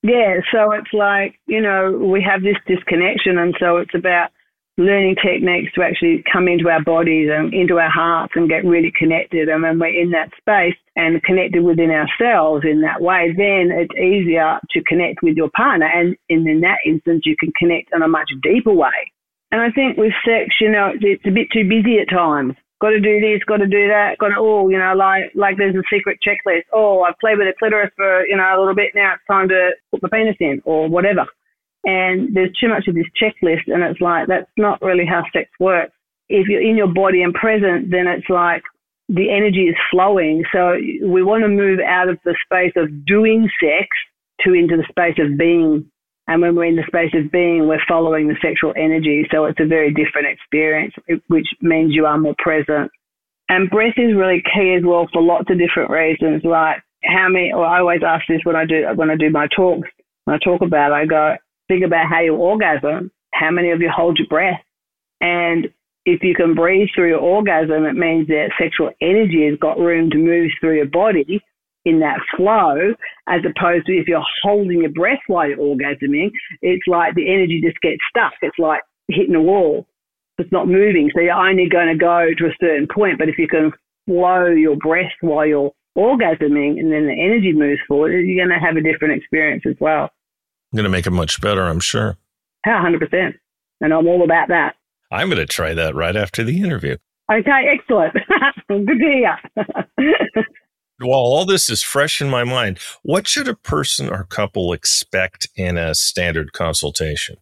Yeah. 0.03 0.37
So 0.53 0.73
it's 0.73 0.93
like, 0.93 1.39
you 1.47 1.61
know, 1.61 1.93
we 1.93 2.23
have 2.23 2.43
this 2.43 2.57
disconnection. 2.67 3.37
And 3.39 3.55
so 3.61 3.77
it's 3.77 3.95
about 3.95 4.31
learning 4.79 5.17
techniques 5.25 5.73
to 5.75 5.83
actually 5.83 6.23
come 6.31 6.49
into 6.49 6.69
our 6.69 6.83
bodies 6.83 7.31
and 7.33 7.53
into 7.53 7.79
our 7.79 7.91
hearts 7.91 8.33
and 8.37 8.49
get 8.49 8.65
really 8.65 8.93
connected. 8.99 9.49
And 9.49 9.63
when 9.63 9.79
we're 9.79 10.01
in 10.01 10.11
that 10.11 10.31
space 10.39 10.77
and 10.97 11.23
connected 11.23 11.63
within 11.63 11.91
ourselves 11.91 12.65
in 12.65 12.83
that 12.83 13.01
way, 13.01 13.33
then 13.37 13.71
it's 13.73 13.95
easier 13.95 14.59
to 14.71 14.83
connect 14.85 15.23
with 15.23 15.37
your 15.37 15.51
partner. 15.57 15.87
And 15.87 16.17
in, 16.29 16.61
that 16.61 16.79
instance, 16.87 17.23
you 17.25 17.37
can 17.39 17.53
connect 17.59 17.91
in 17.95 18.03
a 18.03 18.09
much 18.09 18.31
deeper 18.43 18.73
way. 18.73 19.13
And 19.53 19.61
I 19.61 19.71
think 19.71 19.97
with 19.97 20.13
sex, 20.25 20.57
you 20.61 20.71
know, 20.71 20.93
it's 21.01 21.25
a 21.27 21.31
bit 21.31 21.49
too 21.53 21.69
busy 21.69 21.99
at 21.99 22.11
times. 22.11 22.55
Got 22.81 22.91
to 22.91 23.01
do 23.01 23.21
this, 23.21 23.43
got 23.47 23.59
to 23.59 23.67
do 23.67 23.89
that, 23.89 24.19
got 24.19 24.29
to, 24.29 24.35
oh, 24.37 24.69
you 24.69 24.79
know, 24.79 24.93
like, 24.95 25.33
like 25.35 25.57
there's 25.57 25.75
a 25.75 25.83
secret 25.91 26.19
checklist. 26.27 26.65
Oh, 26.75 27.03
I've 27.03 27.19
played 27.21 27.39
with 27.39 27.47
the 27.47 27.55
clitoris 27.59 27.91
for, 27.97 28.27
you 28.27 28.37
know, 28.37 28.45
a 28.45 28.59
little 28.59 28.75
bit 28.75 28.93
now. 28.95 29.15
It's 29.15 29.23
time 29.31 29.49
to 29.49 29.71
put 29.91 30.03
the 30.03 30.09
penis 30.09 30.37
in 30.41 30.61
or 30.65 30.89
whatever. 30.89 31.25
And 31.85 32.35
there's 32.35 32.53
too 32.61 32.69
much 32.69 32.89
of 32.89 32.95
this 32.95 33.07
checklist, 33.21 33.69
and 33.69 33.83
it's 33.83 34.01
like 34.01 34.27
that's 34.27 34.51
not 34.59 34.83
really 34.83 35.07
how 35.07 35.23
sex 35.33 35.49
works. 35.61 35.93
If 36.29 36.49
you're 36.49 36.61
in 36.61 36.77
your 36.77 36.93
body 36.93 37.23
and 37.23 37.33
present, 37.33 37.91
then 37.91 38.09
it's 38.09 38.29
like 38.29 38.63
the 39.09 39.31
energy 39.31 39.69
is 39.69 39.77
flowing. 39.91 40.43
So 40.53 40.73
we 40.75 41.23
want 41.23 41.45
to 41.45 41.49
move 41.49 41.79
out 41.79 42.09
of 42.09 42.19
the 42.25 42.35
space 42.45 42.73
of 42.77 43.07
doing 43.07 43.49
sex 43.63 43.87
to 44.41 44.53
into 44.53 44.77
the 44.77 44.85
space 44.91 45.17
of 45.19 45.39
being. 45.39 45.91
And 46.29 46.43
when 46.43 46.57
we're 46.57 46.65
in 46.67 46.77
the 46.77 46.83
space 46.87 47.13
of 47.15 47.31
being, 47.31 47.69
we're 47.69 47.85
following 47.87 48.27
the 48.27 48.37
sexual 48.43 48.75
energy. 48.77 49.27
So 49.31 49.45
it's 49.45 49.61
a 49.61 49.67
very 49.67 49.93
different 49.93 50.27
experience, 50.27 50.95
which 51.29 51.47
means 51.61 51.95
you 51.95 52.07
are 52.07 52.19
more 52.19 52.35
present. 52.39 52.91
And 53.49 53.71
breath 53.71 53.95
is 53.97 54.17
really 54.17 54.43
key 54.43 54.75
as 54.77 54.85
well 54.85 55.07
for 55.13 55.23
lots 55.23 55.49
of 55.51 55.59
different 55.59 55.91
reasons. 55.91 56.43
Like 56.45 56.83
how 57.05 57.29
many, 57.29 57.53
or 57.53 57.65
I 57.65 57.79
always 57.79 58.03
ask 58.05 58.25
this 58.29 58.41
when 58.43 58.57
I 58.57 58.67
do 58.67 58.85
when 58.97 59.11
I 59.11 59.17
do 59.17 59.31
my 59.31 59.47
talks. 59.55 59.89
When 60.25 60.35
I 60.35 60.39
talk 60.43 60.63
about, 60.63 60.91
it, 60.91 60.95
I 60.95 61.07
go, 61.07 61.37
think 61.69 61.85
about 61.85 62.09
how 62.11 62.21
you 62.21 62.35
orgasm, 62.35 63.13
how 63.33 63.53
many 63.53 63.71
of 63.71 63.81
you 63.81 63.89
hold 63.95 64.19
your 64.19 64.27
breath. 64.27 64.61
And 65.21 65.69
if 66.05 66.25
you 66.25 66.35
can 66.35 66.55
breathe 66.55 66.89
through 66.95 67.11
your 67.11 67.21
orgasm, 67.21 67.85
it 67.85 67.95
means 67.95 68.27
that 68.27 68.51
sexual 68.61 68.91
energy 69.01 69.47
has 69.49 69.59
got 69.61 69.79
room 69.79 70.11
to 70.11 70.19
move 70.19 70.51
through 70.61 70.77
your 70.77 70.87
body 70.87 71.41
in 71.87 72.01
that 72.01 72.19
flow, 72.37 72.93
as 73.29 73.41
opposed 73.41 73.87
to 73.87 73.93
if 73.93 74.07
you're 74.07 74.25
holding 74.43 74.83
your 74.83 74.91
breath 74.91 75.23
while 75.29 75.49
you're 75.49 75.59
orgasming, 75.59 76.31
it's 76.61 76.87
like 76.87 77.15
the 77.15 77.33
energy 77.33 77.63
just 77.65 77.81
gets 77.81 78.03
stuck. 78.11 78.35
It's 78.43 78.59
like 78.59 78.83
hitting 79.09 79.35
a 79.35 79.41
wall. 79.41 79.87
It's 80.39 80.53
not 80.53 80.69
moving. 80.69 81.11
So 81.15 81.23
you're 81.23 81.33
only 81.33 81.69
going 81.71 81.89
to 81.89 81.99
go 81.99 82.29
to 82.37 82.45
a 82.45 82.57
certain 82.61 82.87
point. 82.93 83.19
But 83.19 83.31
if 83.31 83.39
you 83.39 83.49
can 83.49 83.73
flow 84.05 84.47
your 84.49 84.77
breath 84.77 85.13
while 85.23 85.47
you're 85.47 85.73
orgasming 85.97 86.79
and 86.79 86.93
then 86.93 87.07
the 87.07 87.17
energy 87.19 87.55
moves 87.55 87.81
forward, 87.89 88.13
you're 88.13 88.45
going 88.45 88.59
to 88.59 88.63
have 88.63 88.77
a 88.77 88.83
different 88.83 89.15
experience 89.15 89.63
as 89.67 89.77
well 89.81 90.11
I'm 90.73 90.77
going 90.77 90.85
to 90.85 90.91
make 90.91 91.07
it 91.07 91.11
much 91.11 91.41
better, 91.41 91.63
I'm 91.63 91.81
sure. 91.81 92.17
Yeah, 92.67 92.85
100%. 92.85 93.33
And 93.81 93.95
I'm 93.95 94.07
all 94.07 94.25
about 94.25 94.49
that. 94.49 94.75
I'm 95.11 95.29
going 95.29 95.39
to 95.39 95.47
try 95.47 95.73
that 95.75 95.95
right 95.95 96.17
after 96.17 96.43
the 96.43 96.61
interview. 96.61 96.97
Okay, 97.33 97.79
excellent. 97.79 98.15
Good 98.69 98.87
to 98.87 98.95
hear. 98.95 99.39
While 100.99 101.21
all 101.21 101.45
this 101.45 101.69
is 101.69 101.83
fresh 101.83 102.21
in 102.21 102.31
my 102.31 102.45
mind, 102.45 102.79
what 103.03 103.27
should 103.27 103.49
a 103.49 103.55
person 103.55 104.09
or 104.09 104.25
couple 104.25 104.73
expect 104.73 105.49
in 105.57 105.77
a 105.77 105.95
standard 105.95 106.53
consultation? 106.53 107.37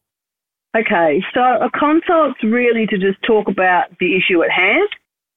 Okay, 0.76 1.22
so 1.32 1.40
a 1.40 1.70
consult's 1.78 2.42
really 2.42 2.86
to 2.86 2.98
just 2.98 3.22
talk 3.24 3.46
about 3.46 3.96
the 4.00 4.16
issue 4.16 4.42
at 4.42 4.50
hand 4.50 4.88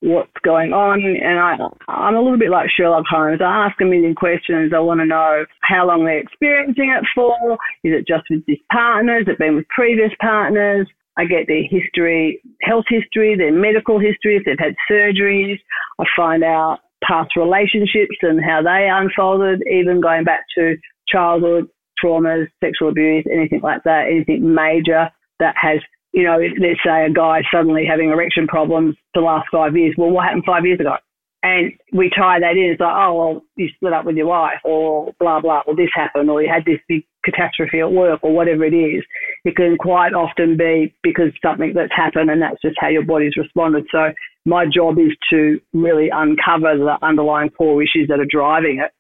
what's 0.01 0.31
going 0.43 0.73
on. 0.73 1.01
And 1.01 1.39
I, 1.39 1.57
I'm 1.91 2.15
a 2.15 2.21
little 2.21 2.37
bit 2.37 2.49
like 2.49 2.69
Sherlock 2.69 3.05
Holmes. 3.09 3.41
I 3.41 3.67
ask 3.67 3.79
a 3.81 3.85
million 3.85 4.15
questions. 4.15 4.71
I 4.75 4.79
want 4.79 4.99
to 4.99 5.05
know 5.05 5.45
how 5.61 5.87
long 5.87 6.05
they're 6.05 6.19
experiencing 6.19 6.95
it 6.95 7.05
for. 7.15 7.53
Is 7.83 7.93
it 7.93 8.07
just 8.07 8.29
with 8.29 8.45
this 8.45 8.59
partner? 8.71 9.19
Has 9.19 9.27
it 9.27 9.39
been 9.39 9.55
with 9.55 9.67
previous 9.69 10.11
partners? 10.21 10.87
I 11.17 11.25
get 11.25 11.47
their 11.47 11.63
history, 11.63 12.41
health 12.61 12.85
history, 12.87 13.35
their 13.35 13.51
medical 13.51 13.99
history, 13.99 14.37
if 14.37 14.43
they've 14.45 14.59
had 14.59 14.75
surgeries. 14.89 15.57
I 15.99 16.05
find 16.15 16.43
out 16.43 16.79
past 17.03 17.35
relationships 17.35 18.15
and 18.21 18.43
how 18.43 18.61
they 18.61 18.89
unfolded, 18.91 19.61
even 19.71 20.01
going 20.01 20.23
back 20.23 20.43
to 20.57 20.75
childhood 21.07 21.67
traumas, 22.03 22.47
sexual 22.63 22.89
abuse, 22.89 23.25
anything 23.31 23.61
like 23.61 23.83
that, 23.83 24.05
anything 24.07 24.53
major 24.53 25.09
that 25.39 25.55
has 25.59 25.79
you 26.13 26.23
know, 26.23 26.39
let's 26.39 26.79
say 26.83 27.05
a 27.05 27.13
guy 27.13 27.41
suddenly 27.53 27.85
having 27.85 28.09
erection 28.09 28.47
problems 28.47 28.95
the 29.13 29.21
last 29.21 29.47
five 29.51 29.75
years. 29.75 29.93
Well, 29.97 30.09
what 30.09 30.25
happened 30.25 30.45
five 30.47 30.65
years 30.65 30.79
ago? 30.79 30.95
And 31.43 31.73
we 31.93 32.09
tie 32.09 32.39
that 32.39 32.57
in. 32.57 32.71
It's 32.71 32.81
like, 32.81 32.95
oh, 32.95 33.13
well, 33.13 33.41
you 33.55 33.69
split 33.75 33.93
up 33.93 34.05
with 34.05 34.15
your 34.15 34.25
wife, 34.25 34.59
or 34.65 35.13
blah, 35.19 35.39
blah, 35.39 35.61
or 35.67 35.75
this 35.75 35.93
happened, 35.93 36.29
or 36.29 36.41
you 36.41 36.49
had 36.51 36.65
this 36.65 36.79
big 36.89 37.03
catastrophe 37.23 37.79
at 37.79 37.91
work, 37.91 38.21
or 38.23 38.33
whatever 38.33 38.65
it 38.65 38.73
is. 38.73 39.03
It 39.45 39.55
can 39.55 39.77
quite 39.77 40.13
often 40.13 40.57
be 40.57 40.95
because 41.03 41.31
something 41.45 41.73
that's 41.75 41.93
happened, 41.95 42.31
and 42.31 42.41
that's 42.41 42.61
just 42.63 42.77
how 42.79 42.87
your 42.87 43.05
body's 43.05 43.37
responded. 43.37 43.85
So, 43.91 44.11
my 44.47 44.65
job 44.65 44.97
is 44.97 45.15
to 45.29 45.59
really 45.73 46.09
uncover 46.09 46.77
the 46.77 46.97
underlying 47.01 47.49
core 47.49 47.83
issues 47.83 48.07
that 48.07 48.19
are 48.19 48.25
driving 48.29 48.79
it. 48.83 48.91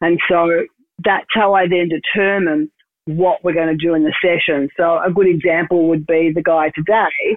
And 0.00 0.18
so, 0.28 0.66
that's 1.04 1.26
how 1.34 1.54
I 1.54 1.66
then 1.68 1.88
determine 1.88 2.70
what 3.06 3.42
we're 3.42 3.54
going 3.54 3.76
to 3.76 3.86
do 3.86 3.94
in 3.94 4.04
the 4.04 4.14
session. 4.22 4.68
So 4.76 4.98
a 5.04 5.10
good 5.12 5.26
example 5.26 5.88
would 5.88 6.06
be 6.06 6.30
the 6.34 6.42
guy 6.42 6.70
today. 6.74 7.36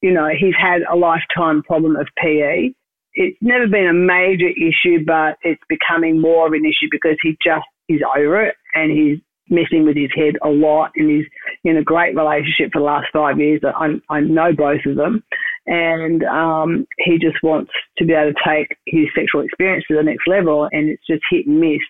You 0.00 0.12
know, 0.12 0.28
he's 0.28 0.54
had 0.58 0.82
a 0.90 0.96
lifetime 0.96 1.62
problem 1.62 1.96
of 1.96 2.08
PE. 2.16 2.70
It's 3.14 3.36
never 3.42 3.68
been 3.68 3.86
a 3.86 3.92
major 3.92 4.48
issue, 4.48 5.04
but 5.06 5.36
it's 5.42 5.60
becoming 5.68 6.20
more 6.20 6.46
of 6.46 6.54
an 6.54 6.64
issue 6.64 6.88
because 6.90 7.16
he 7.22 7.36
just 7.44 7.66
is 7.88 8.00
over 8.16 8.42
it 8.42 8.54
and 8.74 8.90
he's 8.90 9.18
messing 9.50 9.84
with 9.84 9.96
his 9.96 10.10
head 10.14 10.34
a 10.42 10.48
lot 10.48 10.92
and 10.96 11.10
he's 11.10 11.26
in 11.62 11.76
a 11.76 11.82
great 11.82 12.16
relationship 12.16 12.72
for 12.72 12.78
the 12.78 12.84
last 12.84 13.06
five 13.12 13.38
years. 13.38 13.60
I, 13.64 14.00
I 14.08 14.20
know 14.20 14.52
both 14.56 14.80
of 14.86 14.96
them. 14.96 15.22
And 15.66 16.24
um, 16.24 16.86
he 16.98 17.18
just 17.18 17.42
wants 17.42 17.70
to 17.98 18.04
be 18.04 18.12
able 18.12 18.32
to 18.32 18.40
take 18.46 18.76
his 18.86 19.06
sexual 19.14 19.42
experience 19.42 19.84
to 19.88 19.96
the 19.96 20.02
next 20.02 20.26
level 20.26 20.68
and 20.72 20.88
it's 20.88 21.06
just 21.06 21.22
hit 21.30 21.46
and 21.46 21.60
miss. 21.60 21.80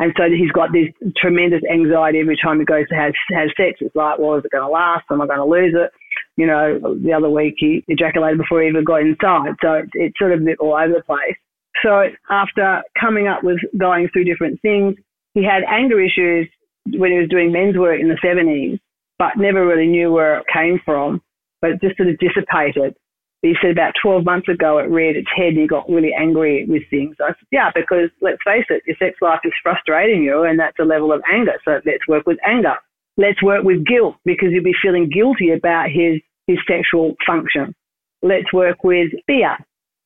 And 0.00 0.12
so 0.16 0.24
he's 0.24 0.50
got 0.50 0.72
this 0.72 0.88
tremendous 1.16 1.60
anxiety 1.70 2.18
every 2.18 2.36
time 2.42 2.58
he 2.58 2.64
goes 2.64 2.88
to 2.88 2.94
have, 2.96 3.12
have 3.30 3.48
sex. 3.56 3.78
It's 3.80 3.94
like, 3.94 4.18
well, 4.18 4.36
is 4.36 4.44
it 4.44 4.50
going 4.50 4.64
to 4.64 4.72
last? 4.72 5.04
Am 5.10 5.20
I 5.20 5.26
going 5.26 5.38
to 5.38 5.44
lose 5.44 5.74
it? 5.76 5.92
You 6.36 6.46
know, 6.46 6.96
the 7.00 7.12
other 7.12 7.30
week 7.30 7.54
he 7.58 7.84
ejaculated 7.86 8.38
before 8.38 8.62
he 8.62 8.68
even 8.68 8.84
got 8.84 9.02
inside. 9.02 9.54
So 9.62 9.74
it's, 9.74 9.90
it's 9.94 10.18
sort 10.18 10.32
of 10.32 10.40
a 10.40 10.44
bit 10.44 10.58
all 10.58 10.74
over 10.74 10.94
the 10.94 11.04
place. 11.04 11.36
So 11.84 12.06
after 12.30 12.82
coming 12.98 13.28
up 13.28 13.44
with 13.44 13.58
going 13.78 14.08
through 14.12 14.24
different 14.24 14.60
things, 14.62 14.96
he 15.34 15.44
had 15.44 15.62
anger 15.68 16.00
issues 16.00 16.48
when 16.86 17.12
he 17.12 17.18
was 17.18 17.28
doing 17.28 17.52
men's 17.52 17.76
work 17.76 18.00
in 18.00 18.08
the 18.08 18.18
70s, 18.24 18.80
but 19.18 19.36
never 19.36 19.66
really 19.66 19.86
knew 19.86 20.10
where 20.10 20.38
it 20.38 20.46
came 20.52 20.80
from. 20.84 21.22
But 21.60 21.72
it 21.72 21.80
just 21.80 21.96
sort 21.96 22.08
of 22.08 22.18
dissipated 22.18 22.96
he 23.42 23.54
said 23.60 23.72
about 23.72 23.94
12 24.00 24.24
months 24.24 24.48
ago 24.48 24.78
it 24.78 24.88
reared 24.88 25.16
its 25.16 25.28
head 25.34 25.48
and 25.48 25.58
he 25.58 25.66
got 25.66 25.88
really 25.90 26.14
angry 26.16 26.64
with 26.66 26.82
things. 26.90 27.16
I 27.20 27.28
said, 27.28 27.46
yeah, 27.50 27.70
because 27.74 28.08
let's 28.20 28.38
face 28.44 28.64
it, 28.70 28.84
your 28.86 28.96
sex 28.98 29.16
life 29.20 29.40
is 29.44 29.52
frustrating 29.62 30.22
you 30.22 30.44
and 30.44 30.58
that's 30.58 30.78
a 30.78 30.84
level 30.84 31.12
of 31.12 31.22
anger. 31.30 31.54
So 31.64 31.80
let's 31.84 32.06
work 32.06 32.26
with 32.26 32.38
anger. 32.46 32.76
Let's 33.16 33.42
work 33.42 33.64
with 33.64 33.84
guilt 33.84 34.14
because 34.24 34.48
you'll 34.52 34.64
be 34.64 34.74
feeling 34.80 35.10
guilty 35.10 35.50
about 35.50 35.90
his, 35.90 36.20
his 36.46 36.58
sexual 36.68 37.14
function. 37.26 37.74
Let's 38.22 38.52
work 38.52 38.84
with 38.84 39.10
fear. 39.26 39.58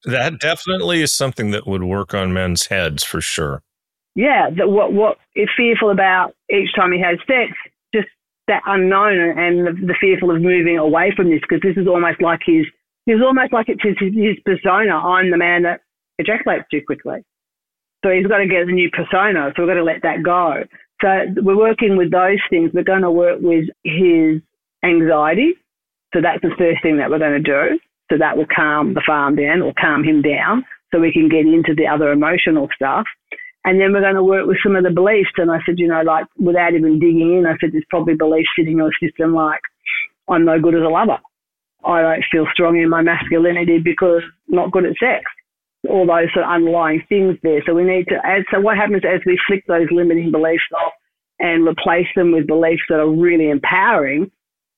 That 0.05 0.41
definitely 0.41 1.03
is 1.03 1.13
something 1.13 1.51
that 1.51 1.67
would 1.67 1.83
work 1.83 2.15
on 2.15 2.33
men's 2.33 2.67
heads 2.67 3.05
for 3.05 3.21
sure. 3.21 3.63
Yeah, 4.15 4.49
that 4.57 4.71
what 4.71 4.95
what 4.95 5.19
is 5.35 5.49
fearful 5.55 5.91
about 5.91 6.33
each 6.51 6.75
time 6.75 6.93
he 6.93 7.01
has 7.01 7.19
sex, 7.27 7.53
just 7.95 8.09
that 8.49 8.63
unknown 8.65 9.39
and 9.39 9.67
the, 9.67 9.87
the 9.89 9.95
fearful 10.01 10.35
of 10.35 10.41
moving 10.41 10.79
away 10.79 11.13
from 11.15 11.29
this 11.29 11.41
because 11.41 11.61
this 11.61 11.77
is 11.77 11.87
almost 11.87 12.23
like 12.23 12.41
his 12.47 12.65
He's 13.07 13.23
almost 13.25 13.53
like 13.53 13.69
it's 13.69 13.83
his, 13.83 13.97
his 14.13 14.37
persona. 14.45 14.95
I'm 14.95 15.31
the 15.31 15.39
man 15.39 15.63
that 15.63 15.81
ejaculates 16.19 16.67
too 16.71 16.83
quickly. 16.85 17.25
So 18.05 18.11
he's 18.11 18.27
got 18.27 18.39
to 18.39 18.47
get 18.47 18.69
a 18.69 18.73
new 18.73 18.91
persona. 18.91 19.53
So 19.55 19.63
we've 19.63 19.71
got 19.71 19.81
to 19.81 19.85
let 19.85 20.03
that 20.03 20.23
go. 20.23 20.65
So 21.01 21.09
we're 21.43 21.59
working 21.59 21.97
with 21.97 22.11
those 22.11 22.39
things. 22.51 22.71
We're 22.75 22.85
going 22.85 23.03
to 23.03 23.11
work 23.11 23.39
with 23.41 23.65
his 23.85 24.43
anxiety. 24.85 25.55
So 26.15 26.21
that's 26.21 26.43
the 26.43 26.55
first 26.59 26.83
thing 26.83 26.99
that 26.99 27.11
we're 27.11 27.19
going 27.19 27.43
to 27.43 27.51
do. 27.51 27.79
So 28.11 28.19
that 28.19 28.37
will 28.37 28.47
calm 28.55 28.95
the 28.95 29.03
farm 29.07 29.37
down 29.37 29.63
or 29.63 29.73
calm 29.81 30.05
him 30.05 30.23
down 30.23 30.65
so 30.93 31.01
we 31.01 31.13
can 31.13 31.29
get 31.29 31.47
into 31.47 31.75
the 31.75 31.87
other 31.87 32.13
emotional 32.13 32.69
stuff. 32.75 33.07
And 33.65 33.81
then 33.81 33.93
we're 33.93 34.01
going 34.01 34.15
to 34.15 34.23
work 34.23 34.47
with 34.47 34.59
some 34.63 34.77
of 34.77 34.85
the 34.85 34.91
beliefs. 34.91 35.35
And 35.37 35.51
I 35.51 35.59
said, 35.67 35.79
you 35.79 35.89
know, 35.89 36.03
like 36.03 36.27
without 36.39 36.75
even 36.75 37.01
digging 37.01 37.39
in, 37.39 37.47
I 37.47 37.59
said, 37.61 37.73
there's 37.73 37.85
probably 37.91 38.15
beliefs 38.15 38.49
sitting 38.57 38.73
in 38.73 38.79
your 38.79 38.93
system 39.03 39.35
like, 39.35 39.61
I'm 40.29 40.45
no 40.45 40.61
good 40.61 40.75
as 40.75 40.83
a 40.83 40.89
lover. 40.89 41.19
I 41.85 42.03
don't 42.03 42.25
feel 42.31 42.47
strong 42.53 42.79
in 42.79 42.89
my 42.89 43.03
masculinity 43.03 43.79
because 43.79 44.23
I'm 44.49 44.57
not 44.57 44.73
good 44.73 44.87
at 44.87 44.97
sex. 44.99 45.25
All 45.89 46.07
those 46.07 46.33
sort 46.35 46.45
of 46.45 46.51
underlying 46.51 47.03
things 47.09 47.37
there. 47.43 47.63
So 47.65 47.75
we 47.75 47.85
need 47.85 48.07
to 48.09 48.17
add. 48.25 48.43
So 48.53 48.61
what 48.61 48.77
happens 48.77 49.03
as 49.05 49.21
we 49.25 49.39
flick 49.47 49.65
those 49.69 49.87
limiting 49.91 50.33
beliefs 50.33 50.65
off 50.75 50.93
and 51.39 51.67
replace 51.67 52.09
them 52.17 52.33
with 52.33 52.47
beliefs 52.47 52.83
that 52.89 53.01
are 53.01 53.11
really 53.11 53.51
empowering? 53.51 54.31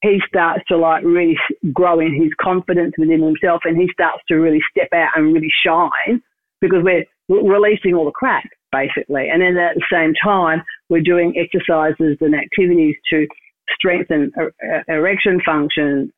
he 0.02 0.20
starts 0.28 0.62
to 0.68 0.76
like 0.76 1.02
really 1.04 1.36
grow 1.72 1.98
in 1.98 2.14
his 2.14 2.30
confidence 2.40 2.94
within 2.98 3.22
himself 3.22 3.62
and 3.64 3.76
he 3.76 3.88
starts 3.92 4.22
to 4.28 4.36
really 4.36 4.60
step 4.70 4.88
out 4.94 5.10
and 5.16 5.34
really 5.34 5.50
shine 5.64 6.22
because 6.60 6.84
we're 6.84 7.04
releasing 7.28 7.94
all 7.94 8.04
the 8.04 8.12
crap 8.12 8.44
basically. 8.70 9.28
And 9.28 9.42
then 9.42 9.56
at 9.56 9.74
the 9.74 9.86
same 9.90 10.12
time, 10.22 10.62
we're 10.88 11.02
doing 11.02 11.34
exercises 11.36 12.18
and 12.20 12.34
activities 12.34 12.96
to 13.10 13.26
strengthen 13.74 14.30
er, 14.38 14.52
er, 14.62 14.84
erection 14.88 15.40
function. 15.44 16.12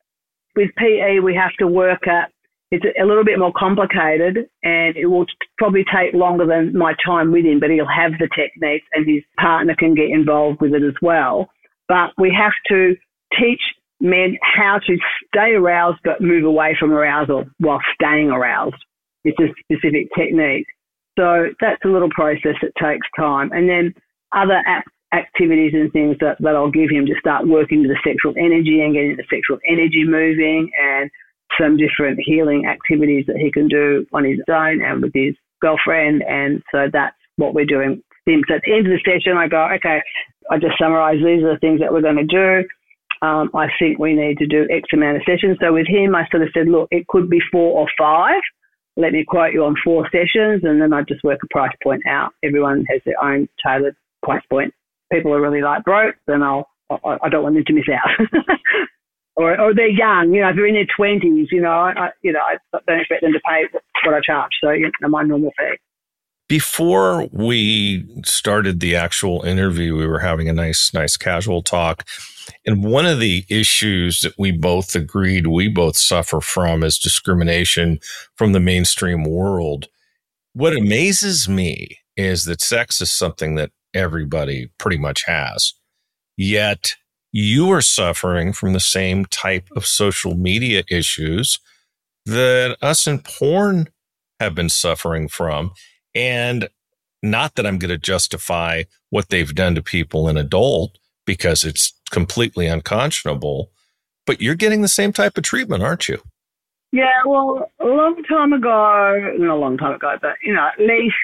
With 0.55 0.69
PE, 0.77 1.19
we 1.19 1.35
have 1.35 1.53
to 1.59 1.67
work 1.67 2.07
at 2.07 2.31
it's 2.71 2.85
a 2.99 3.05
little 3.05 3.25
bit 3.25 3.37
more 3.37 3.51
complicated 3.55 4.49
and 4.63 4.95
it 4.95 5.05
will 5.05 5.25
probably 5.57 5.83
take 5.93 6.13
longer 6.13 6.45
than 6.45 6.77
my 6.77 6.93
time 7.05 7.31
with 7.31 7.43
him, 7.43 7.59
but 7.59 7.69
he'll 7.69 7.85
have 7.85 8.13
the 8.13 8.29
techniques 8.33 8.87
and 8.93 9.05
his 9.05 9.23
partner 9.37 9.75
can 9.77 9.93
get 9.93 10.09
involved 10.09 10.61
with 10.61 10.73
it 10.73 10.81
as 10.81 10.95
well. 11.01 11.49
But 11.89 12.11
we 12.17 12.33
have 12.33 12.53
to 12.69 12.95
teach 13.37 13.61
men 13.99 14.37
how 14.41 14.79
to 14.87 14.97
stay 15.27 15.51
aroused 15.51 15.99
but 16.05 16.21
move 16.21 16.45
away 16.45 16.75
from 16.79 16.93
arousal 16.93 17.45
while 17.59 17.81
staying 17.93 18.31
aroused. 18.31 18.83
It's 19.25 19.37
a 19.39 19.53
specific 19.59 20.07
technique. 20.17 20.65
So 21.19 21.47
that's 21.59 21.83
a 21.83 21.89
little 21.89 22.09
process 22.09 22.55
that 22.61 22.71
takes 22.81 23.05
time. 23.17 23.51
And 23.51 23.69
then 23.69 23.93
other 24.31 24.63
activities 25.13 25.73
and 25.73 25.91
things 25.91 26.15
that, 26.19 26.37
that 26.39 26.55
I'll 26.55 26.71
give 26.71 26.89
him 26.89 27.05
to 27.05 27.15
start 27.19 27.47
working 27.47 27.81
with 27.81 27.91
the 27.91 27.99
sexual 28.03 28.33
energy 28.37 28.81
and 28.81 28.93
getting 28.93 29.17
the 29.17 29.27
sexual 29.29 29.59
energy 29.67 30.03
moving 30.05 30.71
and 30.81 31.09
some 31.59 31.75
different 31.77 32.19
healing 32.23 32.65
activities 32.65 33.25
that 33.27 33.37
he 33.37 33.51
can 33.51 33.67
do 33.67 34.05
on 34.13 34.23
his 34.23 34.39
own 34.49 34.81
and 34.81 35.01
with 35.01 35.11
his 35.13 35.35
girlfriend. 35.61 36.23
And 36.23 36.63
so 36.71 36.87
that's 36.91 37.15
what 37.35 37.53
we're 37.53 37.65
doing. 37.65 38.01
So 38.27 38.55
at 38.55 38.61
the 38.63 38.73
end 38.73 38.87
of 38.87 38.93
the 38.93 39.03
session, 39.03 39.37
I 39.37 39.47
go, 39.47 39.67
okay, 39.75 40.01
I 40.49 40.57
just 40.57 40.77
summarize 40.79 41.17
these 41.17 41.43
are 41.43 41.53
the 41.53 41.59
things 41.59 41.79
that 41.81 41.91
we're 41.91 42.01
going 42.01 42.15
to 42.15 42.23
do. 42.23 42.67
Um, 43.21 43.51
I 43.53 43.67
think 43.77 43.99
we 43.99 44.13
need 44.13 44.37
to 44.39 44.47
do 44.47 44.67
X 44.71 44.89
amount 44.93 45.17
of 45.17 45.23
sessions. 45.25 45.57
So 45.61 45.73
with 45.73 45.87
him, 45.87 46.15
I 46.15 46.25
sort 46.31 46.43
of 46.43 46.49
said, 46.53 46.67
look, 46.67 46.87
it 46.91 47.07
could 47.07 47.29
be 47.29 47.39
four 47.51 47.79
or 47.79 47.87
five. 47.97 48.41
Let 48.97 49.13
me 49.13 49.23
quote 49.27 49.53
you 49.53 49.63
on 49.63 49.75
four 49.83 50.09
sessions, 50.11 50.63
and 50.63 50.81
then 50.81 50.91
I 50.91 51.03
just 51.03 51.23
work 51.23 51.39
a 51.43 51.47
price 51.47 51.71
point 51.83 52.03
out. 52.07 52.33
Everyone 52.43 52.85
has 52.89 53.01
their 53.05 53.21
own 53.23 53.47
tailored 53.63 53.95
price 54.23 54.43
point. 54.49 54.73
People 55.11 55.33
are 55.33 55.41
really 55.41 55.61
like 55.61 55.83
broke, 55.83 56.15
then 56.27 56.43
I'll 56.43 56.67
I, 56.89 57.17
I 57.23 57.29
don't 57.29 57.43
want 57.43 57.55
them 57.55 57.65
to 57.65 57.73
miss 57.73 57.85
out. 57.89 58.27
or, 59.35 59.59
or 59.59 59.73
they're 59.73 59.87
young, 59.87 60.33
you 60.33 60.41
know, 60.41 60.49
if 60.49 60.55
they're 60.55 60.67
in 60.67 60.75
their 60.75 60.87
twenties, 60.95 61.47
you 61.51 61.61
know, 61.61 61.71
I, 61.71 62.09
you 62.21 62.31
know, 62.31 62.39
I 62.39 62.57
don't 62.87 62.99
expect 62.99 63.21
them 63.21 63.33
to 63.33 63.39
pay 63.47 63.65
what 64.05 64.15
I 64.15 64.21
charge. 64.21 64.51
So, 64.63 64.71
you 64.71 64.91
know, 65.01 65.07
my 65.07 65.23
normal 65.23 65.51
fee. 65.57 65.77
Before 66.47 67.29
we 67.31 68.05
started 68.25 68.81
the 68.81 68.95
actual 68.95 69.41
interview, 69.43 69.95
we 69.95 70.05
were 70.05 70.19
having 70.19 70.49
a 70.49 70.53
nice, 70.53 70.93
nice 70.93 71.15
casual 71.15 71.63
talk. 71.63 72.05
And 72.65 72.83
one 72.83 73.05
of 73.05 73.21
the 73.21 73.45
issues 73.47 74.19
that 74.19 74.33
we 74.37 74.51
both 74.51 74.93
agreed 74.93 75.47
we 75.47 75.69
both 75.69 75.95
suffer 75.95 76.41
from 76.41 76.83
is 76.83 76.97
discrimination 76.97 77.99
from 78.35 78.51
the 78.51 78.59
mainstream 78.59 79.23
world. 79.23 79.87
What 80.51 80.75
amazes 80.75 81.47
me 81.47 81.99
is 82.17 82.43
that 82.45 82.59
sex 82.59 82.99
is 82.99 83.11
something 83.11 83.55
that 83.55 83.71
everybody 83.93 84.71
pretty 84.77 84.97
much 84.97 85.23
has. 85.25 85.73
Yet 86.37 86.95
you 87.31 87.71
are 87.71 87.81
suffering 87.81 88.53
from 88.53 88.73
the 88.73 88.79
same 88.79 89.25
type 89.25 89.67
of 89.75 89.85
social 89.85 90.35
media 90.35 90.83
issues 90.89 91.59
that 92.25 92.77
us 92.81 93.07
in 93.07 93.19
porn 93.19 93.89
have 94.39 94.55
been 94.55 94.69
suffering 94.69 95.27
from. 95.27 95.71
And 96.13 96.67
not 97.23 97.55
that 97.55 97.65
I'm 97.65 97.77
going 97.77 97.89
to 97.89 97.97
justify 97.97 98.83
what 99.09 99.29
they've 99.29 99.53
done 99.53 99.75
to 99.75 99.81
people 99.81 100.27
in 100.27 100.37
adult 100.37 100.97
because 101.25 101.63
it's 101.63 101.93
completely 102.09 102.67
unconscionable, 102.67 103.71
but 104.25 104.41
you're 104.41 104.55
getting 104.55 104.81
the 104.81 104.87
same 104.87 105.13
type 105.13 105.37
of 105.37 105.43
treatment, 105.43 105.83
aren't 105.83 106.09
you? 106.09 106.21
Yeah, 106.91 107.23
well, 107.25 107.71
a 107.79 107.85
long 107.85 108.21
time 108.27 108.51
ago, 108.51 109.33
not 109.37 109.55
a 109.55 109.59
long 109.59 109.77
time 109.77 109.93
ago, 109.93 110.15
but 110.21 110.35
you 110.43 110.53
know, 110.53 110.67
at 110.67 110.79
least 110.79 111.15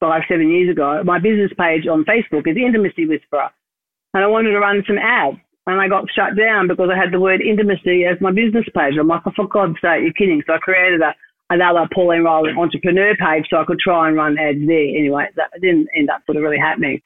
five, 0.00 0.22
seven 0.28 0.50
years 0.50 0.70
ago, 0.70 1.02
my 1.04 1.18
business 1.18 1.52
page 1.56 1.86
on 1.86 2.04
Facebook 2.04 2.48
is 2.48 2.56
Intimacy 2.56 3.06
Whisperer 3.06 3.50
and 4.14 4.24
I 4.24 4.26
wanted 4.26 4.50
to 4.50 4.58
run 4.58 4.82
some 4.86 4.98
ads. 4.98 5.38
And 5.66 5.80
I 5.80 5.88
got 5.88 6.10
shut 6.10 6.36
down 6.36 6.66
because 6.66 6.88
I 6.92 6.98
had 6.98 7.12
the 7.12 7.20
word 7.20 7.40
intimacy 7.42 8.04
as 8.04 8.20
my 8.20 8.32
business 8.32 8.64
page. 8.74 8.94
I'm 8.98 9.06
like, 9.06 9.22
oh, 9.26 9.32
for 9.36 9.46
God's 9.46 9.76
sake, 9.76 10.02
you're 10.02 10.16
kidding. 10.16 10.42
So 10.46 10.54
I 10.54 10.58
created 10.58 11.00
a, 11.00 11.14
another 11.50 11.86
Pauline 11.94 12.24
Ryeland 12.24 12.58
entrepreneur 12.58 13.14
page 13.14 13.46
so 13.50 13.58
I 13.58 13.64
could 13.64 13.78
try 13.78 14.08
and 14.08 14.16
run 14.16 14.38
ads 14.38 14.58
there. 14.66 14.88
Anyway, 14.98 15.26
that 15.36 15.50
didn't 15.60 15.86
end 15.94 16.10
up 16.10 16.22
sort 16.26 16.38
of 16.38 16.42
really 16.42 16.58
happening. 16.58 17.00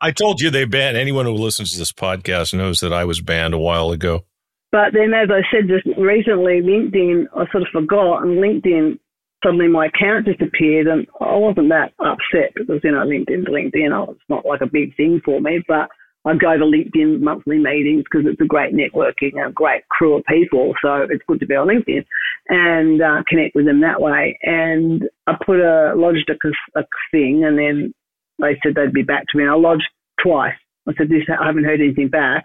I 0.00 0.10
told 0.10 0.40
you 0.40 0.50
they 0.50 0.64
banned 0.64 0.96
anyone 0.96 1.26
who 1.26 1.34
listens 1.34 1.72
to 1.72 1.78
this 1.78 1.92
podcast 1.92 2.54
knows 2.54 2.80
that 2.80 2.92
I 2.92 3.04
was 3.04 3.20
banned 3.20 3.54
a 3.54 3.58
while 3.58 3.92
ago. 3.92 4.24
But 4.72 4.92
then, 4.92 5.12
as 5.12 5.28
I 5.30 5.42
said 5.52 5.68
just 5.68 5.86
recently, 5.98 6.62
LinkedIn, 6.62 7.26
I 7.36 7.44
sort 7.52 7.62
of 7.62 7.68
forgot, 7.70 8.22
and 8.22 8.38
LinkedIn 8.38 8.98
suddenly 9.42 9.68
my 9.68 9.86
account 9.86 10.26
disappeared, 10.26 10.86
and 10.86 11.06
I 11.20 11.36
wasn't 11.36 11.70
that 11.70 11.92
upset 11.98 12.52
because 12.54 12.80
you 12.82 12.92
know 12.92 13.04
LinkedIn's 13.04 13.48
LinkedIn. 13.48 14.10
It's 14.10 14.20
not 14.28 14.46
like 14.46 14.60
a 14.60 14.66
big 14.66 14.96
thing 14.96 15.20
for 15.24 15.40
me, 15.40 15.62
but 15.66 15.88
I 16.26 16.34
go 16.34 16.56
to 16.56 16.64
LinkedIn 16.64 17.20
monthly 17.20 17.58
meetings 17.58 18.04
because 18.04 18.26
it's 18.26 18.40
a 18.40 18.44
great 18.44 18.74
networking 18.74 19.40
and 19.40 19.50
a 19.50 19.52
great 19.52 19.88
crew 19.88 20.16
of 20.16 20.24
people. 20.26 20.74
So 20.82 21.06
it's 21.08 21.24
good 21.26 21.40
to 21.40 21.46
be 21.46 21.54
on 21.54 21.68
LinkedIn 21.68 22.04
and 22.48 23.00
uh, 23.00 23.22
connect 23.26 23.54
with 23.54 23.64
them 23.64 23.80
that 23.80 24.00
way. 24.00 24.38
And 24.42 25.08
I 25.26 25.34
put 25.44 25.60
a 25.60 25.94
lodged 25.96 26.30
a, 26.30 26.78
a 26.78 26.84
thing, 27.10 27.44
and 27.44 27.58
then 27.58 27.94
they 28.38 28.58
said 28.62 28.74
they'd 28.74 28.92
be 28.92 29.02
back 29.02 29.24
to 29.28 29.38
me. 29.38 29.44
And 29.44 29.52
I 29.52 29.56
lodged 29.56 29.88
twice. 30.22 30.54
I 30.88 30.92
said 30.98 31.08
this. 31.08 31.22
I 31.28 31.46
haven't 31.46 31.64
heard 31.64 31.80
anything 31.80 32.08
back. 32.08 32.44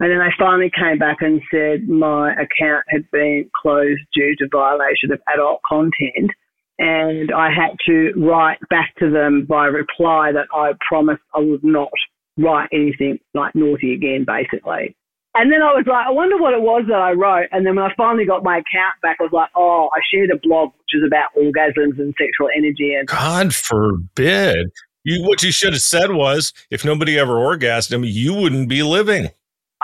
And 0.00 0.10
then 0.10 0.18
they 0.18 0.34
finally 0.38 0.70
came 0.76 0.98
back 0.98 1.18
and 1.20 1.40
said 1.50 1.88
my 1.88 2.32
account 2.32 2.84
had 2.88 3.08
been 3.12 3.48
closed 3.54 4.00
due 4.12 4.34
to 4.38 4.48
violation 4.50 5.12
of 5.12 5.20
adult 5.32 5.60
content. 5.68 6.30
And 6.78 7.30
I 7.32 7.50
had 7.50 7.76
to 7.86 8.12
write 8.16 8.58
back 8.68 8.94
to 8.98 9.08
them 9.08 9.46
by 9.48 9.66
reply 9.66 10.32
that 10.32 10.48
I 10.52 10.72
promised 10.86 11.22
I 11.34 11.38
would 11.40 11.62
not 11.62 11.90
write 12.36 12.68
anything 12.72 13.20
like 13.32 13.54
naughty 13.54 13.94
again, 13.94 14.24
basically. 14.26 14.96
And 15.36 15.52
then 15.52 15.62
I 15.62 15.72
was 15.74 15.84
like, 15.86 16.06
I 16.06 16.10
wonder 16.10 16.36
what 16.38 16.54
it 16.54 16.62
was 16.62 16.84
that 16.88 17.00
I 17.00 17.12
wrote. 17.12 17.48
And 17.50 17.66
then 17.66 17.74
when 17.74 17.84
I 17.84 17.94
finally 17.96 18.24
got 18.24 18.44
my 18.44 18.58
account 18.58 18.94
back, 19.02 19.16
I 19.20 19.24
was 19.24 19.32
like, 19.32 19.50
oh, 19.56 19.90
I 19.92 19.98
shared 20.12 20.30
a 20.30 20.38
blog 20.38 20.70
which 20.78 20.94
is 20.94 21.02
about 21.04 21.34
orgasms 21.36 21.98
and 21.98 22.14
sexual 22.18 22.48
energy. 22.56 22.94
And 22.94 23.08
God 23.08 23.54
forbid. 23.54 24.70
You, 25.02 25.22
what 25.26 25.42
you 25.42 25.50
should 25.52 25.72
have 25.72 25.82
said 25.82 26.12
was, 26.12 26.52
if 26.70 26.84
nobody 26.84 27.18
ever 27.18 27.34
orgasmed, 27.34 28.10
you 28.10 28.32
wouldn't 28.32 28.68
be 28.68 28.82
living. 28.82 29.30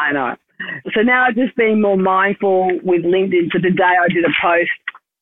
I 0.00 0.12
know. 0.12 0.36
So 0.94 1.02
now 1.02 1.26
I've 1.26 1.36
just 1.36 1.54
been 1.56 1.80
more 1.80 1.96
mindful 1.96 2.68
with 2.82 3.02
LinkedIn. 3.02 3.52
So 3.52 3.60
today 3.60 3.94
I 4.00 4.08
did 4.08 4.24
a 4.24 4.32
post 4.42 4.70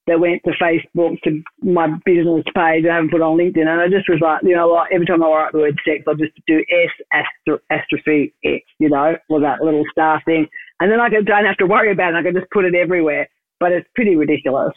that 0.06 0.20
went 0.20 0.42
to 0.44 0.52
Facebook 0.52 1.20
to 1.22 1.42
my 1.62 1.88
business 2.04 2.44
page. 2.54 2.86
I 2.86 2.94
haven't 2.94 3.10
put 3.10 3.20
on 3.20 3.36
LinkedIn, 3.36 3.66
and 3.66 3.80
I 3.80 3.88
just 3.88 4.08
was 4.08 4.20
like, 4.22 4.40
you 4.42 4.56
know, 4.56 4.68
like 4.68 4.90
every 4.92 5.06
time 5.06 5.22
I 5.22 5.26
write 5.26 5.52
the 5.52 5.58
word 5.58 5.78
sex, 5.84 6.04
I'll 6.08 6.14
just 6.14 6.32
do 6.46 6.64
S 6.70 7.22
astrophy 7.70 8.32
X, 8.44 8.64
you 8.78 8.88
know, 8.88 9.16
or 9.28 9.40
that 9.40 9.60
little 9.62 9.84
star 9.92 10.22
thing, 10.24 10.48
and 10.80 10.90
then 10.90 11.00
I 11.00 11.08
don't 11.08 11.44
have 11.44 11.58
to 11.58 11.66
worry 11.66 11.92
about 11.92 12.14
it. 12.14 12.16
I 12.16 12.22
can 12.22 12.34
just 12.34 12.50
put 12.50 12.64
it 12.64 12.74
everywhere. 12.74 13.28
But 13.60 13.72
it's 13.72 13.88
pretty 13.96 14.14
ridiculous. 14.14 14.72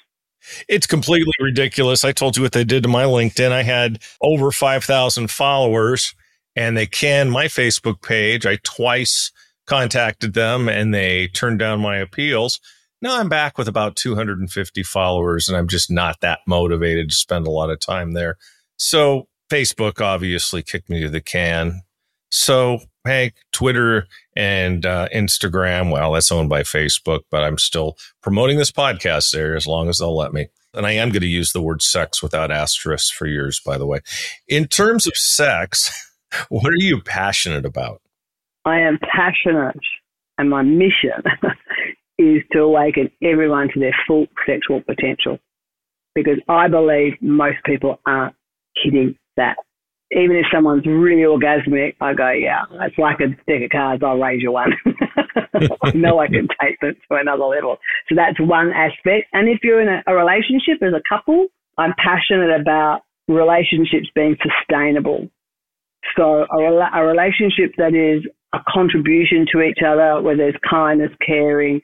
It's 0.68 0.88
completely 0.88 1.34
ridiculous. 1.40 2.04
I 2.04 2.14
told 2.14 2.36
you 2.36 2.42
what 2.42 2.52
they 2.52 2.64
did 2.64 2.82
to 2.82 2.90
my 2.90 3.04
LinkedIn. 3.04 3.52
I 3.52 3.62
had 3.62 4.02
over 4.24 4.52
5,000 4.52 5.30
followers 5.30 6.16
and 6.56 6.76
they 6.76 6.88
canned 6.88 7.32
my 7.32 7.46
Facebook 7.46 8.02
page. 8.02 8.48
I 8.48 8.58
twice 8.64 9.32
contacted 9.72 10.34
them 10.34 10.68
and 10.68 10.94
they 10.94 11.30
turned 11.30 11.58
down 11.58 11.80
my 11.80 11.96
appeals. 11.96 12.60
Now 13.02 13.18
I'm 13.18 13.30
back 13.30 13.58
with 13.58 13.70
about 13.70 13.96
250 13.96 14.84
followers 14.84 15.48
and 15.48 15.58
I'm 15.58 15.70
just 15.70 15.90
not 15.90 16.20
that 16.20 16.40
motivated 16.46 17.10
to 17.10 17.16
spend 17.16 17.48
a 17.48 17.52
lot 17.52 17.70
of 17.70 17.80
time 17.80 18.12
there. 18.12 18.38
So 18.76 19.30
Facebook 19.50 20.02
obviously 20.02 20.62
kicked 20.62 20.90
me 20.90 21.00
to 21.00 21.10
the 21.10 21.22
can. 21.22 21.84
So, 22.30 22.80
hey, 23.06 23.32
Twitter 23.54 24.08
and 24.36 24.86
uh, 24.86 25.08
Instagram, 25.16 25.90
well, 25.90 26.12
that's 26.12 26.34
owned 26.34 26.50
by 26.50 26.64
Facebook, 26.64 27.22
but 27.32 27.42
I'm 27.42 27.58
still 27.58 27.96
promoting 28.22 28.58
this 28.58 28.72
podcast 28.74 29.32
there 29.32 29.56
as 29.56 29.68
long 29.68 29.88
as 29.88 30.00
they'll 30.00 30.16
let 30.16 30.34
me. 30.34 30.50
And 30.74 30.86
I 30.86 30.92
am 30.92 31.12
going 31.12 31.22
to 31.22 31.28
use 31.28 31.54
the 31.54 31.62
word 31.62 31.82
sex 31.82 32.22
without 32.22 32.52
asterisks 32.52 33.10
for 33.10 33.26
years, 33.26 33.62
by 33.66 33.78
the 33.78 33.88
way. 33.88 34.02
In 34.50 34.68
terms 34.68 35.08
of 35.08 35.16
sex, 35.16 35.92
what 36.50 36.74
are 36.74 36.84
you 36.84 37.02
passionate 37.02 37.66
about? 37.66 38.02
I 38.66 38.80
am 38.82 39.00
passionate, 39.00 39.80
and 40.38 40.50
my 40.50 40.62
mission 40.62 41.24
is 42.18 42.44
to 42.52 42.60
awaken 42.60 43.10
everyone 43.24 43.70
to 43.74 43.80
their 43.80 43.96
full 44.08 44.28
sexual 44.46 44.82
potential. 44.82 45.40
Because 46.14 46.40
I 46.48 46.68
believe 46.68 47.14
most 47.22 47.58
people 47.66 48.00
aren't 48.06 48.36
hitting 48.84 49.16
that. 49.38 49.56
Even 50.12 50.36
if 50.36 50.46
someone's 50.54 50.86
really 50.86 51.24
orgasmic, 51.24 51.96
I 52.02 52.14
go, 52.14 52.32
yeah, 52.32 52.66
it's 52.82 52.98
like 52.98 53.22
a 53.22 53.30
deck 53.50 53.64
of 53.64 53.70
cards, 53.72 54.04
I'll 54.04 54.18
raise 54.20 54.42
you 54.42 54.52
one. 54.52 54.74
I 55.54 55.92
know 55.96 56.20
I 56.20 56.28
can 56.28 56.50
take 56.62 56.80
them 56.82 56.96
to 57.10 57.18
another 57.18 57.46
level. 57.46 57.78
So 58.10 58.16
that's 58.16 58.40
one 58.40 58.72
aspect. 58.74 59.28
And 59.32 59.48
if 59.48 59.60
you're 59.64 59.82
in 59.82 59.88
a, 59.88 60.04
a 60.08 60.14
relationship 60.14 60.84
as 60.84 60.94
a 60.94 61.02
couple, 61.08 61.48
I'm 61.78 61.94
passionate 61.98 62.60
about 62.60 63.04
relationships 63.30 64.10
being 64.14 64.36
sustainable. 64.44 65.30
So 66.18 66.46
a, 66.52 66.90
a 66.94 67.06
relationship 67.06 67.76
that 67.78 67.96
is 67.96 68.30
a 68.54 68.60
contribution 68.68 69.46
to 69.52 69.62
each 69.62 69.80
other 69.86 70.22
where 70.22 70.38
there's 70.38 70.56
kindness, 70.70 71.12
caring, 71.26 71.82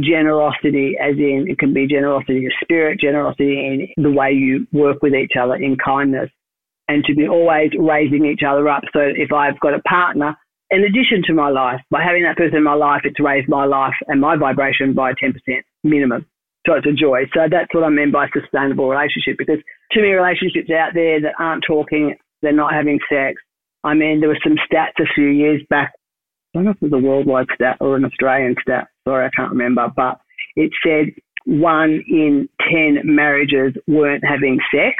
generosity, 0.00 0.96
as 1.00 1.16
in 1.16 1.46
it 1.48 1.58
can 1.58 1.72
be 1.72 1.86
generosity 1.86 2.44
of 2.44 2.52
spirit, 2.62 3.00
generosity 3.00 3.88
in 3.96 4.02
the 4.02 4.10
way 4.10 4.32
you 4.32 4.66
work 4.72 5.02
with 5.02 5.14
each 5.14 5.32
other 5.40 5.54
in 5.54 5.76
kindness, 5.82 6.30
and 6.88 7.04
to 7.04 7.14
be 7.14 7.28
always 7.28 7.70
raising 7.78 8.26
each 8.26 8.42
other 8.46 8.68
up. 8.68 8.82
So 8.92 9.00
if 9.00 9.32
I've 9.32 9.58
got 9.60 9.74
a 9.74 9.82
partner, 9.82 10.36
in 10.70 10.84
addition 10.84 11.22
to 11.26 11.34
my 11.34 11.48
life, 11.48 11.80
by 11.90 12.02
having 12.02 12.24
that 12.24 12.36
person 12.36 12.58
in 12.58 12.64
my 12.64 12.74
life, 12.74 13.02
it's 13.04 13.20
raised 13.20 13.48
my 13.48 13.64
life 13.64 13.94
and 14.08 14.20
my 14.20 14.36
vibration 14.36 14.92
by 14.92 15.12
10% 15.12 15.32
minimum. 15.82 16.26
So 16.66 16.74
it's 16.74 16.86
a 16.86 16.92
joy. 16.92 17.24
So 17.32 17.48
that's 17.50 17.72
what 17.72 17.84
I 17.84 17.88
mean 17.88 18.12
by 18.12 18.26
sustainable 18.28 18.90
relationship 18.90 19.38
because 19.38 19.58
too 19.94 20.00
many 20.00 20.12
relationships 20.12 20.68
out 20.70 20.92
there 20.92 21.20
that 21.22 21.32
aren't 21.38 21.64
talking, 21.66 22.16
they're 22.42 22.52
not 22.52 22.74
having 22.74 22.98
sex. 23.08 23.40
I 23.84 23.94
mean, 23.94 24.20
there 24.20 24.28
were 24.28 24.38
some 24.44 24.58
stats 24.70 25.00
a 25.00 25.08
few 25.14 25.28
years 25.28 25.62
back. 25.70 25.92
I 26.54 26.58
don't 26.58 26.64
know 26.64 26.70
if 26.70 26.76
it 26.82 26.90
was 26.90 26.92
a 26.92 27.06
worldwide 27.06 27.46
stat 27.54 27.76
or 27.80 27.96
an 27.96 28.04
Australian 28.04 28.56
stat. 28.60 28.88
Sorry, 29.06 29.26
I 29.26 29.30
can't 29.36 29.50
remember. 29.50 29.88
But 29.94 30.20
it 30.56 30.72
said 30.84 31.12
one 31.44 32.02
in 32.08 32.48
10 32.70 33.00
marriages 33.04 33.74
weren't 33.86 34.24
having 34.24 34.58
sex, 34.74 34.96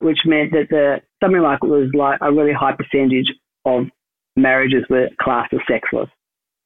which 0.00 0.18
meant 0.24 0.52
that 0.52 0.68
the 0.70 1.00
something 1.22 1.40
like 1.40 1.60
it 1.62 1.68
was 1.68 1.90
like 1.94 2.18
a 2.20 2.32
really 2.32 2.52
high 2.52 2.72
percentage 2.72 3.32
of 3.64 3.84
marriages 4.36 4.84
were 4.90 5.08
classed 5.20 5.52
as 5.54 5.60
sexless. 5.68 6.08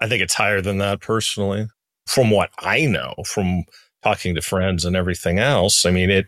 I 0.01 0.09
think 0.09 0.23
it's 0.23 0.35
higher 0.35 0.61
than 0.61 0.79
that 0.79 1.01
personally. 1.01 1.69
From 2.07 2.31
what 2.31 2.51
I 2.59 2.87
know, 2.87 3.15
from 3.27 3.65
talking 4.03 4.35
to 4.35 4.43
friends 4.43 4.85
and 4.85 4.97
everything 4.97 5.39
else. 5.39 5.85
I 5.85 5.91
mean, 5.91 6.11
it, 6.11 6.27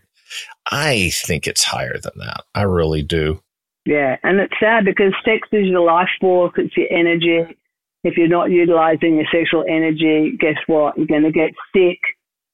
I 0.71 1.11
think 1.25 1.47
it's 1.47 1.65
higher 1.65 1.99
than 1.99 2.13
that. 2.19 2.45
I 2.55 2.63
really 2.63 3.03
do. 3.03 3.43
Yeah. 3.87 4.17
And 4.23 4.41
it's 4.41 4.55
sad 4.61 4.85
because 4.85 5.13
sex 5.25 5.49
is 5.53 5.67
your 5.67 5.81
life 5.81 6.09
force, 6.21 6.53
it's 6.57 6.77
your 6.77 6.93
energy. 6.93 7.57
If 8.03 8.17
you're 8.17 8.29
not 8.29 8.51
utilizing 8.51 9.17
your 9.17 9.27
sexual 9.33 9.65
energy, 9.69 10.37
guess 10.39 10.57
what? 10.67 10.97
You're 10.97 11.07
going 11.07 11.25
to 11.25 11.33
get 11.33 11.51
sick. 11.75 11.99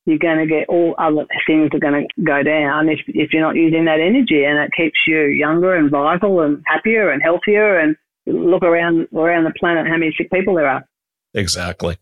You're 0.04 0.18
going 0.18 0.38
to 0.38 0.46
get 0.46 0.68
all 0.68 0.94
other 0.98 1.26
things 1.46 1.70
are 1.72 1.80
going 1.80 2.06
to 2.06 2.22
go 2.22 2.42
down 2.42 2.88
if, 2.88 3.00
if 3.08 3.32
you're 3.32 3.42
not 3.42 3.56
using 3.56 3.84
that 3.86 4.00
energy. 4.00 4.44
And 4.44 4.58
it 4.58 4.70
keeps 4.76 4.98
you 5.06 5.22
younger 5.22 5.74
and 5.74 5.90
vital 5.90 6.40
and 6.42 6.62
happier 6.66 7.10
and 7.10 7.22
healthier. 7.22 7.78
And 7.78 7.96
look 8.26 8.62
around 8.62 9.08
around 9.14 9.44
the 9.44 9.52
planet, 9.58 9.86
how 9.86 9.96
many 9.96 10.14
sick 10.16 10.30
people 10.30 10.54
there 10.54 10.68
are. 10.68 10.84
Exactly. 11.34 11.96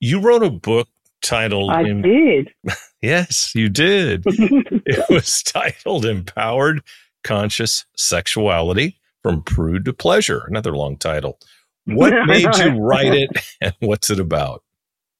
You 0.00 0.20
wrote 0.20 0.42
a 0.42 0.50
book 0.50 0.88
titled 1.22 1.70
I 1.70 1.82
did. 1.84 2.50
yes, 3.02 3.54
you 3.54 3.68
did. 3.68 4.22
it 4.26 5.04
was 5.08 5.42
titled 5.42 6.04
Empowered 6.04 6.82
Conscious 7.24 7.84
Sexuality 7.96 8.98
from 9.22 9.42
Prude 9.42 9.84
to 9.86 9.92
Pleasure, 9.92 10.44
another 10.48 10.76
long 10.76 10.96
title. 10.96 11.38
What 11.88 12.12
made 12.26 12.54
you 12.56 12.78
write 12.80 13.14
it 13.14 13.30
and 13.60 13.74
what's 13.80 14.10
it 14.10 14.20
about? 14.20 14.62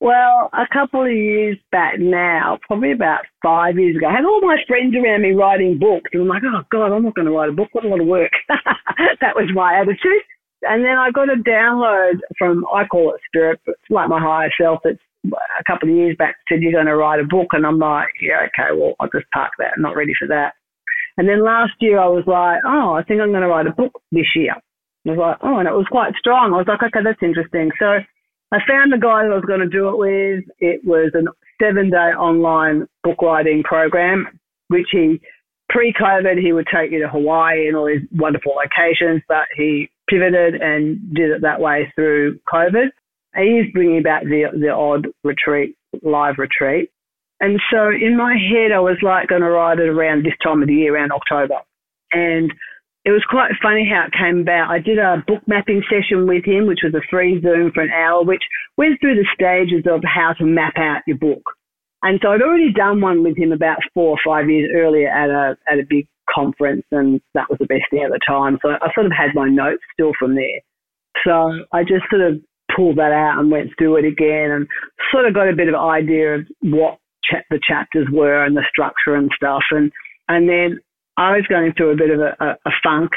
Well, 0.01 0.49
a 0.53 0.67
couple 0.73 1.03
of 1.03 1.11
years 1.11 1.59
back 1.73 1.99
now, 1.99 2.59
probably 2.69 2.93
about 2.93 3.23
five 3.43 3.77
years 3.79 3.97
ago, 3.97 4.07
I 4.07 4.13
had 4.13 4.25
all 4.25 4.41
my 4.41 4.57
friends 4.69 4.95
around 4.95 5.23
me 5.23 5.33
writing 5.33 5.79
books. 5.79 6.11
And 6.13 6.23
I'm 6.23 6.29
like, 6.29 6.43
oh, 6.47 6.63
God, 6.71 6.95
I'm 6.95 7.03
not 7.03 7.17
going 7.17 7.27
to 7.27 7.33
write 7.33 7.49
a 7.49 7.53
book. 7.53 7.69
What 7.73 7.85
a 7.85 7.89
lot 7.89 8.01
of 8.01 8.07
work. 8.07 8.31
that 8.49 9.35
was 9.35 9.51
my 9.53 9.75
attitude. 9.81 10.23
And 10.63 10.85
then 10.85 10.99
I 10.99 11.11
got 11.11 11.33
a 11.33 11.37
download 11.37 12.19
from, 12.39 12.65
I 12.73 12.85
call 12.87 13.13
it 13.15 13.21
spirit, 13.27 13.61
but 13.67 13.73
it's 13.73 13.91
like 13.91 14.09
my 14.09 14.21
higher 14.21 14.51
self. 14.61 14.81
It's 14.85 15.03
a 15.27 15.65
couple 15.67 15.89
of 15.89 15.97
years 15.97 16.17
back 16.17 16.37
said 16.49 16.63
you're 16.63 16.73
going 16.73 16.87
to 16.87 16.97
write 16.97 17.21
a 17.21 17.25
book, 17.25 17.49
and 17.53 17.67
I'm 17.67 17.79
like, 17.79 18.09
yeah, 18.23 18.47
okay, 18.47 18.77
well, 18.77 18.95
I'll 19.01 19.11
just 19.11 19.31
park 19.33 19.53
that. 19.59 19.73
I'm 19.77 19.83
not 19.83 19.97
ready 19.97 20.13
for 20.19 20.29
that. 20.29 20.55
And 21.17 21.29
then 21.29 21.45
last 21.45 21.73
year 21.81 21.99
I 21.99 22.07
was 22.07 22.25
like, 22.27 22.61
oh, 22.65 22.95
I 22.95 23.03
think 23.03 23.21
I'm 23.21 23.31
going 23.31 23.43
to 23.43 23.49
write 23.49 23.67
a 23.67 23.73
book 23.73 24.01
this 24.13 24.37
year. 24.37 24.55
I 25.09 25.13
was 25.13 25.19
like, 25.19 25.39
oh, 25.43 25.59
and 25.59 25.69
it 25.69 25.73
was 25.73 25.87
quite 25.91 26.15
strong. 26.19 26.53
I 26.53 26.59
was 26.59 26.67
like, 26.69 26.83
okay, 26.83 27.03
that's 27.03 27.23
interesting. 27.23 27.71
So 27.79 27.99
I 28.53 28.59
found 28.67 28.93
the 28.93 28.99
guy 28.99 29.25
that 29.25 29.33
I 29.33 29.37
was 29.37 29.45
going 29.45 29.61
to 29.61 29.69
do 29.69 29.89
it 29.89 29.99
with. 29.99 30.45
It 30.59 30.85
was 30.85 31.13
a 31.15 31.23
seven 31.63 31.91
day 31.91 32.13
online 32.17 32.87
book 33.05 33.21
writing 33.23 33.63
program, 33.63 34.27
which 34.69 34.89
he, 34.91 35.21
pre 35.69 35.93
COVID, 35.93 36.41
he 36.41 36.53
would 36.53 36.67
take 36.73 36.91
you 36.91 37.01
to 37.01 37.09
Hawaii 37.09 37.69
and 37.69 37.77
all 37.77 37.87
these 37.87 38.07
wonderful 38.13 38.55
locations, 38.57 39.23
but 39.29 39.47
he 39.57 39.91
pivoted 40.09 40.55
and 40.55 41.15
did 41.15 41.31
it 41.31 41.43
that 41.43 41.61
way 41.61 41.93
through 41.95 42.39
COVID. 42.53 42.89
He 43.37 43.61
is 43.61 43.73
bringing 43.73 44.03
back 44.03 44.25
the 44.25 44.47
the 44.59 44.71
odd 44.71 45.09
retreat, 45.23 45.77
live 46.03 46.37
retreat. 46.39 46.91
And 47.41 47.61
so 47.71 47.89
in 47.91 48.17
my 48.17 48.35
head, 48.35 48.73
I 48.73 48.81
was 48.81 48.97
like 49.03 49.29
going 49.29 49.43
to 49.43 49.51
write 49.51 49.79
it 49.79 49.89
around 49.89 50.25
this 50.25 50.35
time 50.43 50.63
of 50.63 50.69
the 50.69 50.75
year, 50.75 50.95
around 50.95 51.13
October. 51.13 51.61
And 52.13 52.53
it 53.09 53.13
was 53.13 53.25
quite 53.25 53.53
funny 53.63 53.89
how 53.89 54.05
it 54.05 54.13
came 54.13 54.41
about. 54.41 54.69
I 54.69 54.81
did 54.81 54.99
a 54.99 55.25
book 55.27 55.41
mapping 55.47 55.81
session 55.89 56.29
with 56.29 56.45
him, 56.45 56.67
which 56.67 56.85
was 56.85 56.93
a 56.93 57.01
free 57.09 57.41
Zoom 57.41 57.73
for 57.73 57.83
an 57.83 57.89
hour, 57.89 58.23
which 58.23 58.43
went 58.77 59.01
through 59.01 59.15
the 59.15 59.25
stages 59.33 59.89
of 59.91 60.03
how 60.05 60.35
to 60.37 60.45
map 60.45 60.75
out 60.77 61.01
your 61.07 61.17
book. 61.17 61.41
And 62.03 62.21
so 62.23 62.29
I'd 62.29 62.43
already 62.43 62.71
done 62.71 63.01
one 63.01 63.25
with 63.25 63.39
him 63.39 63.51
about 63.51 63.79
four 63.95 64.11
or 64.11 64.19
five 64.23 64.51
years 64.51 64.69
earlier 64.77 65.09
at 65.09 65.31
a 65.31 65.57
at 65.73 65.79
a 65.79 65.89
big 65.89 66.07
conference, 66.29 66.85
and 66.93 67.23
that 67.33 67.49
was 67.49 67.59
the 67.59 67.67
best 67.67 67.89
thing 67.91 68.05
at 68.05 68.11
the 68.11 68.21
time. 68.29 68.59
So 68.61 68.77
I 68.77 68.93
sort 68.93 69.07
of 69.07 69.13
had 69.17 69.35
my 69.35 69.49
notes 69.49 69.83
still 69.95 70.13
from 70.19 70.35
there. 70.35 70.61
So 71.25 71.65
I 71.73 71.85
just 71.85 72.05
sort 72.11 72.21
of 72.21 72.43
pulled 72.77 72.99
that 72.99 73.13
out 73.13 73.41
and 73.41 73.51
went 73.51 73.71
through 73.79 73.97
it 73.97 74.05
again 74.05 74.51
and 74.53 74.69
sort 75.11 75.25
of 75.25 75.33
got 75.33 75.49
a 75.49 75.57
bit 75.57 75.69
of 75.69 75.75
idea 75.75 76.35
of 76.35 76.47
what 76.61 76.99
cha- 77.25 77.49
the 77.49 77.59
chapters 77.67 78.07
were 78.13 78.45
and 78.45 78.55
the 78.55 78.69
structure 78.69 79.15
and 79.17 79.31
stuff. 79.35 79.65
And, 79.71 79.91
and 80.29 80.47
then 80.47 80.79
I 81.19 81.33
was 81.33 81.47
going 81.49 81.73
through 81.77 81.91
a 81.91 81.97
bit 81.97 82.11
of 82.11 82.21
a, 82.21 82.37
a, 82.39 82.49
a 82.65 82.71
funk. 82.83 83.11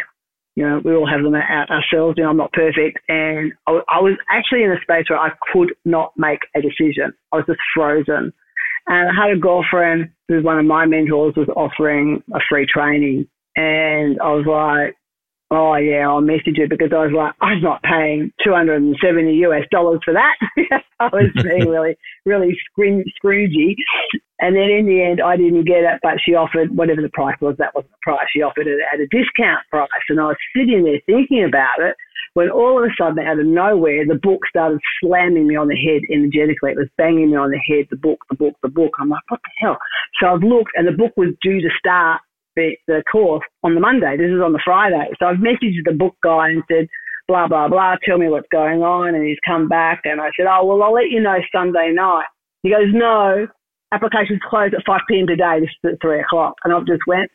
You 0.56 0.68
know, 0.68 0.82
we 0.84 0.94
all 0.94 1.08
have 1.08 1.24
them 1.24 1.36
out 1.36 1.70
ourselves. 1.70 2.16
You 2.18 2.24
know, 2.24 2.32
I'm 2.32 2.38
not 2.38 2.52
perfect. 2.52 3.00
And 3.08 3.54
I, 3.68 3.80
I 3.88 4.02
was 4.02 4.18
actually 4.30 4.64
in 4.64 4.72
a 4.72 4.82
space 4.82 5.06
where 5.08 5.20
I 5.20 5.30
could 5.54 5.74
not 5.86 6.12
make 6.18 6.40
a 6.56 6.62
decision. 6.62 7.14
I 7.32 7.38
was 7.38 7.46
just 7.48 7.60
frozen. 7.76 8.34
And 8.88 9.10
I 9.10 9.14
had 9.14 9.38
a 9.38 9.40
girlfriend 9.40 10.10
who's 10.28 10.44
one 10.44 10.58
of 10.58 10.66
my 10.66 10.86
mentors 10.88 11.36
was 11.38 11.48
offering 11.56 12.24
a 12.34 12.40
free 12.50 12.66
training. 12.66 13.28
And 13.56 14.20
I 14.20 14.32
was 14.34 14.46
like, 14.48 14.98
Oh 15.54 15.76
yeah, 15.76 16.08
I'll 16.08 16.22
message 16.22 16.56
you 16.56 16.68
because 16.70 16.92
I 16.94 17.06
was 17.06 17.12
like, 17.14 17.34
I'm 17.42 17.62
not 17.62 17.84
paying 17.84 18.32
270 18.42 19.34
US 19.46 19.68
dollars 19.70 20.00
for 20.04 20.14
that. 20.14 20.36
I 21.02 21.10
was 21.12 21.30
being 21.44 21.68
really, 21.70 21.98
really 22.26 22.58
scroogey. 22.80 23.76
And 24.42 24.56
then 24.56 24.74
in 24.74 24.90
the 24.90 25.02
end, 25.02 25.22
I 25.22 25.38
didn't 25.38 25.66
get 25.66 25.86
it, 25.86 26.02
but 26.02 26.18
she 26.18 26.34
offered 26.34 26.76
whatever 26.76 27.02
the 27.02 27.14
price 27.14 27.38
was. 27.40 27.56
That 27.58 27.76
wasn't 27.76 27.94
the 27.94 28.02
price. 28.02 28.26
She 28.34 28.42
offered 28.42 28.66
it 28.66 28.82
at 28.92 29.00
a 29.00 29.06
discount 29.06 29.62
price. 29.70 29.88
And 30.10 30.20
I 30.20 30.34
was 30.34 30.42
sitting 30.58 30.84
there 30.84 31.00
thinking 31.06 31.46
about 31.46 31.78
it 31.78 31.96
when 32.34 32.50
all 32.50 32.82
of 32.82 32.90
a 32.90 32.94
sudden, 32.98 33.22
out 33.22 33.40
of 33.40 33.46
nowhere, 33.46 34.02
the 34.02 34.18
book 34.18 34.42
started 34.50 34.80
slamming 35.00 35.48
me 35.48 35.56
on 35.56 35.68
the 35.68 35.78
head 35.78 36.02
energetically. 36.10 36.72
It 36.72 36.82
was 36.82 36.90
banging 36.98 37.30
me 37.30 37.38
on 37.38 37.52
the 37.52 37.62
head, 37.62 37.86
the 37.92 38.02
book, 38.02 38.26
the 38.30 38.36
book, 38.36 38.56
the 38.64 38.70
book. 38.70 38.98
I'm 39.00 39.10
like, 39.10 39.22
what 39.30 39.42
the 39.44 39.52
hell? 39.62 39.78
So 40.20 40.28
I've 40.28 40.42
looked 40.42 40.72
and 40.74 40.88
the 40.88 40.98
book 40.98 41.14
was 41.18 41.36
due 41.44 41.62
to 41.62 41.70
start 41.78 42.22
the, 42.56 42.74
the 42.88 43.04
course 43.12 43.46
on 43.64 43.76
the 43.76 43.82
Monday. 43.82 44.18
This 44.18 44.34
is 44.34 44.42
on 44.42 44.54
the 44.54 44.64
Friday. 44.66 45.12
So 45.20 45.28
I've 45.28 45.38
messaged 45.38 45.86
the 45.86 45.94
book 45.94 46.16
guy 46.24 46.50
and 46.50 46.64
said, 46.72 46.88
blah, 47.28 47.48
blah, 47.48 47.68
blah, 47.68 47.96
tell 48.04 48.18
me 48.18 48.28
what's 48.28 48.50
going 48.52 48.82
on. 48.82 49.14
And 49.14 49.28
he's 49.28 49.40
come 49.46 49.70
back 49.70 50.02
and 50.06 50.20
I 50.20 50.32
said, 50.36 50.48
oh, 50.50 50.66
well, 50.66 50.82
I'll 50.82 50.94
let 50.94 51.12
you 51.12 51.22
know 51.22 51.38
Sunday 51.54 51.92
night. 51.94 52.26
He 52.64 52.70
goes, 52.70 52.90
no, 52.94 53.48
applications 53.92 54.40
close 54.50 54.72
at 54.78 54.86
5 54.86 55.02
p.m. 55.10 55.28
today. 55.28 55.60
This 55.60 55.70
is 55.84 55.94
at 55.94 56.02
3 56.02 56.22
o'clock. 56.22 56.56
And 56.64 56.74
I 56.74 56.80
just 56.80 57.04
went, 57.08 57.30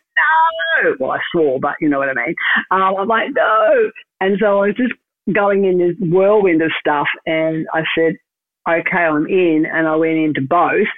no. 0.83 0.95
Well, 0.99 1.11
I 1.13 1.19
swore, 1.33 1.59
but 1.61 1.75
you 1.81 1.89
know 1.89 1.99
what 1.99 2.09
I 2.09 2.15
mean. 2.15 2.35
Um, 2.71 2.97
I'm 2.99 3.09
like, 3.09 3.29
no. 3.35 3.91
And 4.21 4.39
so 4.41 4.63
I 4.63 4.67
was 4.69 4.77
just 4.77 4.93
going 5.35 5.65
in 5.65 5.79
this 5.79 5.97
whirlwind 6.01 6.63
of 6.63 6.71
stuff. 6.81 7.09
And 7.27 7.67
I 7.73 7.83
said, 7.97 8.15
okay, 8.69 9.05
I'm 9.05 9.27
in. 9.27 9.65
And 9.71 9.87
I 9.87 9.97
went 9.97 10.19
into 10.19 10.41
both 10.41 10.89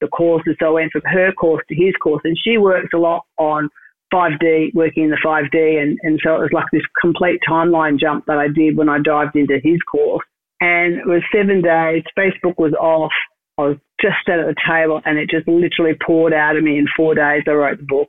the 0.00 0.08
courses. 0.08 0.56
So 0.60 0.66
I 0.66 0.70
went 0.70 0.92
from 0.92 1.02
her 1.04 1.32
course 1.32 1.64
to 1.68 1.74
his 1.74 1.94
course, 2.02 2.22
and 2.24 2.36
she 2.42 2.58
works 2.58 2.90
a 2.94 2.98
lot 2.98 3.22
on 3.38 3.70
5D, 4.12 4.74
working 4.74 5.04
in 5.04 5.10
the 5.10 5.18
5D, 5.24 5.82
and, 5.82 5.98
and 6.02 6.20
so 6.22 6.36
it 6.36 6.40
was 6.40 6.50
like 6.52 6.66
this 6.72 6.82
complete 7.00 7.40
timeline 7.48 7.98
jump 7.98 8.26
that 8.26 8.38
I 8.38 8.48
did 8.48 8.76
when 8.76 8.88
I 8.88 8.98
dived 8.98 9.36
into 9.36 9.58
his 9.62 9.78
course. 9.90 10.24
And 10.60 10.94
it 10.94 11.06
was 11.06 11.22
seven 11.34 11.62
days. 11.62 12.04
Facebook 12.16 12.58
was 12.58 12.72
off. 12.74 13.12
I 13.58 13.62
was 13.62 13.76
just 14.00 14.16
sat 14.26 14.38
at 14.38 14.46
the 14.46 14.54
table, 14.66 15.00
and 15.04 15.18
it 15.18 15.30
just 15.30 15.48
literally 15.48 15.96
poured 16.04 16.32
out 16.32 16.56
of 16.56 16.64
me 16.64 16.78
in 16.78 16.86
four 16.96 17.14
days. 17.14 17.42
I 17.46 17.52
wrote 17.52 17.78
the 17.78 17.84
book, 17.84 18.08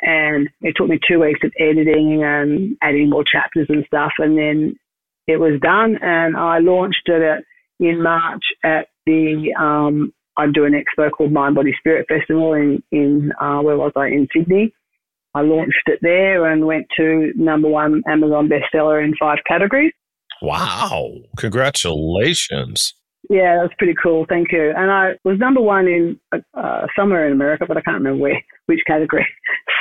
and 0.00 0.48
it 0.60 0.74
took 0.76 0.88
me 0.88 0.98
two 1.06 1.20
weeks 1.20 1.40
of 1.42 1.52
editing 1.58 2.22
and 2.24 2.76
adding 2.82 3.10
more 3.10 3.24
chapters 3.24 3.66
and 3.68 3.84
stuff, 3.86 4.12
and 4.18 4.38
then 4.38 4.76
it 5.26 5.38
was 5.38 5.60
done. 5.60 5.96
And 6.00 6.36
I 6.36 6.58
launched 6.58 7.02
it 7.06 7.44
in 7.80 8.02
March 8.02 8.44
at 8.64 8.88
the 9.06 9.54
um, 9.58 10.12
I 10.38 10.46
do 10.52 10.64
an 10.64 10.72
expo 10.72 11.10
called 11.10 11.32
Mind 11.32 11.54
Body 11.54 11.74
Spirit 11.78 12.06
Festival 12.08 12.54
in 12.54 12.82
in 12.92 13.32
uh, 13.40 13.60
where 13.60 13.76
was 13.76 13.92
I 13.96 14.06
in 14.06 14.28
Sydney. 14.34 14.72
I 15.34 15.42
launched 15.42 15.82
it 15.86 15.98
there 16.00 16.46
and 16.50 16.66
went 16.66 16.86
to 16.96 17.32
number 17.36 17.68
one 17.68 18.02
Amazon 18.08 18.48
bestseller 18.48 19.04
in 19.04 19.14
five 19.18 19.38
categories. 19.46 19.92
Wow! 20.40 21.12
Congratulations. 21.38 22.94
Yeah, 23.28 23.58
that's 23.60 23.74
pretty 23.78 23.94
cool. 24.00 24.24
Thank 24.28 24.52
you. 24.52 24.72
And 24.76 24.90
I 24.90 25.12
was 25.24 25.38
number 25.38 25.60
one 25.60 25.86
in 25.88 26.20
uh, 26.54 26.86
somewhere 26.96 27.26
in 27.26 27.32
America, 27.32 27.64
but 27.66 27.76
I 27.76 27.80
can't 27.82 27.96
remember 27.96 28.22
where, 28.22 28.42
which 28.66 28.80
category. 28.86 29.26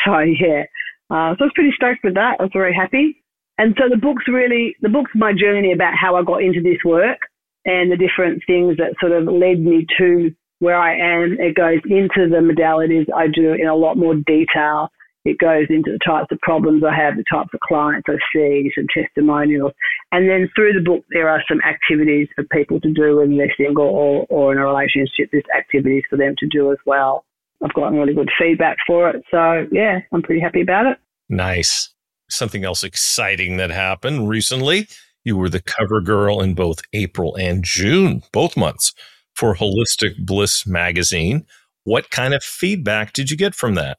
So 0.05 0.19
yeah, 0.19 0.65
uh, 1.09 1.33
so 1.33 1.41
I 1.41 1.45
was 1.45 1.51
pretty 1.55 1.71
stoked 1.75 2.03
with 2.03 2.13
that. 2.13 2.37
I 2.39 2.43
was 2.43 2.51
very 2.53 2.75
happy. 2.75 3.23
And 3.57 3.75
so 3.75 3.89
the 3.89 3.97
book's 3.97 4.27
really, 4.27 4.75
the 4.81 4.89
book's 4.89 5.09
my 5.15 5.33
journey 5.33 5.73
about 5.73 5.93
how 5.99 6.15
I 6.15 6.23
got 6.23 6.43
into 6.43 6.61
this 6.61 6.77
work 6.85 7.17
and 7.65 7.91
the 7.91 7.97
different 7.97 8.43
things 8.45 8.77
that 8.77 8.93
sort 8.99 9.13
of 9.13 9.23
led 9.25 9.59
me 9.59 9.87
to 9.97 10.31
where 10.59 10.77
I 10.77 10.95
am. 10.95 11.37
It 11.39 11.55
goes 11.55 11.79
into 11.85 12.29
the 12.29 12.37
modalities 12.37 13.07
I 13.15 13.27
do 13.33 13.53
in 13.53 13.67
a 13.67 13.75
lot 13.75 13.97
more 13.97 14.13
detail. 14.13 14.89
It 15.25 15.39
goes 15.39 15.65
into 15.69 15.91
the 15.91 15.99
types 16.05 16.27
of 16.31 16.39
problems 16.41 16.83
I 16.83 16.95
have, 16.95 17.17
the 17.17 17.23
types 17.29 17.49
of 17.53 17.59
clients 17.61 18.07
I 18.07 18.17
see, 18.31 18.71
some 18.75 18.85
testimonials. 18.93 19.73
And 20.11 20.29
then 20.29 20.49
through 20.55 20.73
the 20.73 20.87
book, 20.87 21.03
there 21.09 21.27
are 21.27 21.43
some 21.49 21.59
activities 21.61 22.27
for 22.35 22.43
people 22.45 22.79
to 22.81 22.93
do 22.93 23.17
whether 23.17 23.35
they're 23.35 23.53
single 23.57 23.87
or, 23.87 24.27
or 24.29 24.51
in 24.53 24.59
a 24.59 24.65
relationship. 24.65 25.29
There's 25.31 25.43
activities 25.57 26.03
for 26.09 26.17
them 26.17 26.35
to 26.37 26.47
do 26.47 26.71
as 26.71 26.77
well. 26.85 27.25
I've 27.63 27.73
gotten 27.73 27.97
really 27.97 28.13
good 28.13 28.29
feedback 28.39 28.77
for 28.85 29.09
it. 29.09 29.23
So, 29.31 29.65
yeah, 29.71 29.99
I'm 30.13 30.21
pretty 30.21 30.41
happy 30.41 30.61
about 30.61 30.85
it. 30.85 30.99
Nice. 31.27 31.89
Something 32.29 32.63
else 32.63 32.83
exciting 32.83 33.57
that 33.57 33.71
happened 33.71 34.29
recently. 34.29 34.87
You 35.23 35.37
were 35.37 35.49
the 35.49 35.61
cover 35.61 36.01
girl 36.01 36.39
in 36.41 36.53
both 36.53 36.81
April 36.93 37.35
and 37.35 37.63
June, 37.63 38.21
both 38.31 38.55
months, 38.55 38.93
for 39.33 39.55
Holistic 39.55 40.23
Bliss 40.23 40.67
magazine. 40.67 41.47
What 41.83 42.11
kind 42.11 42.35
of 42.35 42.43
feedback 42.43 43.13
did 43.13 43.31
you 43.31 43.37
get 43.37 43.55
from 43.55 43.73
that? 43.75 43.97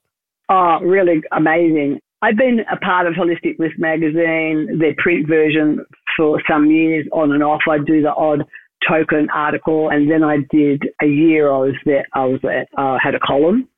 Oh, 0.48 0.78
really 0.82 1.22
amazing. 1.32 2.00
I've 2.22 2.36
been 2.36 2.60
a 2.72 2.76
part 2.76 3.06
of 3.06 3.14
Holistic 3.14 3.56
Bliss 3.58 3.72
magazine, 3.78 4.78
their 4.78 4.94
print 4.98 5.28
version, 5.28 5.84
for 6.16 6.40
some 6.48 6.70
years 6.70 7.06
on 7.12 7.32
and 7.32 7.42
off. 7.42 7.62
I 7.68 7.78
do 7.78 8.00
the 8.00 8.14
odd 8.14 8.44
token 8.88 9.28
article, 9.34 9.90
and 9.90 10.10
then 10.10 10.22
I 10.22 10.38
did 10.50 10.82
a 11.02 11.06
year. 11.06 11.50
I 11.50 11.58
was 11.58 11.74
there. 11.84 12.06
I 12.14 12.24
was 12.24 12.40
at, 12.44 12.68
uh, 12.78 12.96
had 13.02 13.14
a 13.14 13.20
column, 13.20 13.68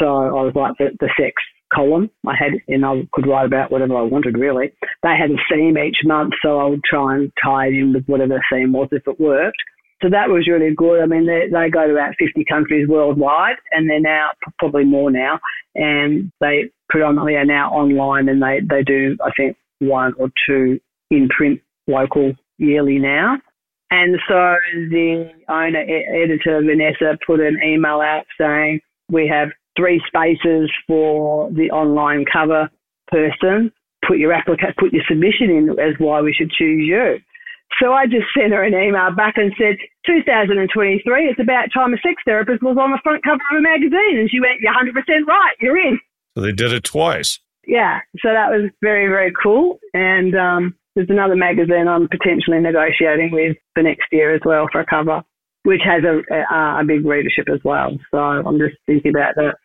so 0.00 0.06
I 0.06 0.42
was 0.42 0.52
like 0.54 0.72
the, 0.78 0.90
the 1.00 1.08
sex 1.16 1.34
column. 1.72 2.10
I 2.26 2.34
had, 2.38 2.52
and 2.66 2.84
I 2.84 3.08
could 3.12 3.26
write 3.26 3.46
about 3.46 3.70
whatever 3.70 3.96
I 3.96 4.02
wanted. 4.02 4.36
Really, 4.36 4.72
they 5.02 5.16
had 5.16 5.30
a 5.30 5.36
theme 5.50 5.78
each 5.78 5.98
month, 6.04 6.34
so 6.42 6.58
I 6.58 6.66
would 6.66 6.82
try 6.84 7.14
and 7.14 7.32
tie 7.42 7.68
it 7.68 7.74
in 7.74 7.94
with 7.94 8.06
whatever 8.06 8.34
the 8.34 8.42
theme 8.52 8.72
was 8.72 8.88
if 8.92 9.06
it 9.06 9.20
worked. 9.20 9.58
So 10.02 10.08
that 10.10 10.28
was 10.28 10.46
really 10.48 10.74
good. 10.74 11.00
I 11.02 11.06
mean, 11.06 11.26
they, 11.26 11.46
they 11.50 11.70
go 11.70 11.86
to 11.86 11.92
about 11.92 12.14
50 12.18 12.44
countries 12.44 12.88
worldwide, 12.88 13.56
and 13.72 13.90
they're 13.90 14.00
now 14.00 14.30
probably 14.58 14.84
more 14.84 15.10
now, 15.10 15.40
and 15.74 16.30
they 16.40 16.70
predominantly 16.88 17.34
are 17.34 17.44
now 17.44 17.70
online, 17.72 18.28
and 18.28 18.40
they, 18.40 18.60
they 18.68 18.82
do, 18.82 19.16
I 19.24 19.30
think, 19.36 19.56
one 19.80 20.12
or 20.18 20.30
two 20.46 20.78
in 21.10 21.28
print 21.28 21.60
local 21.86 22.32
yearly 22.58 22.98
now. 22.98 23.38
And 23.90 24.18
so 24.28 24.54
the 24.90 25.30
owner, 25.48 25.80
editor, 25.80 26.60
Vanessa, 26.62 27.18
put 27.26 27.40
an 27.40 27.58
email 27.64 28.00
out 28.00 28.24
saying, 28.38 28.80
we 29.10 29.26
have 29.28 29.48
three 29.76 30.02
spaces 30.06 30.70
for 30.86 31.50
the 31.52 31.70
online 31.70 32.24
cover 32.30 32.68
person. 33.10 33.72
Put 34.06 34.18
your 34.18 34.32
applica- 34.32 34.76
put 34.78 34.92
your 34.92 35.02
submission 35.08 35.50
in 35.50 35.70
as 35.70 35.94
why 35.98 36.20
we 36.20 36.34
should 36.34 36.50
choose 36.50 36.86
you. 36.86 37.18
So 37.80 37.92
I 37.92 38.06
just 38.06 38.26
sent 38.36 38.52
her 38.52 38.64
an 38.64 38.74
email 38.74 39.14
back 39.14 39.34
and 39.36 39.52
said, 39.58 39.76
2023, 40.06 41.04
it's 41.28 41.40
about 41.40 41.68
time 41.72 41.92
a 41.92 41.98
sex 41.98 42.22
therapist 42.24 42.62
was 42.62 42.76
on 42.80 42.90
the 42.90 43.00
front 43.02 43.22
cover 43.22 43.42
of 43.52 43.58
a 43.58 43.62
magazine. 43.62 44.18
And 44.18 44.30
she 44.30 44.40
went, 44.40 44.60
you're 44.60 44.72
100% 44.72 44.94
right, 45.26 45.54
you're 45.60 45.78
in. 45.78 46.00
So 46.34 46.40
they 46.40 46.52
did 46.52 46.72
it 46.72 46.84
twice. 46.84 47.38
Yeah, 47.66 48.00
so 48.22 48.30
that 48.32 48.50
was 48.50 48.70
very, 48.80 49.08
very 49.08 49.32
cool. 49.42 49.78
And 49.92 50.34
um, 50.34 50.74
there's 50.94 51.10
another 51.10 51.36
magazine 51.36 51.86
I'm 51.86 52.08
potentially 52.08 52.58
negotiating 52.58 53.30
with 53.30 53.56
for 53.74 53.82
next 53.82 54.06
year 54.10 54.34
as 54.34 54.40
well 54.44 54.66
for 54.72 54.80
a 54.80 54.86
cover, 54.86 55.22
which 55.64 55.82
has 55.84 56.02
a, 56.02 56.22
a, 56.34 56.80
a 56.80 56.84
big 56.84 57.04
readership 57.04 57.46
as 57.52 57.60
well. 57.64 57.96
So 58.10 58.18
I'm 58.18 58.58
just 58.58 58.76
thinking 58.86 59.12
about 59.14 59.34
that. 59.36 59.56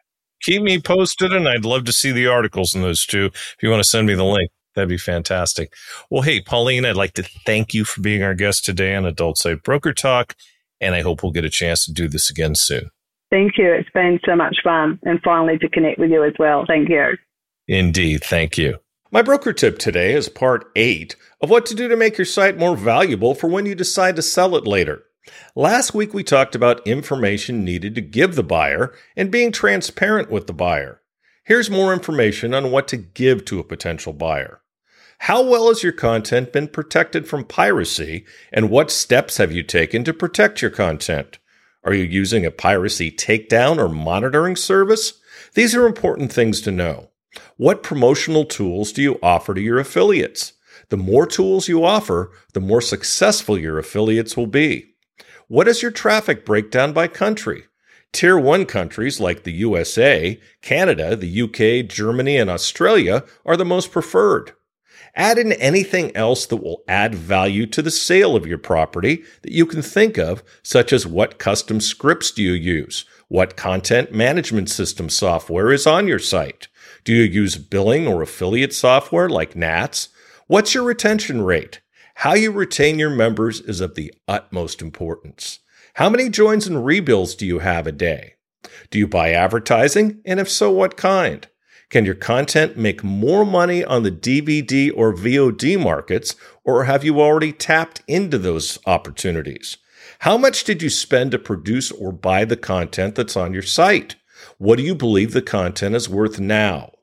Keep 0.41 0.63
me 0.63 0.81
posted, 0.81 1.31
and 1.31 1.47
I'd 1.47 1.63
love 1.63 1.85
to 1.85 1.93
see 1.93 2.11
the 2.11 2.27
articles 2.27 2.75
in 2.75 2.81
those 2.81 3.05
two. 3.05 3.27
If 3.33 3.57
you 3.61 3.69
want 3.69 3.81
to 3.81 3.89
send 3.89 4.07
me 4.07 4.13
the 4.13 4.25
link. 4.25 4.51
That'd 4.75 4.89
be 4.89 4.97
fantastic. 4.97 5.73
Well, 6.09 6.23
hey, 6.23 6.41
Pauline, 6.41 6.85
I'd 6.85 6.95
like 6.95 7.13
to 7.13 7.23
thank 7.45 7.73
you 7.73 7.85
for 7.85 8.01
being 8.01 8.23
our 8.23 8.33
guest 8.33 8.65
today 8.65 8.95
on 8.95 9.05
Adult 9.05 9.37
Site 9.37 9.63
Broker 9.63 9.93
Talk, 9.93 10.35
and 10.81 10.95
I 10.95 11.01
hope 11.01 11.23
we'll 11.23 11.31
get 11.31 11.45
a 11.45 11.49
chance 11.49 11.85
to 11.85 11.93
do 11.93 12.07
this 12.07 12.29
again 12.29 12.55
soon. 12.55 12.89
Thank 13.29 13.57
you. 13.57 13.71
It's 13.71 13.89
been 13.91 14.19
so 14.25 14.35
much 14.35 14.57
fun, 14.63 14.99
and 15.03 15.19
finally 15.23 15.57
to 15.59 15.69
connect 15.69 15.99
with 15.99 16.11
you 16.11 16.23
as 16.23 16.33
well. 16.37 16.65
Thank 16.67 16.89
you. 16.89 17.17
Indeed. 17.67 18.23
Thank 18.23 18.57
you. 18.57 18.79
My 19.11 19.21
broker 19.21 19.53
tip 19.53 19.77
today 19.77 20.13
is 20.13 20.27
part 20.27 20.71
eight 20.75 21.15
of 21.39 21.51
what 21.51 21.67
to 21.67 21.75
do 21.75 21.87
to 21.87 21.95
make 21.95 22.17
your 22.17 22.25
site 22.25 22.57
more 22.57 22.75
valuable 22.75 23.35
for 23.35 23.47
when 23.47 23.67
you 23.67 23.75
decide 23.75 24.15
to 24.15 24.23
sell 24.23 24.55
it 24.55 24.65
later. 24.65 25.03
Last 25.55 25.93
week, 25.93 26.15
we 26.15 26.23
talked 26.23 26.55
about 26.55 26.85
information 26.85 27.63
needed 27.63 27.93
to 27.93 28.01
give 28.01 28.35
the 28.35 28.43
buyer 28.43 28.91
and 29.15 29.31
being 29.31 29.51
transparent 29.51 30.31
with 30.31 30.47
the 30.47 30.53
buyer. 30.53 30.99
Here's 31.45 31.69
more 31.69 31.93
information 31.93 32.55
on 32.55 32.71
what 32.71 32.87
to 32.87 32.97
give 32.97 33.45
to 33.45 33.59
a 33.59 33.63
potential 33.63 34.13
buyer. 34.13 34.61
How 35.27 35.41
well 35.41 35.69
has 35.69 35.83
your 35.83 35.93
content 35.93 36.51
been 36.51 36.67
protected 36.67 37.29
from 37.29 37.45
piracy, 37.45 38.25
and 38.51 38.69
what 38.69 38.91
steps 38.91 39.37
have 39.37 39.53
you 39.53 39.63
taken 39.63 40.03
to 40.03 40.13
protect 40.13 40.61
your 40.61 40.69
content? 40.69 41.39
Are 41.85 41.93
you 41.93 42.03
using 42.03 42.45
a 42.45 42.51
piracy 42.51 43.09
takedown 43.09 43.77
or 43.77 43.87
monitoring 43.87 44.57
service? 44.57 45.13
These 45.53 45.73
are 45.75 45.87
important 45.87 46.33
things 46.33 46.59
to 46.63 46.71
know. 46.71 47.11
What 47.55 47.83
promotional 47.83 48.43
tools 48.43 48.91
do 48.91 49.01
you 49.01 49.17
offer 49.23 49.53
to 49.53 49.61
your 49.61 49.79
affiliates? 49.79 50.51
The 50.89 50.97
more 50.97 51.25
tools 51.25 51.69
you 51.69 51.85
offer, 51.85 52.33
the 52.51 52.59
more 52.59 52.81
successful 52.81 53.57
your 53.57 53.79
affiliates 53.79 54.35
will 54.35 54.47
be. 54.47 54.95
What 55.47 55.69
is 55.69 55.81
your 55.81 55.91
traffic 55.91 56.45
breakdown 56.45 56.91
by 56.91 57.07
country? 57.07 57.63
Tier 58.11 58.37
1 58.37 58.65
countries 58.65 59.21
like 59.21 59.43
the 59.43 59.53
USA, 59.53 60.37
Canada, 60.61 61.15
the 61.15 61.43
UK, 61.43 61.87
Germany, 61.87 62.35
and 62.35 62.49
Australia 62.49 63.23
are 63.45 63.55
the 63.55 63.63
most 63.63 63.89
preferred. 63.89 64.51
Add 65.15 65.37
in 65.37 65.51
anything 65.53 66.15
else 66.15 66.47
that 66.47 66.57
will 66.57 66.83
add 66.87 67.13
value 67.13 67.67
to 67.67 67.81
the 67.81 67.91
sale 67.91 68.35
of 68.35 68.47
your 68.47 68.57
property 68.57 69.23
that 69.43 69.51
you 69.51 69.67
can 69.67 69.83
think 69.83 70.17
of, 70.17 70.43
such 70.63 70.91
as 70.91 71.05
what 71.05 71.37
custom 71.37 71.79
scripts 71.79 72.31
do 72.31 72.41
you 72.41 72.53
use? 72.53 73.05
What 73.27 73.55
content 73.55 74.11
management 74.11 74.69
system 74.69 75.09
software 75.09 75.71
is 75.71 75.85
on 75.85 76.07
your 76.07 76.19
site? 76.19 76.67
Do 77.03 77.13
you 77.13 77.23
use 77.23 77.57
billing 77.57 78.07
or 78.07 78.21
affiliate 78.21 78.73
software 78.73 79.29
like 79.29 79.55
NATS? 79.55 80.09
What's 80.47 80.73
your 80.73 80.83
retention 80.83 81.43
rate? 81.43 81.81
How 82.15 82.33
you 82.33 82.51
retain 82.51 82.97
your 82.97 83.09
members 83.09 83.59
is 83.61 83.81
of 83.81 83.95
the 83.95 84.13
utmost 84.27 84.81
importance. 84.81 85.59
How 85.95 86.09
many 86.09 86.29
joins 86.29 86.65
and 86.65 86.77
rebills 86.77 87.37
do 87.37 87.45
you 87.45 87.59
have 87.59 87.85
a 87.85 87.91
day? 87.91 88.35
Do 88.89 88.97
you 88.97 89.07
buy 89.07 89.31
advertising? 89.31 90.21
And 90.25 90.39
if 90.39 90.49
so, 90.49 90.71
what 90.71 90.97
kind? 90.97 91.47
Can 91.93 92.05
your 92.05 92.15
content 92.15 92.75
make 92.75 93.03
more 93.03 93.45
money 93.45 93.85
on 93.85 94.01
the 94.01 94.09
DVD 94.09 94.91
or 94.95 95.13
VOD 95.13 95.79
markets, 95.79 96.35
or 96.63 96.85
have 96.85 97.03
you 97.03 97.21
already 97.21 97.51
tapped 97.51 98.01
into 98.07 98.39
those 98.39 98.79
opportunities? 98.87 99.77
How 100.21 100.35
much 100.35 100.63
did 100.63 100.81
you 100.81 100.89
spend 100.89 101.29
to 101.29 101.37
produce 101.37 101.91
or 101.91 102.11
buy 102.11 102.45
the 102.45 102.57
content 102.57 103.13
that's 103.13 103.37
on 103.37 103.53
your 103.53 103.61
site? 103.61 104.15
What 104.57 104.77
do 104.77 104.83
you 104.83 104.95
believe 104.95 105.33
the 105.33 105.43
content 105.43 105.93
is 105.93 106.09
worth 106.09 106.39
now? 106.39 106.93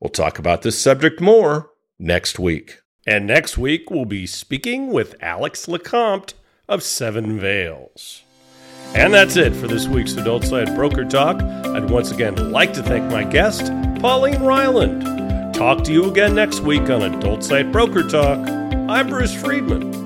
We'll 0.00 0.10
talk 0.10 0.40
about 0.40 0.62
this 0.62 0.76
subject 0.76 1.20
more 1.20 1.70
next 2.00 2.40
week. 2.40 2.80
And 3.06 3.28
next 3.28 3.56
week, 3.56 3.92
we'll 3.92 4.06
be 4.06 4.26
speaking 4.26 4.90
with 4.90 5.14
Alex 5.20 5.66
LeCompte 5.66 6.34
of 6.68 6.82
Seven 6.82 7.38
Veils. 7.38 8.21
And 8.94 9.12
that's 9.14 9.36
it 9.36 9.54
for 9.56 9.66
this 9.66 9.88
week's 9.88 10.14
Adult 10.14 10.44
Site 10.44 10.74
Broker 10.74 11.04
Talk. 11.04 11.42
I'd 11.42 11.88
once 11.90 12.10
again 12.10 12.52
like 12.52 12.72
to 12.74 12.82
thank 12.82 13.10
my 13.10 13.24
guest, 13.24 13.66
Pauline 14.00 14.42
Ryeland. 14.42 15.54
Talk 15.54 15.82
to 15.84 15.92
you 15.92 16.10
again 16.10 16.34
next 16.34 16.60
week 16.60 16.90
on 16.90 17.02
Adult 17.02 17.42
Site 17.42 17.72
Broker 17.72 18.02
Talk. 18.02 18.38
I'm 18.88 19.08
Bruce 19.08 19.34
Friedman. 19.34 20.01